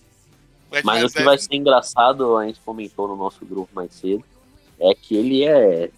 Fred 0.70 0.84
Mas 0.86 1.00
mais 1.00 1.04
o 1.04 1.08
que 1.08 1.14
velho. 1.14 1.26
vai 1.26 1.38
ser 1.38 1.54
engraçado, 1.54 2.36
a 2.36 2.46
gente 2.46 2.60
comentou 2.60 3.08
no 3.08 3.16
nosso 3.16 3.44
grupo 3.44 3.68
mais 3.74 3.92
cedo, 3.92 4.24
é 4.80 4.94
que 4.94 5.14
ele 5.16 5.44
é 5.44 5.90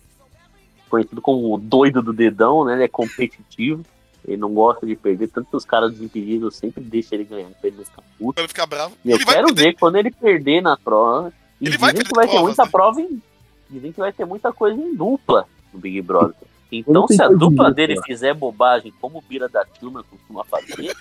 conhecido 0.88 1.20
como 1.20 1.54
o 1.54 1.58
doido 1.58 2.02
do 2.02 2.12
dedão, 2.12 2.64
né? 2.64 2.74
Ele 2.74 2.84
é 2.84 2.88
competitivo, 2.88 3.84
ele 4.26 4.36
não 4.36 4.52
gosta 4.52 4.84
de 4.86 4.96
perder, 4.96 5.28
tanto 5.28 5.48
que 5.50 5.56
os 5.56 5.64
caras 5.64 5.92
desimpedidos 5.92 6.56
sempre 6.56 6.82
deixam 6.82 7.16
ele 7.18 7.24
ganhar, 7.24 7.48
pra 7.50 7.68
ele 7.68 7.76
não 7.76 7.84
ficar 7.84 8.02
puto. 8.18 8.32
Pra 8.34 8.42
ele 8.42 8.48
ficar 8.48 8.66
bravo. 8.66 8.96
E 9.04 9.10
eu 9.10 9.16
ele 9.16 9.24
vai 9.24 9.34
quero 9.34 9.46
perder. 9.48 9.62
ver 9.64 9.74
quando 9.78 9.96
ele 9.96 10.10
perder 10.10 10.60
na 10.62 10.76
prova. 10.76 11.32
E 11.60 11.66
Ele 11.66 11.78
vai 11.78 11.92
dizem 11.92 12.06
que 12.06 12.12
perder 12.12 12.26
vai 12.28 12.36
ter 12.36 12.42
muita 12.42 12.64
né? 12.64 12.70
prova 12.70 13.00
em. 13.00 13.22
Dizem 13.70 13.92
que 13.92 13.98
vai 13.98 14.12
ter 14.12 14.24
muita 14.26 14.52
coisa 14.52 14.80
em 14.80 14.94
dupla 14.94 15.46
no 15.72 15.78
Big 15.78 16.00
Brother. 16.02 16.34
Então, 16.70 16.92
não 16.92 17.06
se 17.08 17.22
a 17.22 17.28
dupla 17.28 17.72
dele 17.72 18.00
fizer 18.02 18.34
bobagem 18.34 18.92
como 19.00 19.18
o 19.18 19.22
Bira 19.22 19.48
da 19.48 19.64
Tilma 19.64 20.02
costuma 20.04 20.44
fazer, 20.44 20.94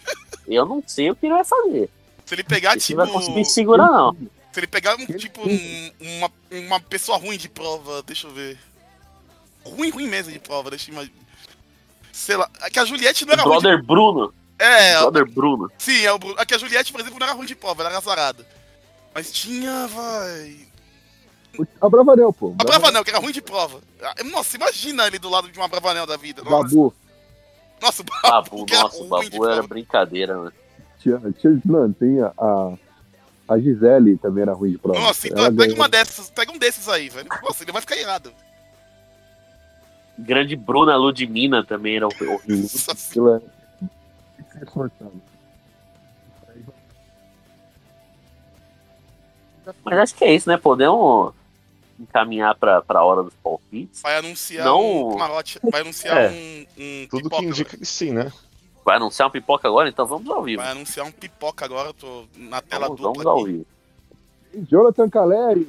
eu 0.48 0.66
não 0.66 0.82
sei 0.86 1.10
o 1.10 1.16
que 1.16 1.26
ele 1.26 1.34
vai 1.34 1.44
fazer. 1.44 1.90
Se 2.24 2.36
ele 2.36 2.44
pegar, 2.44 2.72
Ele 2.74 2.80
tipo. 2.82 2.98
vai 2.98 3.08
conseguir 3.12 3.46
segurar, 3.46 3.88
não. 3.92 4.14
Se 4.52 4.60
ele 4.60 4.68
pegar, 4.68 4.96
um, 4.96 5.06
tipo, 5.06 5.42
um- 5.42 5.92
uma, 6.00 6.32
uma 6.52 6.80
pessoa 6.80 7.18
ruim 7.18 7.38
de 7.38 7.50
prova, 7.50 8.02
deixa 8.04 8.28
eu 8.28 8.32
ver. 8.32 8.58
Ruim, 9.66 9.90
ruim 9.90 10.08
mesmo 10.08 10.32
de 10.32 10.40
prova, 10.40 10.70
deixa 10.70 10.90
eu 10.92 10.94
imaginar. 10.94 11.25
Sei 12.16 12.38
lá. 12.38 12.50
É 12.62 12.70
que 12.70 12.80
a 12.80 12.86
Juliette 12.86 13.26
não 13.26 13.34
era 13.34 13.44
ruim. 13.44 13.60
Brother 13.60 13.84
Bruno. 13.84 14.30
De... 14.30 14.66
É, 14.66 14.98
Brother 15.00 15.30
Bruno. 15.30 15.70
sim, 15.78 16.06
é 16.06 16.14
o 16.14 16.18
Bruno. 16.18 16.36
É 16.40 16.46
que 16.46 16.56
a 16.56 16.58
Juliette, 16.58 16.94
por 16.94 17.02
exemplo, 17.02 17.20
não 17.20 17.28
era 17.28 17.36
ruim 17.36 17.46
de 17.46 17.56
prova, 17.56 17.82
ela 17.82 17.90
era 17.90 17.98
azarada. 17.98 18.48
Mas 19.14 19.32
tinha, 19.32 19.86
vai. 19.88 20.56
A 21.82 21.90
Bravanel, 21.90 22.32
pô. 22.32 22.56
A 22.58 22.64
Bravanel, 22.64 23.04
que 23.04 23.10
era 23.10 23.20
ruim 23.20 23.34
de 23.34 23.42
prova. 23.42 23.82
Ah, 24.02 24.16
Nossa, 24.24 24.56
imagina 24.56 25.06
ele 25.08 25.20
do 25.20 25.30
lado 25.30 25.50
de 25.50 25.60
uma 25.60 25.68
Bravanel 25.68 26.08
da 26.08 26.16
vida. 26.16 26.42
Nossa, 26.42 26.64
Babu. 26.64 26.94
nossa 27.82 28.02
o 28.02 28.06
Babu, 28.06 28.66
era 28.70 28.84
nossa, 28.84 28.96
o 28.96 29.00
ruim 29.00 29.30
Babu 29.30 29.46
era 29.46 29.54
prova. 29.56 29.68
brincadeira, 29.68 30.38
mano. 30.38 30.54
Tinha, 31.00 31.20
tinha, 31.38 31.62
mano, 31.66 31.94
tem 31.94 32.22
a, 32.22 32.34
a, 33.48 33.60
Gisele 33.60 34.18
também 34.18 34.44
era 34.44 34.54
ruim 34.54 34.72
de 34.72 34.78
prova. 34.78 35.00
Nossa, 35.00 35.28
então 35.28 35.46
Ela 35.46 35.54
pega 35.54 35.74
uma 35.74 35.90
dessas, 35.90 36.30
pega 36.30 36.52
um 36.54 36.58
desses 36.58 36.88
aí, 36.88 37.10
velho. 37.10 37.28
Nossa, 37.44 37.64
ele 37.64 37.74
vai 37.74 37.82
ficar 37.82 37.98
irado. 37.98 38.32
Grande 40.18 40.56
Bruna 40.56 40.96
Ludmina 40.96 41.64
também 41.64 41.98
era 41.98 42.08
ser 42.12 42.68
sortado. 44.68 45.22
Mas 49.84 49.98
acho 50.00 50.16
que 50.16 50.24
é 50.24 50.34
isso, 50.34 50.48
né? 50.50 50.58
Podemos 50.58 51.34
encaminhar 52.00 52.56
pra, 52.56 52.82
pra 52.82 53.04
hora 53.04 53.24
dos 53.24 53.34
palpites. 53.36 54.02
Vai 54.02 54.18
anunciar 54.18 54.66
Não. 54.66 55.10
um 55.10 55.12
camarote, 55.14 55.60
vai 55.64 55.82
anunciar 55.82 56.18
É. 56.18 56.30
um, 56.30 56.66
um 56.78 57.08
Tudo 57.10 57.24
pipoca. 57.24 57.42
que 57.42 57.48
indica 57.48 57.78
que 57.78 57.86
sim, 57.86 58.12
né? 58.12 58.32
Vai 58.84 58.98
anunciar 58.98 59.28
um 59.28 59.32
pipoca 59.32 59.68
agora, 59.68 59.90
então 59.90 60.06
vamos 60.06 60.30
ao 60.30 60.44
vivo. 60.44 60.62
Vai 60.62 60.72
anunciar 60.72 61.06
um 61.06 61.12
pipoca 61.12 61.66
agora, 61.66 61.90
eu 61.90 61.94
tô 61.94 62.26
na 62.38 62.62
tela 62.62 62.88
Vamos, 62.88 63.02
dupla 63.02 63.24
vamos 63.24 63.26
ao 63.26 63.40
aqui. 63.42 63.52
vivo. 63.52 63.66
Jonathan 64.70 65.10
Caleri. 65.10 65.68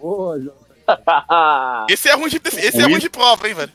Boa, 0.00 0.38
Jonathan. 0.40 0.65
Esse 1.90 2.08
é 2.08 2.14
ruim 2.14 2.28
de, 2.28 2.36
esse 2.44 2.80
é 2.80 2.84
ruim 2.84 2.98
de 2.98 3.10
prova, 3.10 3.48
hein, 3.48 3.54
velho. 3.54 3.72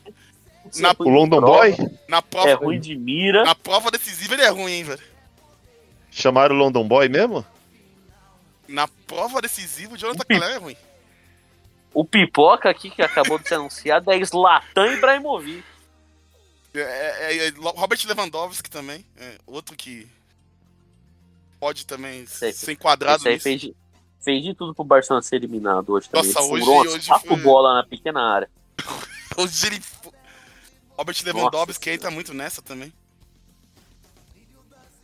Na- 0.78 0.96
O 0.98 1.10
London 1.10 1.42
Boy? 1.42 1.76
Na 2.08 2.22
prova, 2.22 2.50
É 2.50 2.54
ruim 2.54 2.80
de 2.80 2.96
mira. 2.96 3.44
na 3.44 3.56
prova 3.56 3.92
decisiva 3.92 4.34
ele 4.36 4.44
é 4.44 4.50
ruim, 4.50 4.72
hein, 4.72 4.84
velho. 4.84 5.02
Chamaram 6.12 6.56
o 6.56 6.58
London 6.58 6.88
Boy 6.88 7.10
mesmo? 7.10 7.46
Na 8.68 8.88
prova 8.88 9.42
decisiva 9.42 9.94
o 9.96 9.98
Jonathan 9.98 10.24
O 10.24 10.26
pi- 10.26 10.40
Calera 10.40 10.56
é 10.56 10.58
ruim. 10.60 10.78
O 11.94 12.06
pipoca 12.06 12.70
aqui 12.70 12.90
que 12.90 13.02
acabou 13.02 13.38
de 13.38 13.48
ser 13.50 13.56
anunciado 13.56 14.10
é 14.12 14.24
Zlatan 14.24 14.94
Ibrahimovic. 14.94 15.64
É, 16.74 16.80
é- 16.80 17.48
é 17.48 17.54
Robert 17.76 18.00
Lewandowski 18.08 18.70
também, 18.70 19.06
é 19.18 19.38
outro 19.46 19.76
que 19.76 20.08
pode 21.60 21.86
também 21.86 22.26
ser 22.26 22.72
enquadrado 22.72 23.28
Esse 23.28 23.50
aí 23.50 23.56
nisso. 23.56 23.68
fez 23.68 23.76
fez 24.22 24.44
de 24.44 24.54
tudo 24.54 24.74
pro 24.74 24.84
Barcelona 24.84 25.22
ser 25.22 25.38
eliminado 25.38 25.90
hoje 25.92 26.10
também. 26.10 26.32
Nossa, 26.34 26.48
Ele 26.54 26.64
hoje- 26.64 26.90
hoje 26.90 27.08
quatro 27.08 27.28
foi- 27.28 27.42
bolas 27.42 27.76
na 27.76 27.84
pequena 27.90 28.22
área. 28.22 28.50
Hoje 29.38 29.68
ele... 29.68 29.82
Robert 30.98 31.16
Lewandowski 31.24 31.90
aí 31.90 31.98
tá 31.98 32.12
muito 32.12 32.34
nessa 32.34 32.62
também. 32.62 32.92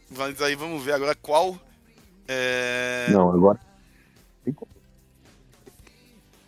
Mas 0.10 0.42
aí 0.42 0.54
vamos 0.56 0.84
ver 0.84 0.94
agora 0.94 1.16
qual... 1.16 1.58
É... 2.28 3.08
Não, 3.10 3.30
agora. 3.32 3.60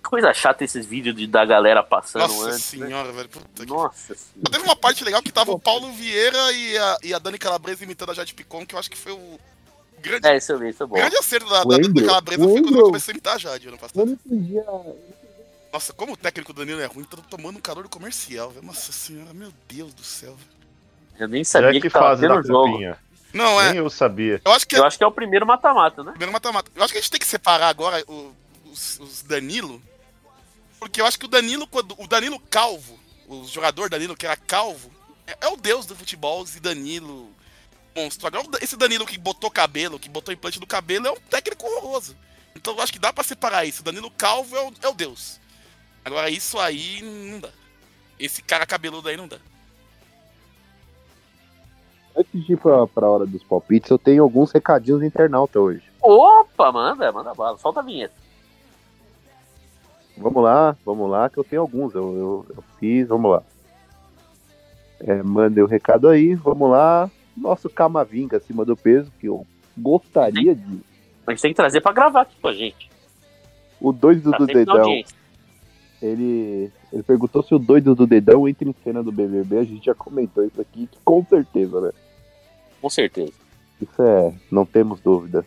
Coisa 0.03 0.34
chata 0.34 0.63
esses 0.63 0.86
vídeos 0.86 1.15
de, 1.15 1.28
da 1.28 1.45
galera 1.45 1.84
passando 1.84 2.22
Nossa 2.24 2.49
antes. 2.49 2.74
né? 2.74 2.88
senhora, 2.88 3.11
velho. 3.11 3.30
Puta 3.30 3.63
que... 3.65 3.72
Nossa 3.72 4.15
senhora. 4.15 4.51
Teve 4.51 4.63
uma 4.63 4.76
parte 4.76 5.03
legal 5.03 5.22
que 5.22 5.32
tava 5.32 5.51
o 5.51 5.59
Paulo 5.59 5.91
Vieira 5.93 6.51
e 6.51 6.78
a, 6.78 6.97
e 7.03 7.13
a 7.13 7.20
Dani 7.20 7.38
Calabresa 7.38 7.84
imitando 7.84 8.11
a 8.11 8.13
Jade 8.15 8.34
Picon, 8.34 8.65
que 8.65 8.74
eu 8.74 8.80
acho 8.80 8.89
que 8.89 8.97
foi 8.97 9.11
o, 9.11 9.39
Grande, 10.02 10.28
É, 10.28 10.38
isso 10.38 10.54
é 10.54 10.70
isso 10.70 10.84
é 10.84 10.86
bom. 10.86 10.95
grande 10.95 11.18
acerto 11.18 11.50
da, 11.50 11.64
da, 11.64 11.78
daquela 11.78 12.22
Brenda 12.22 12.45
o 12.45 12.50
foi 12.54 12.62
quando 12.64 12.82
começou 12.84 13.12
a 13.12 13.14
imitar 13.14 13.39
já, 13.39 13.58
de 13.58 13.68
ano 13.68 13.78
passado. 13.78 14.00
Eu 14.00 14.06
não 14.06 14.14
entendi 14.14 14.60
a. 14.60 14.84
Nossa, 15.72 15.93
como 15.93 16.14
o 16.14 16.18
técnico 16.18 16.52
Danilo 16.52 16.82
é 16.82 16.86
ruim, 16.86 17.04
tá 17.04 17.18
tomando 17.30 17.58
um 17.58 17.62
calor 17.62 17.88
comercial, 17.88 18.50
velho. 18.50 18.66
Nossa 18.66 18.91
senhora, 18.91 19.34
meu 19.34 19.54
Deus 19.68 19.93
do 19.93 20.04
céu. 20.04 20.36
velho. 20.36 20.50
Eu 21.20 21.28
nem 21.28 21.43
sabia 21.43 21.72
que 21.74 21.82
que 21.82 21.89
tava 21.89 22.18
tendo 22.18 22.41
jogo. 22.45 22.72
copinha. 22.72 22.97
Não, 23.34 23.62
é. 23.62 23.70
Nem 23.70 23.78
eu 23.78 23.89
sabia. 23.89 24.41
Eu 24.43 24.52
acho 24.54 24.66
que 24.68 24.76
é 24.76 24.80
Eu 24.80 24.86
acho 24.86 24.97
que 24.97 25.04
é 25.04 25.08
o 25.08 25.12
primeiro 25.12 25.45
mata-mata, 25.45 26.04
né? 26.04 26.12
primeiro 26.12 26.32
mata-mata. 26.34 26.72
Eu 26.76 26.84
acho 26.84 26.91
que 26.93 26.97
a 26.97 27.02
gente 27.02 27.12
tem 27.12 27.20
que 27.20 27.28
separar 27.28 27.68
agora 27.68 28.04
o- 28.08 28.32
os, 28.66 29.00
os 29.00 29.22
Danilo. 29.22 29.80
Porque 30.80 31.02
eu 31.02 31.06
acho 31.06 31.20
que 31.20 31.26
o 31.26 31.30
Danilo, 31.30 31.68
quando. 31.68 31.93
O 32.00 32.08
Danilo 32.08 32.39
calvo, 32.50 32.97
o 33.28 33.43
jogador 33.45 33.89
Danilo 33.89 34.16
que 34.16 34.26
era 34.26 34.36
calvo, 34.38 34.89
é, 35.28 35.38
é 35.41 35.47
o 35.50 35.58
deus 35.58 35.86
do 35.86 35.95
futebol, 35.95 36.43
esse 36.43 36.60
Danilo 36.60 37.30
monstro. 38.04 38.28
Agora, 38.28 38.43
esse 38.62 38.78
Danilo 38.78 39.06
que 39.06 39.18
botou 39.18 39.52
cabelo, 39.52 40.00
que 40.00 40.10
botou 40.10 40.34
implante 40.34 40.60
do 40.60 40.68
cabelo, 40.68 41.08
é 41.08 41.12
um 41.12 41.18
técnico 41.30 41.66
horroroso. 41.66 42.16
Então 42.56 42.76
eu 42.76 42.82
acho 42.82 42.93
que 42.93 43.00
dá 43.00 43.12
pra 43.12 43.24
separar 43.24 43.66
isso. 43.66 43.82
O 43.82 43.86
Danilo 43.86 44.12
calvo 44.12 44.56
é 44.56 44.68
o, 44.68 44.74
é 44.84 44.88
o 44.88 44.93
deus. 44.93 45.39
Agora 46.04 46.30
isso 46.30 46.58
aí 46.60 47.02
não 47.02 47.39
dá. 47.39 47.50
Esse 48.20 48.41
cara 48.41 48.66
cabeludo 48.66 49.08
aí 49.08 49.18
não 49.18 49.28
dá. 49.28 49.38
Antes 52.16 52.45
de 52.45 52.54
ir 52.54 52.58
pra, 52.58 52.86
pra 52.88 53.10
hora 53.10 53.26
dos 53.26 53.43
palpites, 53.43 53.89
eu 53.89 53.97
tenho 53.97 54.24
alguns 54.24 54.52
recadinhos 54.52 55.00
do 55.00 55.06
internauta 55.06 55.60
hoje. 55.60 55.84
Opa, 56.02 56.72
manda, 56.72 57.12
manda 57.12 57.34
bala. 57.34 57.58
Solta 57.58 57.80
a 57.80 57.84
vinheta. 57.84 58.16
Vamos 60.18 60.43
lá, 60.43 60.76
vamos 60.86 61.10
lá, 61.10 61.30
que 61.30 61.38
eu 61.38 61.45
tenho 61.45 61.62
alguns. 61.62 61.95
Eu, 61.95 62.14
eu, 62.14 62.45
eu 62.58 62.64
fiz, 62.78 63.08
vamos 63.08 63.32
lá. 63.32 63.43
É, 65.00 65.24
mandei 65.24 65.64
o 65.64 65.68
recado 65.68 66.10
aí, 66.10 66.36
vamos 66.36 66.70
lá. 66.70 67.10
Nosso 67.39 67.69
Camavinga 67.69 68.37
acima 68.37 68.65
do 68.65 68.75
peso, 68.75 69.11
que 69.19 69.27
eu 69.27 69.45
gostaria 69.77 70.53
de. 70.55 70.79
A 71.25 71.31
gente 71.31 71.41
tem 71.41 71.51
que 71.51 71.55
trazer 71.55 71.81
pra 71.81 71.91
gravar 71.93 72.21
aqui 72.21 72.35
com 72.41 72.47
a 72.47 72.53
gente. 72.53 72.89
O 73.79 73.91
doido 73.91 74.31
Tá 74.31 74.37
do 74.37 74.47
dedão. 74.47 74.91
Ele, 76.01 76.71
ele 76.91 77.03
perguntou 77.03 77.43
se 77.43 77.53
o 77.53 77.59
doido 77.59 77.93
do 77.93 78.07
dedão 78.07 78.47
entra 78.47 78.67
em 78.67 78.75
cena 78.83 79.03
do 79.03 79.11
BBB. 79.11 79.57
A 79.59 79.63
gente 79.63 79.85
já 79.85 79.93
comentou 79.93 80.43
isso 80.45 80.59
aqui, 80.59 80.87
que 80.87 80.97
com 81.03 81.25
certeza, 81.25 81.79
né? 81.81 81.91
Com 82.81 82.89
certeza. 82.89 83.33
Isso 83.81 84.01
é, 84.01 84.33
não 84.51 84.65
temos 84.65 84.99
dúvida. 85.01 85.45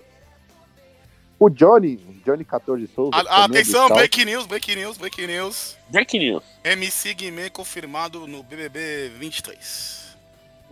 O 1.39 1.51
Johnny, 1.51 1.97
Johnny 2.25 2.45
14 2.45 2.87
Souza. 2.87 3.11
A- 3.17 3.41
é 3.43 3.45
atenção, 3.45 3.89
break 3.89 4.25
news, 4.25 4.47
break 4.47 4.77
news, 4.77 4.97
break 4.97 5.27
news. 5.27 5.77
Jack 5.91 6.19
News. 6.19 6.45
MC 6.63 7.15
Guimê 7.15 7.51
confirmado 7.51 8.27
no 8.27 8.43
BBB 8.43 9.11
23. 9.19 10.17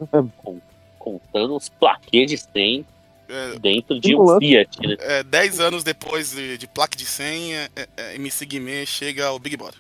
Contando 1.19 1.57
os 1.57 1.69
plaquês 1.69 2.31
de 2.31 2.37
100 2.39 2.85
É, 3.29 3.59
dentro 3.59 3.99
de 4.01 4.15
Um. 4.17 4.39
Fiat, 4.39 4.81
né? 4.87 4.97
é, 5.01 5.23
10 5.23 5.61
anos 5.61 5.83
depois 5.85 6.33
de, 6.33 6.59
de 6.59 6.67
placa 6.67 6.97
de 6.97 7.07
100, 7.07 7.55
é, 7.55 7.69
é, 7.97 8.15
MC 8.17 8.45
Guimê 8.45 8.85
chega 8.85 9.27
ao 9.27 9.39
Big 9.39 9.57
Brother. 9.57 9.79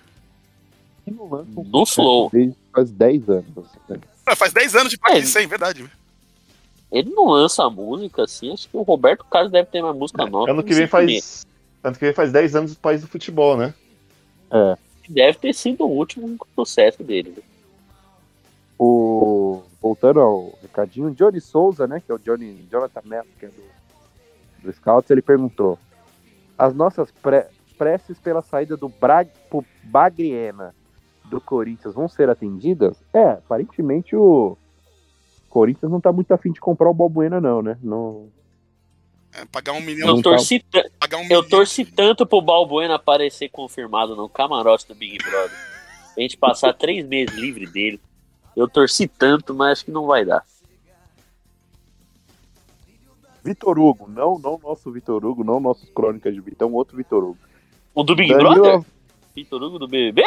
Não 1.07 1.45
No 1.67 1.85
Flow. 1.87 2.31
desde 2.33 2.55
faz 2.73 2.91
10 2.93 3.29
anos. 3.29 3.47
né? 3.89 3.99
Ah, 4.25 4.37
faz 4.37 4.53
10 4.53 4.75
anos 4.77 4.91
de 4.91 4.99
placa 4.99 5.19
É. 5.19 5.21
de 5.21 5.27
100, 5.27 5.47
verdade. 5.49 5.85
Ele 6.93 7.11
não 7.11 7.27
lança 7.27 7.65
a 7.65 7.71
música 7.71 8.23
assim. 8.25 8.53
Acho 8.53 8.69
que 8.69 8.77
o 8.77 8.83
Roberto 8.83 9.25
Carlos 9.25 9.51
deve 9.51 9.69
ter 9.69 9.83
uma 9.83 9.93
música 9.95 10.25
nova. 10.27 10.51
Ano 10.51 10.63
que 10.63 10.75
vem 10.75 10.87
faz. 10.87 11.45
Ano 11.83 11.95
que 11.97 12.05
vem 12.05 12.15
faz 12.15 12.31
10 12.31 12.55
anos 12.55 12.75
do 12.75 12.79
país 12.81 13.01
do 13.01 13.09
futebol, 13.09 13.57
né? 13.57 13.75
É. 14.53 14.77
Deve 15.09 15.39
ter 15.39 15.53
sido 15.55 15.85
o 15.85 15.91
último 15.91 16.37
sucesso 16.55 17.03
dele. 17.03 17.35
né? 17.37 17.43
O, 18.79 19.63
voltando 19.81 20.21
ao 20.21 20.59
recadinho, 20.63 21.11
Johnny 21.13 21.41
Souza, 21.41 21.87
né? 21.87 22.01
Que 22.05 22.11
é 22.13 22.15
o 22.15 22.19
Johnny, 22.19 22.67
Jonathan 22.71 23.03
Mello, 23.05 23.29
que 23.39 23.47
é 23.47 23.49
do, 23.49 23.63
do 24.63 24.73
Scouts, 24.73 25.11
ele 25.11 25.23
perguntou: 25.23 25.79
As 26.59 26.75
nossas 26.75 27.11
pre- 27.11 27.47
preces 27.79 28.19
pela 28.19 28.43
saída 28.43 28.77
do 28.77 28.89
Bra, 28.89 29.25
Bagriena 29.85 30.75
do 31.25 31.41
Corinthians 31.41 31.95
vão 31.95 32.09
ser 32.09 32.29
atendidas? 32.29 32.97
É, 33.13 33.31
aparentemente 33.31 34.15
o 34.17 34.57
Corinthians 35.49 35.91
não 35.91 36.01
tá 36.01 36.13
muito 36.13 36.33
afim 36.33 36.53
de 36.53 36.61
comprar 36.61 36.91
o 36.91 36.95
Balbuena, 36.95 37.41
não, 37.41 37.63
né? 37.63 37.77
Não, 37.83 38.29
É, 39.33 39.45
pagar 39.47 39.73
um 39.73 39.81
milhão. 39.81 40.09
Eu 40.09 40.23
torci, 40.23 40.65
Pagar 40.99 41.19
um 41.19 41.27
eu 41.31 41.49
torci 41.49 41.85
tanto 41.85 42.27
pro 42.27 42.43
Balbuena 42.43 42.97
aparecer 42.97 43.49
confirmado 43.49 44.15
no 44.17 44.29
camarote 44.29 44.87
do 44.87 44.95
Big 44.95 45.19
Brother. 45.19 45.57
A 46.17 46.21
gente 46.21 46.37
passar 46.37 46.73
três 46.75 47.07
meses 47.07 47.35
livre 47.37 47.67
dele. 47.67 48.01
Eu 48.57 48.69
torci 48.69 49.07
tanto, 49.09 49.55
mas 49.55 49.73
acho 49.73 49.85
que 49.87 49.91
não 49.91 50.07
vai 50.07 50.25
dar. 50.25 50.45
Vitor 53.43 53.79
Hugo, 53.79 54.07
não, 54.09 54.39
não 54.39 54.61
nosso 54.63 54.91
Vitor 54.93 55.25
Hugo, 55.25 55.43
não 55.43 55.59
nossos 55.61 55.89
Crônicas 55.91 56.35
de 56.35 56.41
Vitão, 56.41 56.73
outro 56.73 56.97
Vitor 56.97 57.25
Hugo. 57.25 57.39
O 57.95 58.03
do 58.03 58.15
Big 58.15 58.33
Danilo- 58.33 58.55
Brother? 58.55 58.85
Vitor 59.35 59.63
Hugo 59.63 59.79
do 59.79 59.89
BBB? 59.89 60.23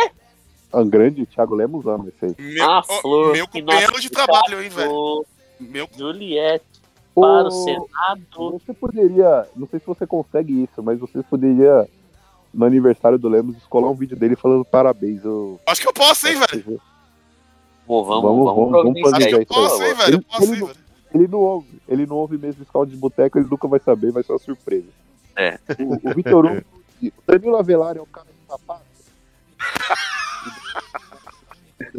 Um 0.73 0.89
grande 0.89 1.25
Thiago 1.27 1.53
Lemos 1.53 1.85
ama 1.85 2.07
esse 2.09 2.25
aí. 2.25 2.35
Meu, 2.39 2.63
a 2.71 2.79
ó, 2.79 2.83
flor 3.01 3.33
meu 3.33 3.47
companheiro 3.47 3.99
de 4.01 4.09
trabalho, 4.09 4.63
hein, 4.63 4.69
velho. 4.69 5.25
Meu 5.59 5.87
Juliette 5.95 6.65
para 7.13 7.47
o 7.47 7.51
Senado. 7.51 8.51
Você 8.59 8.73
poderia, 8.73 9.47
não 9.55 9.67
sei 9.67 9.79
se 9.79 9.85
você 9.85 10.07
consegue 10.07 10.63
isso, 10.63 10.81
mas 10.81 10.97
você 10.99 11.21
poderia, 11.21 11.87
no 12.51 12.65
aniversário 12.65 13.19
do 13.19 13.29
Lemos, 13.29 13.55
descolar 13.55 13.91
um 13.91 13.93
vídeo 13.93 14.17
dele 14.17 14.35
falando 14.35 14.65
parabéns. 14.65 15.23
Eu, 15.23 15.59
Acho 15.67 15.81
que 15.81 15.87
eu 15.87 15.93
posso, 15.93 16.27
hein, 16.27 16.37
velho. 16.39 16.81
Pô, 17.85 18.03
vamos, 18.03 18.23
Vamos- 18.23 18.45
vamos, 18.45 18.71
vamos- 18.71 18.97
eu 19.25 19.41
isso, 19.41 19.45
posso, 19.47 19.83
hein, 19.83 19.93
velho. 19.93 20.13
Eu 20.13 20.17
Ele- 20.17 20.21
posso, 20.25 20.43
ele 20.43 20.59
não- 20.59 20.67
velho. 20.67 20.79
Ele 21.13 21.27
não 21.27 21.39
ouve, 21.39 21.81
ele 21.87 22.05
não 22.07 22.15
ouve 22.15 22.37
mesmo 22.39 22.65
Scout 22.65 22.89
de 22.89 22.97
Boteco, 22.97 23.37
ele 23.37 23.47
nunca 23.49 23.67
vai 23.67 23.79
saber, 23.79 24.11
vai 24.11 24.23
ser 24.23 24.31
uma 24.31 24.39
surpresa. 24.39 24.87
É. 25.35 25.59
O, 25.79 26.09
o 26.09 26.13
Vitor 26.15 26.45
Hugo, 26.45 26.63
o 27.03 27.11
Danilo 27.27 27.57
Avelar 27.57 27.97
é 27.97 28.01
o 28.01 28.05
cara 28.07 28.25
do 28.27 28.51
sapato. 28.51 28.81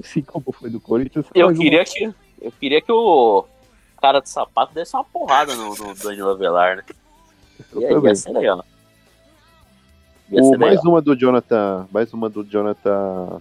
assim 0.02 0.22
como 0.22 0.52
foi 0.52 0.70
do 0.70 0.80
Corinthians. 0.80 1.26
Eu 1.34 1.52
queria 1.54 1.84
que, 1.84 2.04
eu 2.40 2.52
queria 2.58 2.80
que 2.82 2.92
o 2.92 3.44
cara 4.00 4.20
de 4.20 4.28
sapato 4.28 4.74
desse 4.74 4.94
uma 4.96 5.04
porrada 5.04 5.54
no, 5.54 5.74
no 5.74 5.94
Danilo 5.94 6.30
Avelar, 6.30 6.76
né? 6.76 6.82
uma- 7.72 7.82
Ia, 7.82 7.88
eu 7.90 7.94
também. 7.96 8.10
ia 8.10 8.16
ser 8.16 8.32
legal. 8.32 8.64
Ia 10.30 10.42
O, 10.42 10.50
ser 10.50 10.58
mais 10.58 10.72
legal. 10.76 10.92
uma 10.92 11.02
do 11.02 11.16
Jonathan. 11.16 11.86
Mais 11.92 12.12
uma 12.12 12.28
do 12.28 12.44
Jonathan. 12.44 13.40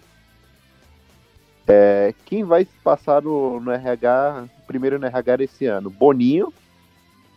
É, 1.68 2.14
quem 2.26 2.44
vai 2.44 2.68
passar 2.84 3.22
no, 3.22 3.60
no 3.60 3.72
RH, 3.72 4.46
primeiro 4.68 5.00
no 5.00 5.06
RH 5.06 5.44
esse 5.44 5.66
ano? 5.66 5.90
Boninho, 5.90 6.54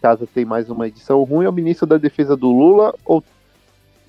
caso 0.02 0.26
tem 0.26 0.44
mais 0.44 0.68
uma 0.68 0.88
edição 0.88 1.22
ruim, 1.22 1.46
é 1.46 1.48
o 1.48 1.52
ministro 1.52 1.86
da 1.86 1.96
Defesa 1.96 2.36
do 2.36 2.50
Lula 2.50 2.94
ou 3.04 3.22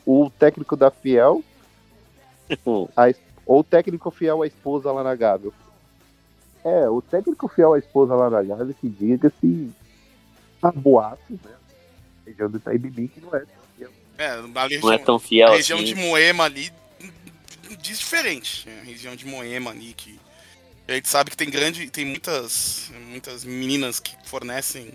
o 0.06 0.30
técnico 0.30 0.76
da 0.76 0.90
Fiel, 0.90 1.44
a 2.96 3.10
ou 3.46 3.62
o 3.62 3.64
técnico 3.64 4.12
fiel 4.12 4.42
à 4.42 4.48
esposa 4.48 4.92
lá 4.92 5.02
na 5.04 5.16
Gávea. 5.16 5.52
É, 6.66 6.90
o 6.90 7.02
técnico 7.02 7.48
fiel 7.48 7.74
à 7.74 7.80
esposa 7.80 8.14
lá 8.14 8.30
na 8.30 8.44
Gávea 8.44 8.76
que 8.80 8.90
diga 8.90 9.32
se 9.40 9.72
há 10.62 10.70
boatos, 10.70 11.30
né? 11.30 11.52
Região 12.26 12.50
do 12.50 12.58
Itaibimi 12.58 13.08
que 13.08 13.22
não 13.22 13.34
é. 13.34 13.46
É, 14.18 14.42
região, 14.42 14.82
Não 14.82 14.92
é 14.92 14.98
tão 14.98 15.18
fiel 15.18 15.48
a 15.48 15.56
região 15.56 15.80
assim. 15.80 15.94
de 15.94 15.96
Moema 15.96 16.44
ali 16.44 16.72
diz 17.76 18.00
diferente. 18.00 18.68
É, 18.70 18.80
A 18.82 18.84
região 18.84 19.16
de 19.16 19.26
Moema 19.26 19.72
ali 19.72 19.94
que 19.94 20.20
a 20.88 20.94
gente 20.94 21.10
sabe 21.10 21.32
que 21.32 21.36
tem 21.38 21.50
grande, 21.50 21.90
tem 21.90 22.06
muitas, 22.06 22.90
muitas 23.10 23.44
meninas 23.44 24.00
que 24.00 24.16
fornecem 24.26 24.94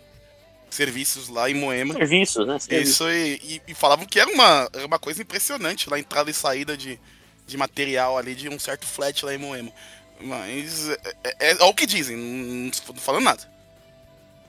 serviços 0.71 1.29
lá 1.29 1.51
em 1.51 1.55
Moema. 1.55 1.93
Serviços, 1.95 2.47
né? 2.47 2.59
Serviços. 2.59 2.95
Isso 2.95 3.11
e, 3.11 3.35
e- 3.57 3.63
e 3.69 3.75
falavam 3.75 4.07
que 4.07 4.19
era 4.19 4.31
uma, 4.31 4.69
era 4.73 4.87
uma 4.87 4.99
coisa 4.99 5.21
impressionante 5.21 5.91
lá, 5.91 5.99
entrada 5.99 6.31
e 6.31 6.35
saída 6.35 6.77
de, 6.77 6.99
de 7.47 7.57
material 7.59 8.17
ali 8.17 8.35
de 8.35 8.49
um 8.49 8.59
certo 8.59 8.87
flat 8.87 9.23
lá 9.25 9.35
em 9.35 9.39
Moema. 9.39 9.71
Mas 10.19 10.89
é, 10.89 10.99
é- 11.41 11.53
é 11.61 11.65
o 11.65 11.75
que 11.75 11.85
dizem, 11.85 12.17
não 12.17 12.69
estou 12.69 12.95
falando 12.97 13.25
nada. 13.25 13.53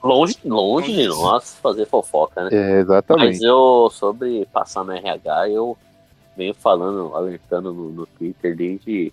Longe, 0.01 0.37
longe 0.45 0.91
de 0.93 1.07
Longe. 1.07 1.21
nós 1.21 1.55
fazer 1.61 1.85
fofoca, 1.87 2.43
né? 2.43 2.49
É, 2.53 2.79
exatamente. 2.81 3.25
Mas 3.25 3.41
eu, 3.41 3.89
sobre 3.93 4.45
passar 4.47 4.83
no 4.83 4.91
RH, 4.91 5.49
eu 5.49 5.77
venho 6.35 6.53
falando, 6.53 7.15
alertando 7.15 7.73
no, 7.73 7.89
no 7.91 8.05
Twitter 8.05 8.55
desde 8.55 9.11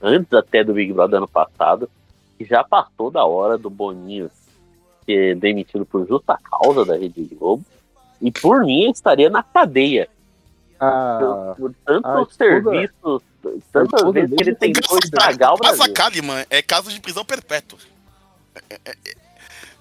antes 0.00 0.32
até 0.32 0.62
do 0.64 0.72
Big 0.74 0.92
Brother 0.92 1.18
ano 1.18 1.28
passado, 1.28 1.88
que 2.38 2.44
já 2.44 2.62
passou 2.64 3.10
da 3.10 3.24
hora 3.24 3.56
do 3.58 3.70
Boninho 3.70 4.30
ser 5.04 5.36
demitido 5.36 5.84
por 5.86 6.06
justa 6.06 6.38
causa 6.42 6.84
da 6.84 6.96
Rede 6.96 7.22
Globo. 7.34 7.64
E 8.20 8.30
por 8.30 8.64
mim 8.64 8.90
estaria 8.90 9.28
na 9.28 9.42
cadeia. 9.42 10.08
Ah, 10.78 11.54
Por, 11.56 11.72
tantos 11.84 12.32
esposa- 12.32 12.34
serviços, 12.36 13.22
tantas 13.72 14.12
vezes 14.12 14.36
que 14.36 14.42
ele 14.42 14.54
tentou 14.54 14.98
estragar 14.98 15.54
o 15.54 15.58
Casa 15.58 15.76
Brasil. 15.76 15.94
Kalimann 15.94 16.44
é 16.50 16.60
caso 16.62 16.90
de 16.90 17.00
prisão 17.00 17.24
perpétua. 17.24 17.78
É- 18.70 18.74
é- 18.84 18.90
é- 18.90 19.14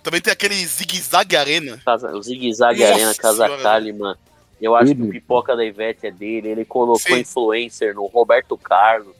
Também 0.03 0.19
tem 0.21 0.33
aquele 0.33 0.55
zigue-zague 0.65 1.35
arena. 1.35 1.79
Casa, 1.85 2.11
o 2.15 2.21
Zig 2.23 2.51
Zag 2.53 2.79
Nossa 2.79 2.93
Arena, 2.93 3.15
Casa. 3.15 3.57
Kalimann. 3.57 4.15
Eu 4.61 4.75
acho 4.75 4.93
que 4.93 5.01
Ele- 5.01 5.09
o 5.09 5.11
Pipoca 5.11 5.55
da 5.55 5.65
Ivete 5.65 6.05
é 6.07 6.11
dele. 6.11 6.49
Ele 6.49 6.63
colocou 6.65 6.99
Sim. 6.99 7.19
influencer 7.19 7.95
no 7.95 8.05
Roberto 8.05 8.55
Carlos. 8.57 9.15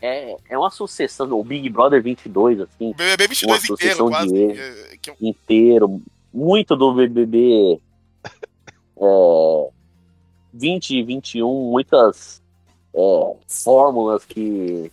É, 0.00 0.36
é 0.50 0.56
uma 0.58 0.70
sucessão. 0.70 1.30
O 1.32 1.42
Big 1.42 1.68
Brother 1.68 2.02
22, 2.02 2.60
assim, 2.60 2.90
O 2.90 2.94
BBB 2.94 3.28
22 3.28 3.42
Uma 3.50 3.56
inteiro, 3.56 3.76
sucessão 3.96 4.08
quase. 4.08 4.44
é, 4.44 4.96
que 5.00 5.10
é 5.10 5.12
um- 5.12 5.16
inteiro. 5.28 6.00
muito 6.32 6.76
do 6.76 6.92
BBB 6.94 7.80
é, 8.98 9.68
20 10.52 10.90
e 10.98 11.02
21, 11.02 11.70
muitas 11.70 12.42
é, 12.94 13.36
fórmulas 13.48 14.24
que 14.24 14.90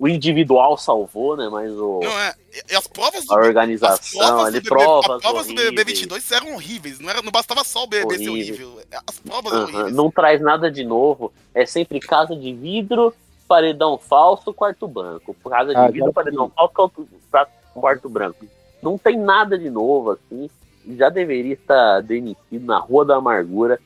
o 0.00 0.08
individual 0.08 0.78
salvou, 0.78 1.36
né? 1.36 1.46
Mas 1.50 1.70
o, 1.72 2.00
Não 2.02 2.18
é. 2.20 2.34
E 2.70 2.74
as 2.74 2.86
provas 2.86 3.28
a 3.30 3.38
as 3.38 3.46
organização, 3.46 4.18
provas 4.18 4.46
do 4.46 4.52
BBB 4.52 4.68
provas 4.68 5.10
as 5.10 5.22
provas 5.22 5.46
do 5.46 5.52
horríveis. 5.52 5.70
BBB 5.70 5.92
22 5.92 6.32
eram 6.32 6.54
horríveis. 6.54 7.00
Não, 7.00 7.10
era, 7.10 7.20
não 7.20 7.30
bastava 7.30 7.62
só 7.62 7.84
o 7.84 7.86
BBB 7.86 8.16
ser 8.18 8.30
horrível. 8.30 8.80
As 9.06 9.18
provas 9.18 9.52
eram 9.52 9.62
Aham, 9.64 9.72
horríveis. 9.74 9.94
Não 9.96 10.10
traz 10.10 10.40
nada 10.40 10.70
de 10.70 10.84
novo. 10.84 11.30
É 11.54 11.66
sempre 11.66 12.00
casa 12.00 12.34
de 12.34 12.50
vidro, 12.50 13.14
paredão 13.46 13.98
falso, 13.98 14.54
quarto 14.54 14.88
branco. 14.88 15.36
Casa 15.48 15.74
de 15.74 15.78
Ah, 15.78 15.90
vidro, 15.90 16.12
paredão 16.14 16.50
falso, 16.50 16.92
quarto 17.74 18.08
branco. 18.08 18.46
Não 18.82 18.96
tem 18.96 19.18
nada 19.18 19.58
de 19.58 19.68
novo, 19.68 20.12
assim. 20.12 20.48
Já 20.96 21.10
deveria 21.10 21.52
estar 21.52 22.00
demitido 22.00 22.64
na 22.64 22.78
Rua 22.78 23.04
da 23.04 23.16
Amargura. 23.16 23.78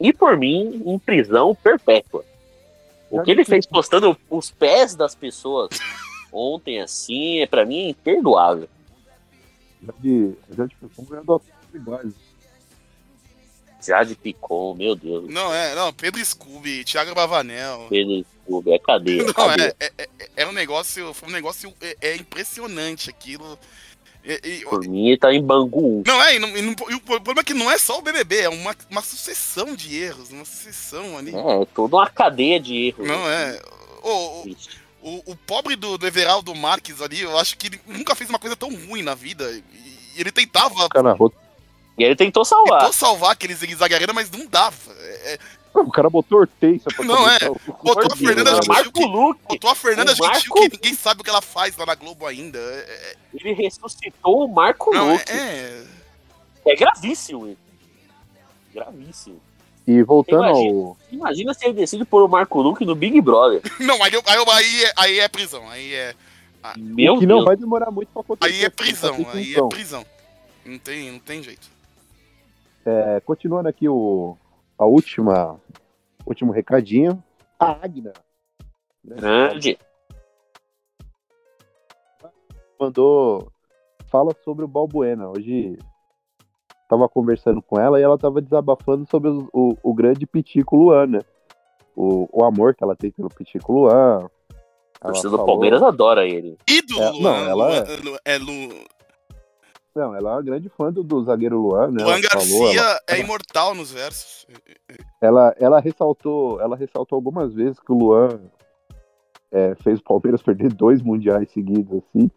E 0.00 0.12
por 0.12 0.36
mim, 0.36 0.80
em 0.86 0.96
prisão 0.96 1.56
perpétua. 1.56 2.24
O 3.10 3.22
que 3.22 3.30
ele 3.30 3.44
fez 3.44 3.66
postando 3.66 4.16
os 4.28 4.50
pés 4.50 4.94
das 4.94 5.14
pessoas 5.14 5.70
ontem, 6.32 6.80
assim, 6.80 7.40
é 7.40 7.46
para 7.46 7.64
mim 7.64 7.86
é 7.86 7.88
imperdoável. 7.90 8.68
Já 9.82 9.92
de, 9.98 10.32
já 10.56 10.66
de 10.66 10.74
Picon 10.74 11.04
ganhou. 11.04 11.42
Jade 13.80 14.14
Picon, 14.16 14.74
meu 14.74 14.96
Deus. 14.96 15.28
Não, 15.28 15.54
é, 15.54 15.74
não, 15.74 15.92
Pedro 15.92 16.24
Scooby, 16.24 16.84
Thiago 16.84 17.14
Bavanel. 17.14 17.86
Pedro 17.88 18.24
Scooby, 18.44 18.72
é 18.72 18.78
cadeia. 18.78 19.22
Não, 19.24 19.32
cadeia. 19.32 19.76
é, 19.78 19.92
é, 19.96 20.08
é, 20.18 20.28
é 20.36 20.46
um 20.46 20.52
negócio, 20.52 21.14
foi 21.14 21.28
um 21.28 21.32
negócio, 21.32 21.72
é, 21.80 21.96
é 22.00 22.16
impressionante 22.16 23.08
aquilo. 23.08 23.58
E- 24.28 24.40
e- 24.44 24.64
Por 24.64 24.86
mim, 24.86 25.08
ele 25.08 25.16
tá 25.16 25.32
em 25.32 25.42
Bangu 25.42 26.00
1. 26.00 26.02
não 26.06 26.22
é, 26.22 26.36
e, 26.36 26.38
não- 26.38 26.56
e 26.56 26.60
não- 26.62 26.74
e 26.90 26.94
o 26.94 27.00
problema 27.00 27.40
é 27.40 27.44
que 27.44 27.54
não 27.54 27.70
é 27.70 27.78
só 27.78 27.98
o 27.98 28.02
BBB, 28.02 28.40
é 28.42 28.48
uma, 28.50 28.76
uma 28.90 29.00
sucessão 29.02 29.74
de 29.74 29.96
erros, 29.96 30.30
uma 30.30 30.44
sucessão 30.44 31.16
ali. 31.16 31.34
É, 31.34 31.64
toda 31.74 31.96
uma 31.96 32.08
cadeia 32.10 32.60
de 32.60 32.88
erros. 32.88 33.08
Não 33.08 33.28
é. 33.30 33.58
O, 34.02 34.10
o, 34.10 34.56
o, 35.02 35.22
o 35.32 35.36
pobre 35.36 35.74
do, 35.76 35.96
do 35.96 36.06
Everaldo 36.06 36.54
Marques 36.54 37.00
ali, 37.00 37.22
eu 37.22 37.38
acho 37.38 37.56
que 37.56 37.68
ele 37.68 37.80
nunca 37.86 38.14
fez 38.14 38.28
uma 38.28 38.38
coisa 38.38 38.54
tão 38.54 38.68
ruim 38.86 39.02
na 39.02 39.14
vida. 39.14 39.50
E 39.50 40.20
ele 40.20 40.30
tentava 40.30 40.88
cara, 40.90 41.16
E 41.98 42.04
ele 42.04 42.14
tentou 42.16 42.44
salvar. 42.44 42.78
tentou 42.78 42.92
salvar 42.92 43.32
aqueles 43.32 43.58
zigue-zague 43.58 43.94
mas 44.14 44.30
não 44.30 44.46
dava. 44.46 44.76
É, 45.00 45.34
é, 45.34 45.38
o 45.74 45.90
cara 45.90 46.08
botou 46.08 46.38
Hortência 46.40 46.90
pra 46.94 47.04
Não, 47.04 47.28
é. 47.28 47.38
botou 47.82 48.12
a 48.12 48.16
Fernanda 48.16 48.50
mano. 48.52 48.62
Gentil, 48.62 48.74
Marco 48.74 48.92
que, 48.92 49.04
Luque, 49.04 49.40
botou 49.48 49.70
a 49.70 49.74
Fernanda 49.74 50.12
O 50.12 50.14
Gentil, 50.14 50.28
Marco- 50.30 50.54
que 50.54 50.68
ninguém 50.76 50.94
sabe 50.94 51.20
o 51.20 51.24
que 51.24 51.30
ela 51.30 51.42
faz 51.42 51.76
lá 51.76 51.84
na 51.86 51.94
Globo 51.94 52.26
ainda. 52.26 52.58
É, 52.58 52.62
é- 52.62 53.16
ele 53.34 53.52
ressuscitou 53.52 54.44
o 54.44 54.48
Marco 54.48 54.92
não, 54.94 55.12
Luque. 55.12 55.30
é, 55.32 55.84
É, 56.66 56.76
gravíssimo 56.76 57.46
isso. 57.48 57.58
Gravíssimo. 58.74 59.40
E 59.86 60.02
voltando 60.02 60.44
Imagina. 60.44 60.70
ao. 60.70 60.96
Imagina 61.10 61.54
se 61.54 61.64
ele 61.64 61.74
decide 61.74 62.04
pôr 62.04 62.22
o 62.22 62.28
Marco 62.28 62.60
Luque 62.60 62.84
no 62.84 62.94
Big 62.94 63.20
Brother. 63.20 63.62
Não, 63.80 64.02
aí, 64.04 64.12
aí, 64.14 64.44
aí, 64.52 64.84
é, 64.84 64.92
aí 64.96 65.18
é 65.20 65.28
prisão. 65.28 65.68
Aí 65.70 65.94
é, 65.94 66.14
Meu 66.76 67.14
o 67.14 67.18
que 67.18 67.26
não 67.26 67.36
Deus. 67.36 67.44
vai 67.46 67.56
demorar 67.56 67.90
muito 67.90 68.08
pra 68.12 68.20
acontecer. 68.20 68.52
aí 68.52 68.64
é 68.64 68.68
porque 68.70 68.84
prisão. 68.84 69.26
Aí 69.32 69.54
é 69.54 69.68
prisão. 69.68 70.04
Não 70.66 70.78
tem, 70.78 71.10
não 71.10 71.18
tem 71.18 71.42
jeito. 71.42 71.66
É, 72.90 73.20
continuando 73.20 73.68
aqui 73.68 73.86
o, 73.88 74.34
a 74.78 74.86
última, 74.86 75.60
último 76.26 76.52
recadinho. 76.52 77.22
A 77.60 77.72
Agna 77.84 78.12
né, 79.04 79.16
Grande. 79.16 79.78
mandou 82.80 83.50
fala 84.06 84.32
sobre 84.44 84.64
o 84.64 84.68
Balbuena. 84.68 85.28
Hoje 85.28 85.76
tava 86.88 87.08
conversando 87.08 87.60
com 87.60 87.78
ela 87.78 88.00
e 88.00 88.02
ela 88.02 88.16
tava 88.16 88.40
desabafando 88.40 89.06
sobre 89.10 89.28
o, 89.30 89.48
o, 89.52 89.76
o 89.82 89.94
grande 89.94 90.26
Pitico 90.26 90.76
Luan, 90.76 91.06
né? 91.06 91.18
O, 91.94 92.28
o 92.32 92.44
amor 92.44 92.74
que 92.74 92.82
ela 92.82 92.96
tem 92.96 93.10
pelo 93.10 93.28
Pitico 93.28 93.72
Luan. 93.72 94.28
A 95.00 95.08
torcida 95.08 95.28
do 95.30 95.36
falou- 95.36 95.46
Palmeiras 95.46 95.82
adora 95.82 96.24
ele. 96.26 96.56
Ídolo, 96.68 97.02
É, 97.02 97.10
não, 97.12 97.20
Luan, 97.20 97.48
ela 97.48 97.54
Luan, 97.66 97.76
é- 97.76 97.96
Lu- 97.96 98.18
é 98.24 98.38
Lu, 98.38 98.84
Não, 99.98 100.14
ela 100.14 100.30
é 100.30 100.32
uma 100.34 100.42
grande 100.42 100.68
fã 100.68 100.92
do, 100.92 101.02
do 101.02 101.22
zagueiro 101.24 101.58
Luan, 101.60 101.90
né? 101.90 102.04
Luan 102.04 102.18
Ela 102.18 102.22
falou, 102.30 102.60
Garcia 102.64 102.80
ela- 102.80 103.00
é 103.08 103.18
imortal 103.18 103.74
nos 103.74 103.90
versos. 103.90 104.46
ela, 105.20 105.54
ela 105.58 105.80
ressaltou, 105.80 106.60
ela 106.60 106.76
ressaltou 106.76 107.16
algumas 107.16 107.52
vezes 107.54 107.78
que 107.80 107.90
o 107.92 107.96
Luan 107.98 108.40
é, 109.50 109.74
fez 109.82 109.98
o 109.98 110.02
Palmeiras 110.04 110.42
perder 110.42 110.72
dois 110.72 111.02
mundiais 111.02 111.50
seguidos, 111.50 112.02
assim, 112.14 112.30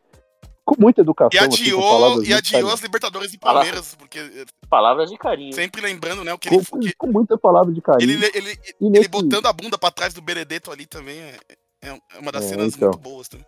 com 0.64 0.76
muita 0.80 1.02
educação. 1.02 1.30
E 1.34 1.38
assim, 1.40 1.50
com 1.50 1.54
adiou, 1.78 1.82
palavras 1.82 2.28
e 2.28 2.34
adiou 2.34 2.72
as 2.72 2.82
Libertadores 2.82 3.32
do 3.32 3.38
Fala. 3.40 3.54
Palmeiras, 3.56 3.96
porque 3.96 4.20
eh, 4.20 4.46
Palavras 4.70 5.10
de 5.12 5.18
carinho. 5.18 5.54
sempre 5.54 5.82
lembrando, 5.82 6.24
né, 6.24 6.34
o 6.34 6.38
que 6.40 6.48
ele, 6.48 6.66
com, 6.66 6.80
que 6.80 6.94
com 6.94 7.08
muita 7.08 7.38
palavra 7.38 7.74
de 7.74 7.82
carinho. 7.82 8.10
ele, 8.12 8.26
ele, 8.34 8.52
e 8.80 8.86
ele 8.86 8.90
nesse- 8.92 9.10
botando 9.10 9.46
a 9.48 9.54
bunda 9.54 9.78
pra 9.78 9.92
trás 9.92 10.14
do 10.14 10.22
Benedetto 10.22 10.72
ali 10.72 10.86
também 10.86 11.20
é, 11.20 11.36
é 11.82 12.00
uma 12.20 12.32
das 12.32 12.46
É, 12.46 12.48
cenas 12.50 12.74
então. 12.76 12.90
muito 12.90 13.00
boas 13.02 13.28
também. 13.28 13.46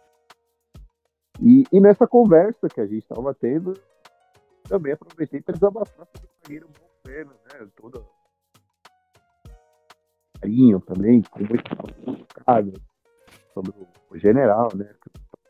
E, 1.42 1.64
e 1.72 1.80
nessa 1.80 2.06
conversa 2.06 2.68
que 2.70 2.80
a 2.82 2.86
gente 2.86 3.00
estava 3.04 3.34
tendo, 3.34 3.74
também 4.68 4.94
aproveitei 4.94 5.42
para 5.42 5.54
desabafar 5.54 6.08
sobre 6.08 6.28
o 6.28 6.30
zagueiro 6.44 6.70
Bolsena, 7.04 7.32
né? 7.52 7.68
Todo 7.76 8.06
carinho 10.40 10.80
também, 10.82 11.22
com 11.22 11.40
muito 11.40 11.76
complicado 11.76 12.74
sobre 13.54 13.72
o, 14.12 14.18
general, 14.18 14.70
né? 14.76 14.94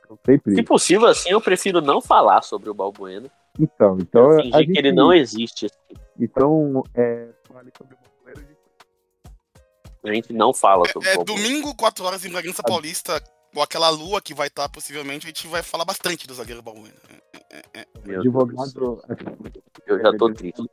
Eu 0.10 0.20
sempre. 0.26 0.56
Se 0.56 0.64
possível, 0.64 1.08
assim, 1.08 1.30
eu 1.30 1.42
prefiro 1.42 1.82
não 1.82 2.02
falar 2.02 2.42
sobre 2.44 2.70
o 2.70 2.74
Balbuena. 2.74 3.30
Então, 3.60 3.98
então 4.00 4.30
a 4.32 4.36
Fingir 4.42 4.54
gente, 4.60 4.72
que 4.74 4.80
ele 4.80 4.92
não 4.92 5.14
existe. 5.14 5.66
assim. 5.68 6.02
Então, 6.20 6.84
é, 6.94 7.30
fale 7.48 7.72
sobre 7.78 7.96
o 7.96 7.98
Bolsena. 7.98 8.34
a 8.36 8.40
gente- 8.42 8.64
A 10.06 10.14
gente 10.14 10.34
não 10.34 10.54
fala 10.54 10.88
sobre 10.92 11.08
É, 11.10 11.14
o 11.14 11.18
Balbuena. 11.18 11.42
domingo, 11.42 11.76
4 11.76 12.04
horas 12.06 12.26
em 12.26 12.30
Bragança. 12.32 12.62
Paulista, 12.64 13.22
com 13.54 13.62
aquela 13.62 13.90
lua 13.90 14.22
que 14.22 14.34
vai 14.34 14.48
estar 14.48 14.68
possivelmente, 14.70 15.26
a 15.26 15.30
gente 15.30 15.48
vai 15.48 15.62
falar 15.62 15.86
bastante 15.86 16.28
do 16.28 16.34
zagueiro 16.34 16.62
Balbuena. 16.62 16.96
Meu 18.06 18.22
Deus 18.22 18.34
do 18.34 18.68
céu. 18.68 19.02
Advogado. 19.08 19.60
Eu 19.86 20.02
já 20.02 20.18
tô 20.18 20.34
triste. 20.34 20.70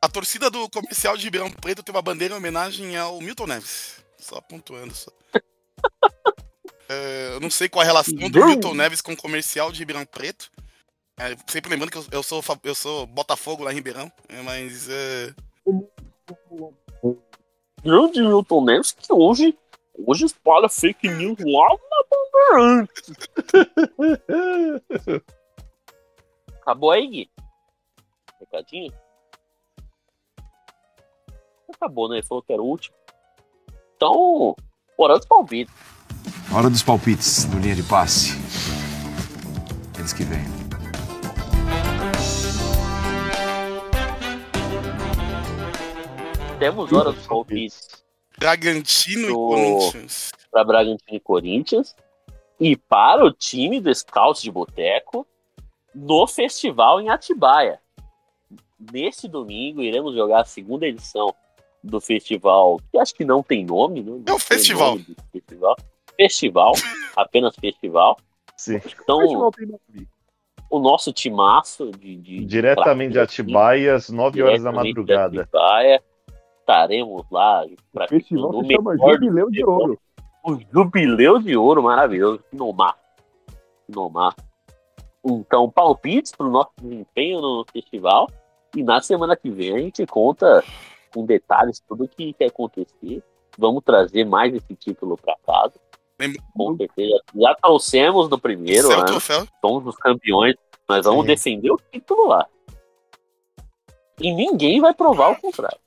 A 0.00 0.08
torcida 0.08 0.48
do 0.48 0.68
comercial 0.70 1.16
de 1.16 1.24
Ribeirão 1.24 1.50
Preto 1.50 1.82
tem 1.82 1.94
uma 1.94 2.02
bandeira 2.02 2.34
em 2.34 2.38
homenagem 2.38 2.96
ao 2.96 3.20
Milton 3.20 3.46
Neves. 3.46 4.04
Só 4.18 4.40
pontuando 4.40 4.94
só. 4.94 5.10
É, 6.88 7.32
eu 7.34 7.40
não 7.40 7.50
sei 7.50 7.68
qual 7.68 7.82
a 7.82 7.84
relação 7.84 8.14
do. 8.14 8.46
Milton 8.46 8.72
Neves 8.72 9.00
com 9.00 9.12
o 9.12 9.16
comercial 9.16 9.72
de 9.72 9.80
Ribeirão 9.80 10.06
Preto. 10.06 10.48
É, 11.18 11.36
sempre 11.48 11.68
lembrando 11.68 11.90
que 11.90 11.98
eu, 11.98 12.04
eu 12.12 12.22
sou, 12.22 12.40
eu 12.62 12.74
sou 12.76 13.08
Botafogo 13.08 13.64
lá 13.64 13.72
em 13.72 13.74
Ribeirão, 13.74 14.08
é, 14.28 14.40
mas 14.40 14.88
é, 14.88 15.34
Grande 17.82 18.20
Milton 18.20 18.64
Neves 18.64 18.92
que 18.92 19.12
hoje, 19.12 19.56
hoje 20.04 20.24
espalha 20.26 20.68
fake 20.68 21.08
news 21.08 21.38
lá 21.38 21.68
na 21.90 22.04
Bandeirantes. 22.10 23.12
Acabou 26.60 26.90
aí, 26.90 27.06
Gui? 27.06 27.30
Recadinho? 28.40 28.92
Acabou, 31.74 32.08
né? 32.08 32.16
Ele 32.16 32.26
falou 32.26 32.42
que 32.42 32.52
era 32.52 32.62
o 32.62 32.66
último. 32.66 32.96
Então, 33.96 34.54
hora 34.98 35.16
dos 35.16 35.26
palpites. 35.26 35.74
Hora 36.52 36.68
dos 36.70 36.82
palpites 36.82 37.44
do 37.44 37.58
linha 37.58 37.74
de 37.74 37.82
passe. 37.82 38.32
Eles 39.98 40.12
que 40.12 40.24
vêm. 40.24 40.44
Temos 46.58 46.92
hora 46.92 47.12
dos 47.12 47.26
palpites 47.26 47.95
Bragantino 48.38 49.28
e 49.28 49.32
Corinthians. 49.32 50.32
para 50.50 50.64
Bragantino 50.64 51.16
e 51.16 51.20
Corinthians 51.20 51.94
e 52.60 52.76
para 52.76 53.24
o 53.24 53.32
time 53.32 53.80
do 53.80 53.94
Scout 53.94 54.42
de 54.42 54.50
Boteco 54.50 55.26
no 55.94 56.26
festival 56.26 57.00
em 57.00 57.08
Atibaia. 57.08 57.80
Neste 58.92 59.26
domingo 59.26 59.82
iremos 59.82 60.14
jogar 60.14 60.42
a 60.42 60.44
segunda 60.44 60.86
edição 60.86 61.34
do 61.82 62.00
festival, 62.00 62.78
que 62.90 62.98
acho 62.98 63.14
que 63.14 63.24
não 63.24 63.42
tem 63.42 63.64
nome, 63.64 64.02
né? 64.02 64.10
Não 64.10 64.18
É 64.18 64.20
o 64.20 64.24
tem 64.24 64.38
festival. 64.38 64.90
nome 64.96 65.16
Festival, 65.32 65.76
festival 66.16 66.72
apenas 67.16 67.54
festival. 67.56 68.16
Sim. 68.56 68.76
Então, 69.02 69.20
Festival 69.20 69.50
tem 69.52 69.66
nome. 69.66 70.08
o 70.70 70.78
nosso 70.78 71.12
timaço 71.12 71.90
de, 71.92 72.16
de 72.16 72.44
Diretamente 72.44 73.12
de 73.12 73.18
Atibaia, 73.20 73.94
às 73.94 74.08
9 74.08 74.42
horas 74.42 74.62
da 74.62 74.70
diretamente 74.70 74.94
de 74.94 75.00
madrugada. 75.00 75.42
Atibaia, 75.42 76.02
estaremos 76.66 77.24
lá 77.30 77.64
O 77.64 77.76
para 77.92 78.08
festival 78.08 78.52
no 78.52 78.64
se 78.64 78.74
chama 78.74 78.96
Jubileu 78.96 79.50
de 79.50 79.64
Ouro. 79.64 79.98
o 80.44 80.58
Jubileu 80.72 81.38
de 81.38 81.56
Ouro 81.56 81.82
maravilhoso. 81.82 82.42
Nomar. 82.52 82.96
Nomar. 83.88 84.34
Então, 85.24 85.70
palpites 85.70 86.32
para 86.32 86.46
o 86.46 86.50
nosso 86.50 86.72
desempenho 86.80 87.40
no 87.40 87.64
festival. 87.72 88.28
E 88.74 88.82
na 88.82 89.00
semana 89.00 89.36
que 89.36 89.48
vem 89.48 89.74
a 89.74 89.78
gente 89.78 90.04
conta 90.06 90.62
com 91.14 91.24
detalhes 91.24 91.80
tudo 91.88 92.04
o 92.04 92.08
que 92.08 92.32
quer 92.32 92.46
acontecer. 92.46 93.22
Vamos 93.56 93.82
trazer 93.84 94.24
mais 94.24 94.52
esse 94.54 94.74
título 94.74 95.16
para 95.16 95.36
casa. 95.46 95.74
Com 96.54 96.76
certeza. 96.76 97.22
Já 97.34 97.54
trouxemos 97.54 98.28
no 98.28 98.38
primeiro 98.38 98.88
Esse 98.88 98.92
é 98.92 98.96
o 98.96 99.00
ano, 99.00 99.48
somos 99.60 99.86
os 99.86 99.96
campeões, 99.96 100.54
mas 100.88 101.04
vamos 101.04 101.22
Sim. 101.22 101.26
defender 101.28 101.70
o 101.70 101.80
título 101.90 102.28
lá. 102.28 102.46
E 104.20 104.32
ninguém 104.32 104.80
vai 104.80 104.94
provar 104.94 105.30
o 105.32 105.40
contrário. 105.40 105.78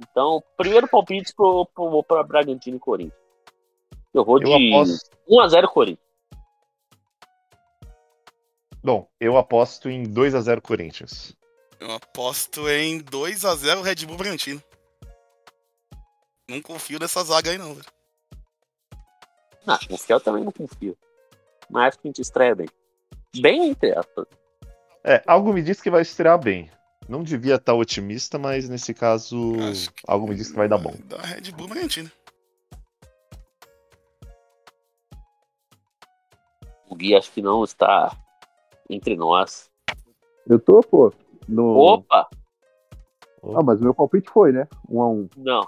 Então, 0.00 0.42
primeiro 0.56 0.88
palpite 0.88 1.34
pro, 1.34 1.66
pro, 1.66 2.02
pra 2.04 2.22
Bragantino 2.22 2.76
e 2.76 2.80
Corinthians. 2.80 3.20
Eu 4.12 4.24
vou 4.24 4.38
de 4.38 4.50
Eu 4.50 4.54
aposto. 4.54 5.10
1x0 5.28 5.68
Corinthians. 5.68 6.10
Bom, 8.82 9.08
eu 9.20 9.36
aposto 9.36 9.88
em 9.88 10.04
2x0 10.04 10.60
Corinthians. 10.60 11.36
Eu 11.78 11.92
aposto 11.92 12.68
em 12.68 13.00
2x0 13.00 13.82
Red 13.82 14.06
Bull 14.06 14.16
Bragantino. 14.16 14.62
Não 16.48 16.60
confio 16.60 16.98
nessa 16.98 17.22
zaga 17.22 17.50
aí, 17.50 17.58
não, 17.58 17.74
velho. 17.74 17.86
Não, 19.66 19.78
confiar 19.78 20.16
eu 20.16 20.20
também 20.20 20.42
não 20.42 20.50
confio. 20.50 20.96
Mas 21.68 21.88
acho 21.88 21.98
que 22.00 22.08
a 22.08 22.10
gente 22.10 22.22
estreia 22.22 22.54
bem. 22.54 22.68
Bem 23.36 23.70
entre 23.70 23.96
aspas. 23.96 24.26
É, 25.04 25.22
algo 25.26 25.52
me 25.52 25.62
diz 25.62 25.80
que 25.80 25.90
vai 25.90 26.02
estrear 26.02 26.38
bem. 26.38 26.70
Não 27.10 27.24
devia 27.24 27.56
estar 27.56 27.74
otimista, 27.74 28.38
mas 28.38 28.68
nesse 28.68 28.94
caso, 28.94 29.52
que- 29.54 29.90
algo 30.06 30.28
me 30.28 30.34
diz 30.36 30.48
que 30.50 30.56
vai 30.56 30.68
dar 30.68 30.78
bom. 30.78 30.94
Da 31.06 31.18
Red 31.20 31.50
Bull 31.50 31.66
Bragantino. 31.66 32.08
O 36.88 36.94
Gui 36.94 37.16
acho 37.16 37.32
que 37.32 37.42
não 37.42 37.64
está 37.64 38.16
entre 38.88 39.16
nós. 39.16 39.68
Eu 40.46 40.60
tô, 40.60 40.80
pô. 40.82 41.12
No... 41.48 41.76
Opa! 41.76 42.28
Ah, 43.42 43.62
mas 43.64 43.80
o 43.80 43.82
meu 43.84 43.94
palpite 43.94 44.30
foi, 44.30 44.52
né? 44.52 44.68
Um 44.88 45.02
a 45.02 45.08
um. 45.08 45.28
Não, 45.36 45.66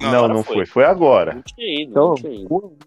Não, 0.00 0.10
não, 0.12 0.24
agora 0.24 0.42
foi. 0.42 0.54
foi. 0.56 0.66
Foi 0.66 0.84
agora. 0.84 1.34
não 1.34 1.42
tinha 1.42 1.82
ido, 1.82 1.90
Então, 1.92 2.08
não 2.08 2.14
tinha 2.14 2.32
ido. 2.34 2.54
um 2.54 2.58
a 2.58 2.66
um. 2.66 2.78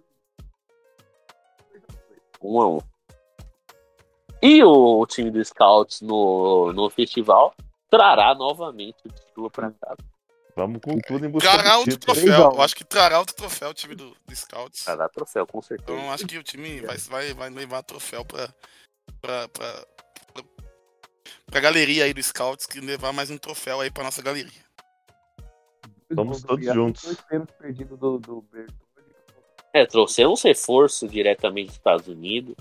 Um 2.43 2.61
a 2.61 2.67
um. 2.67 2.79
E 4.43 4.63
o 4.63 5.03
time 5.07 5.31
do 5.31 5.43
Scouts 5.43 6.01
no, 6.01 6.71
no 6.73 6.89
festival 6.91 7.55
trará 7.89 8.35
novamente 8.35 8.97
o 9.05 9.09
título 9.09 9.49
pra 9.49 9.71
casa. 9.71 9.97
Vamos 10.55 10.81
com 10.81 10.99
tudo 10.99 11.23
em 11.23 11.29
busca 11.29 11.47
Trará 11.51 11.73
do 11.73 11.79
outro 11.79 11.93
título. 11.93 12.15
Troféu. 12.15 12.51
Eu 12.51 12.61
acho 12.61 12.75
que 12.75 12.83
trará 12.83 13.19
outro 13.19 13.35
troféu 13.35 13.69
o 13.69 13.73
time 13.75 13.93
do, 13.93 14.09
do 14.25 14.35
Scouts. 14.35 14.85
Trará 14.85 15.07
troféu, 15.07 15.45
com 15.45 15.61
certeza. 15.61 15.91
Então 15.91 16.11
acho 16.11 16.25
que 16.25 16.37
o 16.37 16.43
time 16.43 16.81
vai, 16.81 16.97
vai, 16.97 17.33
vai 17.33 17.49
levar 17.51 17.83
troféu 17.83 18.25
pra, 18.25 18.49
pra, 19.21 19.47
pra, 19.49 19.85
pra, 20.33 20.43
pra 21.45 21.59
galeria 21.59 22.05
aí 22.05 22.13
do 22.13 22.23
Scouts, 22.23 22.65
que 22.65 22.79
levar 22.79 23.13
mais 23.13 23.29
um 23.29 23.37
troféu 23.37 23.81
aí 23.81 23.91
pra 23.91 24.03
nossa 24.03 24.21
galeria. 24.21 24.65
Vamos 26.09 26.41
todos 26.41 26.65
juntos. 26.65 27.03
Dois 27.03 27.21
pênaltis 27.21 27.55
perdidos 27.55 27.99
do, 27.99 28.17
do. 28.17 28.43
É, 29.73 29.85
trouxemos 29.85 30.41
reforço 30.41 31.07
diretamente 31.07 31.67
dos 31.67 31.75
Estados 31.75 32.07
Unidos. 32.07 32.55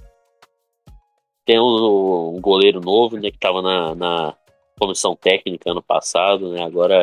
Tem 1.47 1.59
um, 1.59 2.37
um 2.37 2.41
goleiro 2.43 2.81
novo, 2.81 3.17
né, 3.17 3.31
que 3.31 3.37
estava 3.37 3.63
na, 3.63 3.95
na 3.95 4.37
comissão 4.79 5.17
técnica 5.17 5.71
ano 5.71 5.83
passado, 5.83 6.51
né? 6.53 6.63
Agora 6.65 7.03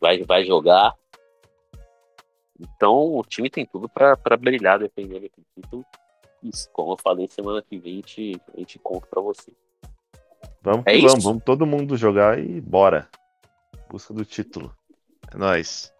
vai, 0.00 0.22
vai 0.22 0.44
jogar. 0.44 0.94
Então 2.60 3.16
o 3.16 3.22
time 3.24 3.50
tem 3.50 3.66
tudo 3.66 3.88
para 3.88 4.16
brilhar 4.36 4.78
defendendo 4.78 5.24
esse 5.24 5.42
título. 5.54 5.84
Isso, 6.42 6.68
como 6.72 6.92
eu 6.92 6.96
falei, 6.98 7.28
semana 7.28 7.62
que 7.62 7.78
vem 7.78 7.92
a 7.94 7.96
gente, 7.96 8.40
a 8.54 8.58
gente 8.58 8.78
conta 8.78 9.06
para 9.06 9.22
você. 9.22 9.52
Vamos 10.60 10.84
É 10.86 10.98
vamos, 10.98 11.24
vamos 11.24 11.42
todo 11.44 11.66
mundo 11.66 11.96
jogar 11.96 12.38
e 12.38 12.60
bora. 12.60 13.08
Busca 13.88 14.12
do 14.14 14.24
título. 14.24 14.74
É 15.32 15.36
nóis. 15.36 15.92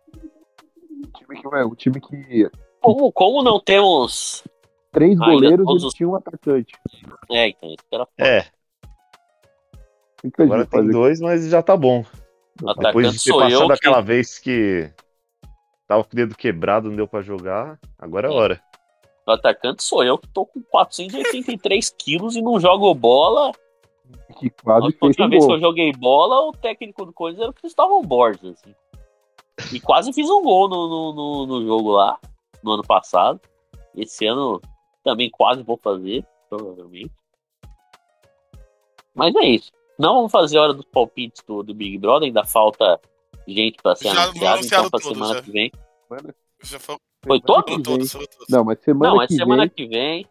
O 1.04 1.06
time 1.18 1.40
que, 1.40 1.46
o 1.48 1.74
time 1.76 2.00
que. 2.00 2.50
Como, 2.80 3.12
como 3.12 3.42
não 3.42 3.60
temos. 3.60 4.44
Três 4.90 5.18
goleiros 5.18 5.66
e 5.66 5.86
os- 5.86 5.94
tinha 5.94 6.08
um 6.08 6.16
atacante. 6.16 6.74
É, 7.30 7.48
então, 7.48 7.68
isso 7.70 7.84
era 7.90 8.06
É, 8.18 8.46
Que 10.30 10.42
a 10.42 10.44
agora 10.44 10.66
tem 10.66 10.80
fazer? 10.80 10.92
dois, 10.92 11.20
mas 11.20 11.48
já 11.48 11.62
tá 11.62 11.76
bom. 11.76 12.04
Depois 12.56 12.78
atacante 12.78 13.10
de 13.18 13.24
ter 13.24 13.30
passado 13.32 13.66
que- 13.66 13.72
aquela 13.72 14.00
vez 14.00 14.38
que 14.38 14.92
tava 15.88 16.04
com 16.04 16.12
o 16.12 16.16
dedo 16.16 16.34
quebrado, 16.36 16.88
não 16.88 16.96
deu 16.96 17.08
pra 17.08 17.22
jogar, 17.22 17.78
agora 17.98 18.28
é 18.28 18.30
hora. 18.30 18.62
O 19.26 19.30
atacante 19.32 19.82
sou 19.82 20.02
eu 20.04 20.18
que 20.18 20.28
tô 20.28 20.44
com 20.46 20.60
483 20.62 21.90
quilos 21.90 22.36
e 22.36 22.42
não 22.42 22.58
jogo 22.60 22.92
bola. 22.94 23.52
Que 24.38 24.48
A 24.48 24.62
quase 24.62 24.86
fez 24.88 25.02
última 25.02 25.28
vez 25.28 25.42
que 25.42 25.46
gol. 25.48 25.56
eu 25.56 25.60
joguei 25.60 25.92
bola, 25.92 26.48
o 26.48 26.52
técnico 26.52 27.04
do 27.06 27.12
Corinthians 27.12 27.42
era 27.42 27.50
o 27.50 27.54
Cristóvão 27.54 28.02
Borges. 28.02 28.44
Assim. 28.44 28.74
E 29.74 29.80
quase 29.80 30.12
fiz 30.12 30.28
um 30.28 30.42
gol 30.42 30.68
no, 30.68 30.88
no, 30.88 31.12
no- 31.14 31.46
no 31.46 31.66
jogo 31.66 31.90
lá, 31.92 32.18
no 32.62 32.72
ano 32.72 32.82
passado. 32.82 33.40
Esse 33.94 34.26
ano 34.26 34.60
também 35.04 35.30
quase 35.30 35.62
vou 35.62 35.76
fazer, 35.76 36.24
provavelmente. 36.48 37.10
Mas 39.14 39.34
é 39.36 39.44
isso. 39.44 39.70
Não 40.02 40.14
vamos 40.16 40.32
fazer 40.32 40.58
a 40.58 40.62
hora 40.62 40.74
dos 40.74 40.84
palpites 40.84 41.42
do, 41.46 41.62
do 41.62 41.72
Big 41.74 41.96
Brother, 41.98 42.26
ainda 42.26 42.44
falta 42.44 43.00
gente 43.46 43.76
pra 43.82 43.94
ser 43.94 44.12
Já 44.12 44.24
anunciado, 44.24 44.64
então 44.66 44.90
pra 44.90 45.00
tudo, 45.00 45.14
semana 45.14 45.34
já. 45.34 45.42
que 45.42 45.50
vem. 45.52 45.72
Já 46.64 46.78
foi 46.78 46.96
Foi 47.24 47.40
todos, 47.40 47.82
todos. 47.82 48.12
Não, 48.48 48.64
mas 48.64 48.80
semana 48.80 49.10
Não, 49.10 49.16
mas 49.16 49.28
que 49.28 49.34
semana 49.36 49.62
vem 49.62 49.70
que 49.70 49.86
vem 49.86 50.26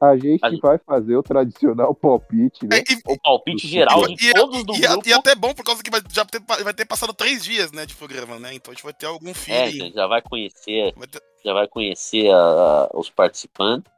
a 0.00 0.16
gente 0.18 0.44
a 0.44 0.50
gente- 0.50 0.60
vai 0.60 0.76
fazer 0.78 1.16
o 1.16 1.22
tradicional 1.22 1.94
palpite, 1.94 2.66
né? 2.66 2.78
É, 2.78 2.80
e, 2.92 3.14
o 3.14 3.18
palpite 3.22 3.66
geral 3.66 4.06
de 4.06 4.28
e- 4.28 4.32
todos 4.34 4.62
do 4.64 4.74
e- 4.74 4.76
e- 4.76 4.80
grupo. 4.88 5.08
e 5.08 5.12
até 5.14 5.34
bom 5.34 5.54
por 5.54 5.64
causa 5.64 5.82
que 5.82 5.90
vai, 5.90 6.02
já 6.12 6.24
ter, 6.26 6.40
vai 6.62 6.74
ter 6.74 6.84
passado 6.84 7.14
três 7.14 7.42
dias, 7.42 7.72
né, 7.72 7.86
de 7.86 7.94
programa, 7.94 8.38
né? 8.38 8.52
Então 8.54 8.70
a 8.70 8.74
gente 8.74 8.84
vai 8.84 8.92
ter 8.92 9.06
algum 9.06 9.30
É, 9.30 9.34
feeling. 9.34 9.70
gente, 9.86 9.94
já 9.94 10.06
vai 10.06 10.20
conhecer 10.20 10.92
vai 10.96 11.06
ter- 11.08 11.22
já 11.42 11.54
vai 11.54 11.66
conhecer 11.68 12.30
a- 12.30 12.90
os 12.92 13.08
participantes 13.08 13.90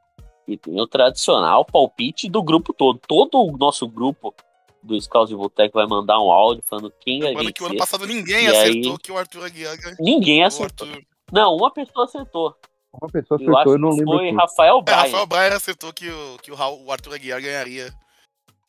e 0.47 0.55
tem 0.55 0.79
o 0.79 0.87
tradicional 0.87 1.65
palpite 1.65 2.29
do 2.29 2.41
grupo 2.41 2.71
todo. 2.73 2.99
Todo 3.05 3.37
o 3.41 3.57
nosso 3.57 3.85
grupo 3.87 4.33
do 4.87 4.99
Scouts 5.01 5.29
de 5.29 5.35
Boteco 5.35 5.77
vai 5.77 5.85
mandar 5.87 6.19
um 6.19 6.31
áudio 6.31 6.63
falando 6.67 6.91
quem 6.99 7.19
vai 7.19 7.29
Lembrando 7.29 7.53
que 7.53 7.61
o 7.61 7.65
ano 7.65 7.73
vencer. 7.75 7.87
passado 7.87 8.07
ninguém 8.07 8.45
E 8.45 8.47
acertou 8.47 8.91
aí- 8.93 8.97
que 8.99 9.11
o 9.11 9.17
Arthur 9.17 9.45
Aguiar 9.45 9.77
ganhou. 9.77 9.97
Ninguém 9.99 10.43
acertou. 10.43 10.87
Arthur... 10.87 11.03
Não, 11.31 11.55
uma 11.55 11.71
pessoa 11.71 12.05
acertou. 12.05 12.55
Uma 12.99 13.11
pessoa 13.11 13.37
Eu 13.39 13.49
acho 13.49 13.69
acertou, 13.69 13.73
eu 13.73 13.79
não 13.79 13.89
que 13.91 13.97
lembro. 13.97 14.13
foi 14.17 14.25
quem. 14.27 14.35
Rafael 14.35 14.77
É, 14.79 14.81
Bryan. 14.81 14.97
Rafael 14.97 15.25
Breyer 15.27 15.53
acertou 15.53 15.93
que 15.93 16.09
o, 16.09 16.37
que 16.41 16.51
o, 16.51 16.55
Raul- 16.55 16.83
o 16.85 16.91
Arthur 16.91 17.13
Aguiar 17.13 17.41
ganharia 17.41 17.93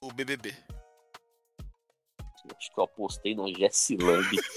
o 0.03 0.13
BBB. 0.13 0.53
Acho 2.57 2.73
que 2.75 2.81
eu 2.81 2.85
apostei 2.85 3.35
na 3.35 3.47
Jessilane. 3.49 4.27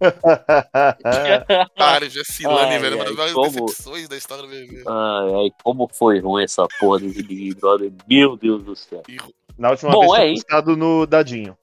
Cara, 1.76 2.08
Jessilane, 2.08 2.72
Ai, 2.74 2.78
velho, 2.78 2.96
uma 2.96 3.04
das 3.04 3.14
maiores 3.14 3.34
como- 3.34 3.66
decepções 3.66 4.08
da 4.08 4.16
história 4.16 4.42
do 4.44 4.48
BBB. 4.48 4.84
ai, 4.86 5.34
ai, 5.34 5.50
como 5.62 5.88
foi 5.92 6.20
ruim 6.20 6.44
essa 6.44 6.66
porra 6.78 7.00
desse 7.00 7.22
Big 7.22 7.54
Brother. 7.54 7.92
Meu 8.08 8.36
Deus 8.36 8.62
do 8.64 8.76
céu. 8.76 9.02
E 9.08 9.16
Na 9.58 9.70
última 9.70 9.90
Bom, 9.90 10.00
vez 10.00 10.12
é 10.12 10.16
foi 10.16 10.32
isso. 10.32 10.42
postado 10.46 10.76
no 10.76 11.06
Dadinho. 11.06 11.58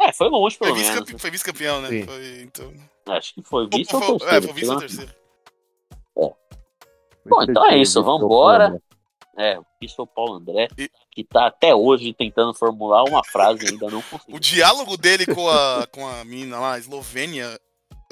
É, 0.00 0.12
foi 0.12 0.28
longe 0.30 0.56
Foi 0.56 0.68
pelo 0.68 0.78
menos. 0.78 0.90
vice-campe- 0.94 1.20
foi 1.20 1.30
vice-campeão, 1.30 1.80
né? 1.82 1.88
Sim. 1.90 2.02
Foi, 2.06 2.42
então... 2.42 2.72
Acho 3.08 3.34
que 3.34 3.42
foi 3.42 3.68
vice 3.68 3.90
Foi- 3.90 4.00
ou 4.00 4.18
foi- 4.18 4.28
é, 4.28 4.30
terceiro. 4.40 4.44
foi 4.46 4.52
vice 4.54 4.70
ou 4.70 4.78
terceiro. 4.78 5.14
Bom, 7.26 7.42
então 7.42 7.66
é 7.66 7.76
isso, 7.76 8.00
embora. 8.00 8.68
plano. 8.70 8.82
É, 9.38 9.58
o 9.58 9.64
Pistol 9.78 10.06
Paulo 10.06 10.34
André, 10.34 10.68
E- 10.76 10.90
que 11.10 11.22
tá 11.22 11.46
até 11.46 11.74
hoje 11.74 12.12
tentando 12.12 12.52
formular 12.54 13.04
uma 13.04 13.22
frase 13.24 13.64
e 13.64 13.68
ainda 13.68 13.88
não 13.90 14.02
conseguiu. 14.10 14.36
O 14.36 14.40
diálogo 14.40 14.96
dele 14.96 15.26
com 15.26 15.48
a, 15.48 15.86
com 15.92 16.06
a 16.06 16.24
mina 16.24 16.58
lá, 16.58 16.74
a 16.74 16.78
Eslovênia, 16.78 17.58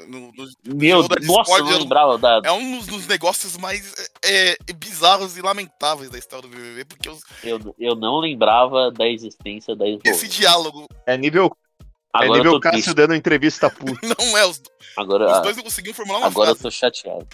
no, 0.07 0.31
no- 0.31 0.75
Meu 0.75 1.07
Deus, 1.07 1.25
nossa, 1.27 1.41
Discord, 1.43 1.59
eu 1.59 1.65
não 1.65 1.71
eu- 1.73 1.79
lembrava 1.79 2.17
da. 2.17 2.41
é 2.45 2.51
um 2.51 2.77
dos, 2.77 2.87
dos 2.87 3.07
negócios 3.07 3.57
mais 3.57 3.93
é, 4.23 4.51
é, 4.51 4.73
bizarros 4.73 5.37
e 5.37 5.41
lamentáveis 5.41 6.09
da 6.09 6.17
história 6.17 6.47
do 6.47 6.55
BBB, 6.55 6.85
porque 6.85 7.09
os- 7.09 7.21
Eu, 7.43 7.59
eu 7.79 7.95
não 7.95 8.19
lembrava 8.19 8.91
da 8.91 9.07
existência 9.07 9.75
da 9.75 9.87
esse 9.87 9.99
Eslovênia. 10.07 10.29
diálogo 10.29 10.87
É 11.05 11.17
nível, 11.17 11.55
é 11.79 11.85
Agora 12.13 12.39
eu 12.39 12.43
nível 12.43 12.59
Cássio 12.59 12.81
triste. 12.81 12.93
dando 12.95 13.13
entrevista 13.15 13.69
puta. 13.69 13.91
não 14.19 14.37
é. 14.37 14.45
Os, 14.45 14.61
Agora, 14.97 15.31
os 15.37 15.41
dois 15.43 15.55
não 15.57 15.63
conseguiam 15.63 15.93
formular 15.93 16.19
uma 16.19 16.27
agora 16.27 16.51
eu 16.51 16.55
frase. 16.55 16.63
tô 16.63 16.71
chateado. 16.71 17.27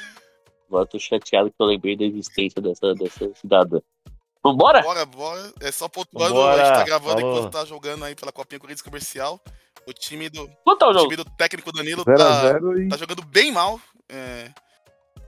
Agora 0.68 0.84
eu 0.84 0.88
tô 0.88 1.00
chateado 1.00 1.50
que 1.50 1.56
eu 1.60 1.66
lembrei 1.66 1.96
da 1.96 2.04
existência 2.04 2.62
dessa, 2.62 2.94
dessa 2.96 3.32
cidadã. 3.36 3.80
Vambora? 4.44 4.82
Bora, 4.84 5.06
bora. 5.06 5.54
É 5.62 5.72
só 5.72 5.90
Vambora, 6.14 6.62
a 6.62 6.66
gente 6.66 6.76
tá 6.76 6.84
gravando 6.84 7.20
falou. 7.22 7.38
enquanto 7.38 7.52
tá 7.54 7.66
jogando 7.66 8.06
aí 8.06 8.14
pela 8.16 8.32
Copinha 8.32 8.60
Corinthians 8.60 8.82
Comercial. 8.84 9.40
O 9.88 9.94
time 9.94 10.30
do, 10.30 10.40
é 10.41 10.41
o 10.44 10.90
o 10.90 11.03
time 11.03 11.16
do 11.16 11.26
técnico 11.38 11.72
Danilo 11.72 12.03
0x0 12.03 12.18
tá, 12.18 12.80
e 12.82 12.90
tá 12.90 12.98
jogando 12.98 13.24
bem 13.26 13.52
mal. 13.52 13.80
É, 14.10 14.49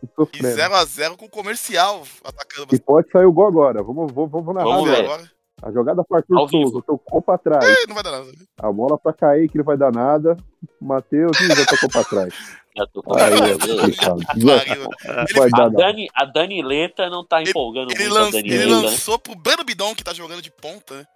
e 0.03 0.07
sofrendo. 0.15 0.47
0x0 0.47 1.15
com 1.17 1.25
o 1.25 1.29
comercial 1.29 2.03
atacando 2.23 2.73
E 2.75 2.79
pode 2.79 3.09
sair 3.11 3.25
o 3.25 3.31
gol 3.31 3.47
agora. 3.47 3.83
Vamos, 3.83 4.11
vamos, 4.11 4.31
vamos 4.31 4.55
narrar. 4.55 4.67
Vamos 4.69 4.89
ver. 4.89 5.05
agora. 5.05 5.31
A 5.63 5.71
jogada 5.71 6.03
para 6.03 6.19
Arthur. 6.19 6.49
Souza. 6.49 6.81
Tocou 6.85 7.19
pra 7.21 7.37
trás. 7.37 7.65
É, 7.65 7.87
não 7.87 7.95
vai 7.95 8.03
dar 8.03 8.11
nada. 8.11 8.31
A 8.61 8.71
bola 8.71 8.97
pra 8.97 9.11
cair, 9.11 9.49
que 9.49 9.57
não 9.57 9.65
vai 9.65 9.75
dar 9.75 9.91
nada. 9.91 10.37
Matheus 10.79 11.35
já 11.37 11.65
tocou 11.65 11.89
pra 11.89 12.03
trás. 12.03 12.33
Ele- 12.77 13.95
Ele- 14.37 15.55
A. 15.55 15.69
Dani, 15.69 16.07
a 16.13 16.25
Dani 16.25 16.61
Leta 16.61 17.09
não 17.09 17.25
tá 17.25 17.41
empolgando 17.41 17.91
Ele, 17.91 18.03
muito 18.03 18.17
a 18.17 18.21
lan- 18.21 18.29
Dani 18.31 18.49
ele 18.51 18.65
né? 18.65 18.81
lançou 18.81 19.17
pro 19.17 19.33
Breno 19.35 19.63
Bidon, 19.63 19.95
que 19.95 20.03
tá 20.03 20.13
jogando 20.13 20.43
de 20.43 20.51
ponta, 20.51 20.95
né? 20.97 21.07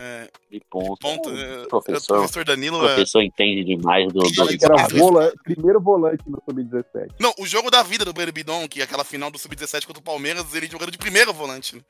É, 0.00 0.30
De 0.50 0.60
ponta. 0.70 0.96
ponta. 1.00 1.28
O 1.28 1.36
é, 1.36 1.62
o 1.64 1.68
professor, 1.68 2.16
professor 2.18 2.44
Danilo 2.44 2.78
o 2.78 2.84
é. 2.84 2.94
professor 2.94 3.20
entende 3.22 3.64
demais 3.64 4.06
do, 4.12 4.20
do 4.20 4.42
Acho 4.42 4.56
que 4.56 4.64
era 4.64 4.86
vola- 4.96 5.32
primeiro 5.42 5.80
volante 5.80 6.22
no 6.28 6.40
Sub-17. 6.48 7.14
Não, 7.18 7.34
o 7.38 7.44
jogo 7.44 7.68
da 7.70 7.82
vida 7.82 8.04
do 8.04 8.12
Breno 8.12 8.30
Bidon, 8.32 8.68
que 8.68 8.80
é 8.80 8.84
aquela 8.84 9.02
final 9.04 9.28
do 9.30 9.38
Sub-17 9.38 9.86
contra 9.86 10.00
o 10.00 10.04
Palmeiras, 10.04 10.54
ele 10.54 10.68
jogando 10.68 10.92
de 10.92 10.98
primeiro 10.98 11.32
volante. 11.32 11.74
né? 11.74 11.82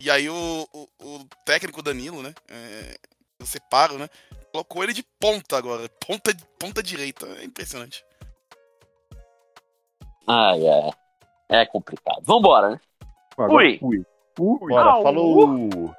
E 0.00 0.10
aí 0.10 0.30
o, 0.30 0.66
o, 0.72 0.88
o 1.02 1.18
técnico 1.44 1.82
Danilo, 1.82 2.22
né? 2.22 2.32
É, 2.50 2.96
eu 3.38 3.44
separo, 3.44 3.98
né? 3.98 4.08
Colocou 4.50 4.82
ele 4.82 4.94
de 4.94 5.04
ponta 5.20 5.58
agora. 5.58 5.86
Ponta, 6.06 6.34
ponta 6.58 6.82
direita. 6.82 7.26
É 7.40 7.44
impressionante. 7.44 8.02
Ai, 10.26 10.60
é. 10.66 10.90
É 11.50 11.66
complicado. 11.66 12.22
Vambora, 12.22 12.70
né? 12.70 12.80
Agora 13.36 13.50
Fui. 13.52 13.78
fui. 13.78 14.02
Fui. 14.36 14.58
Bora, 14.70 14.90
Au. 14.92 15.02
falou! 15.02 15.94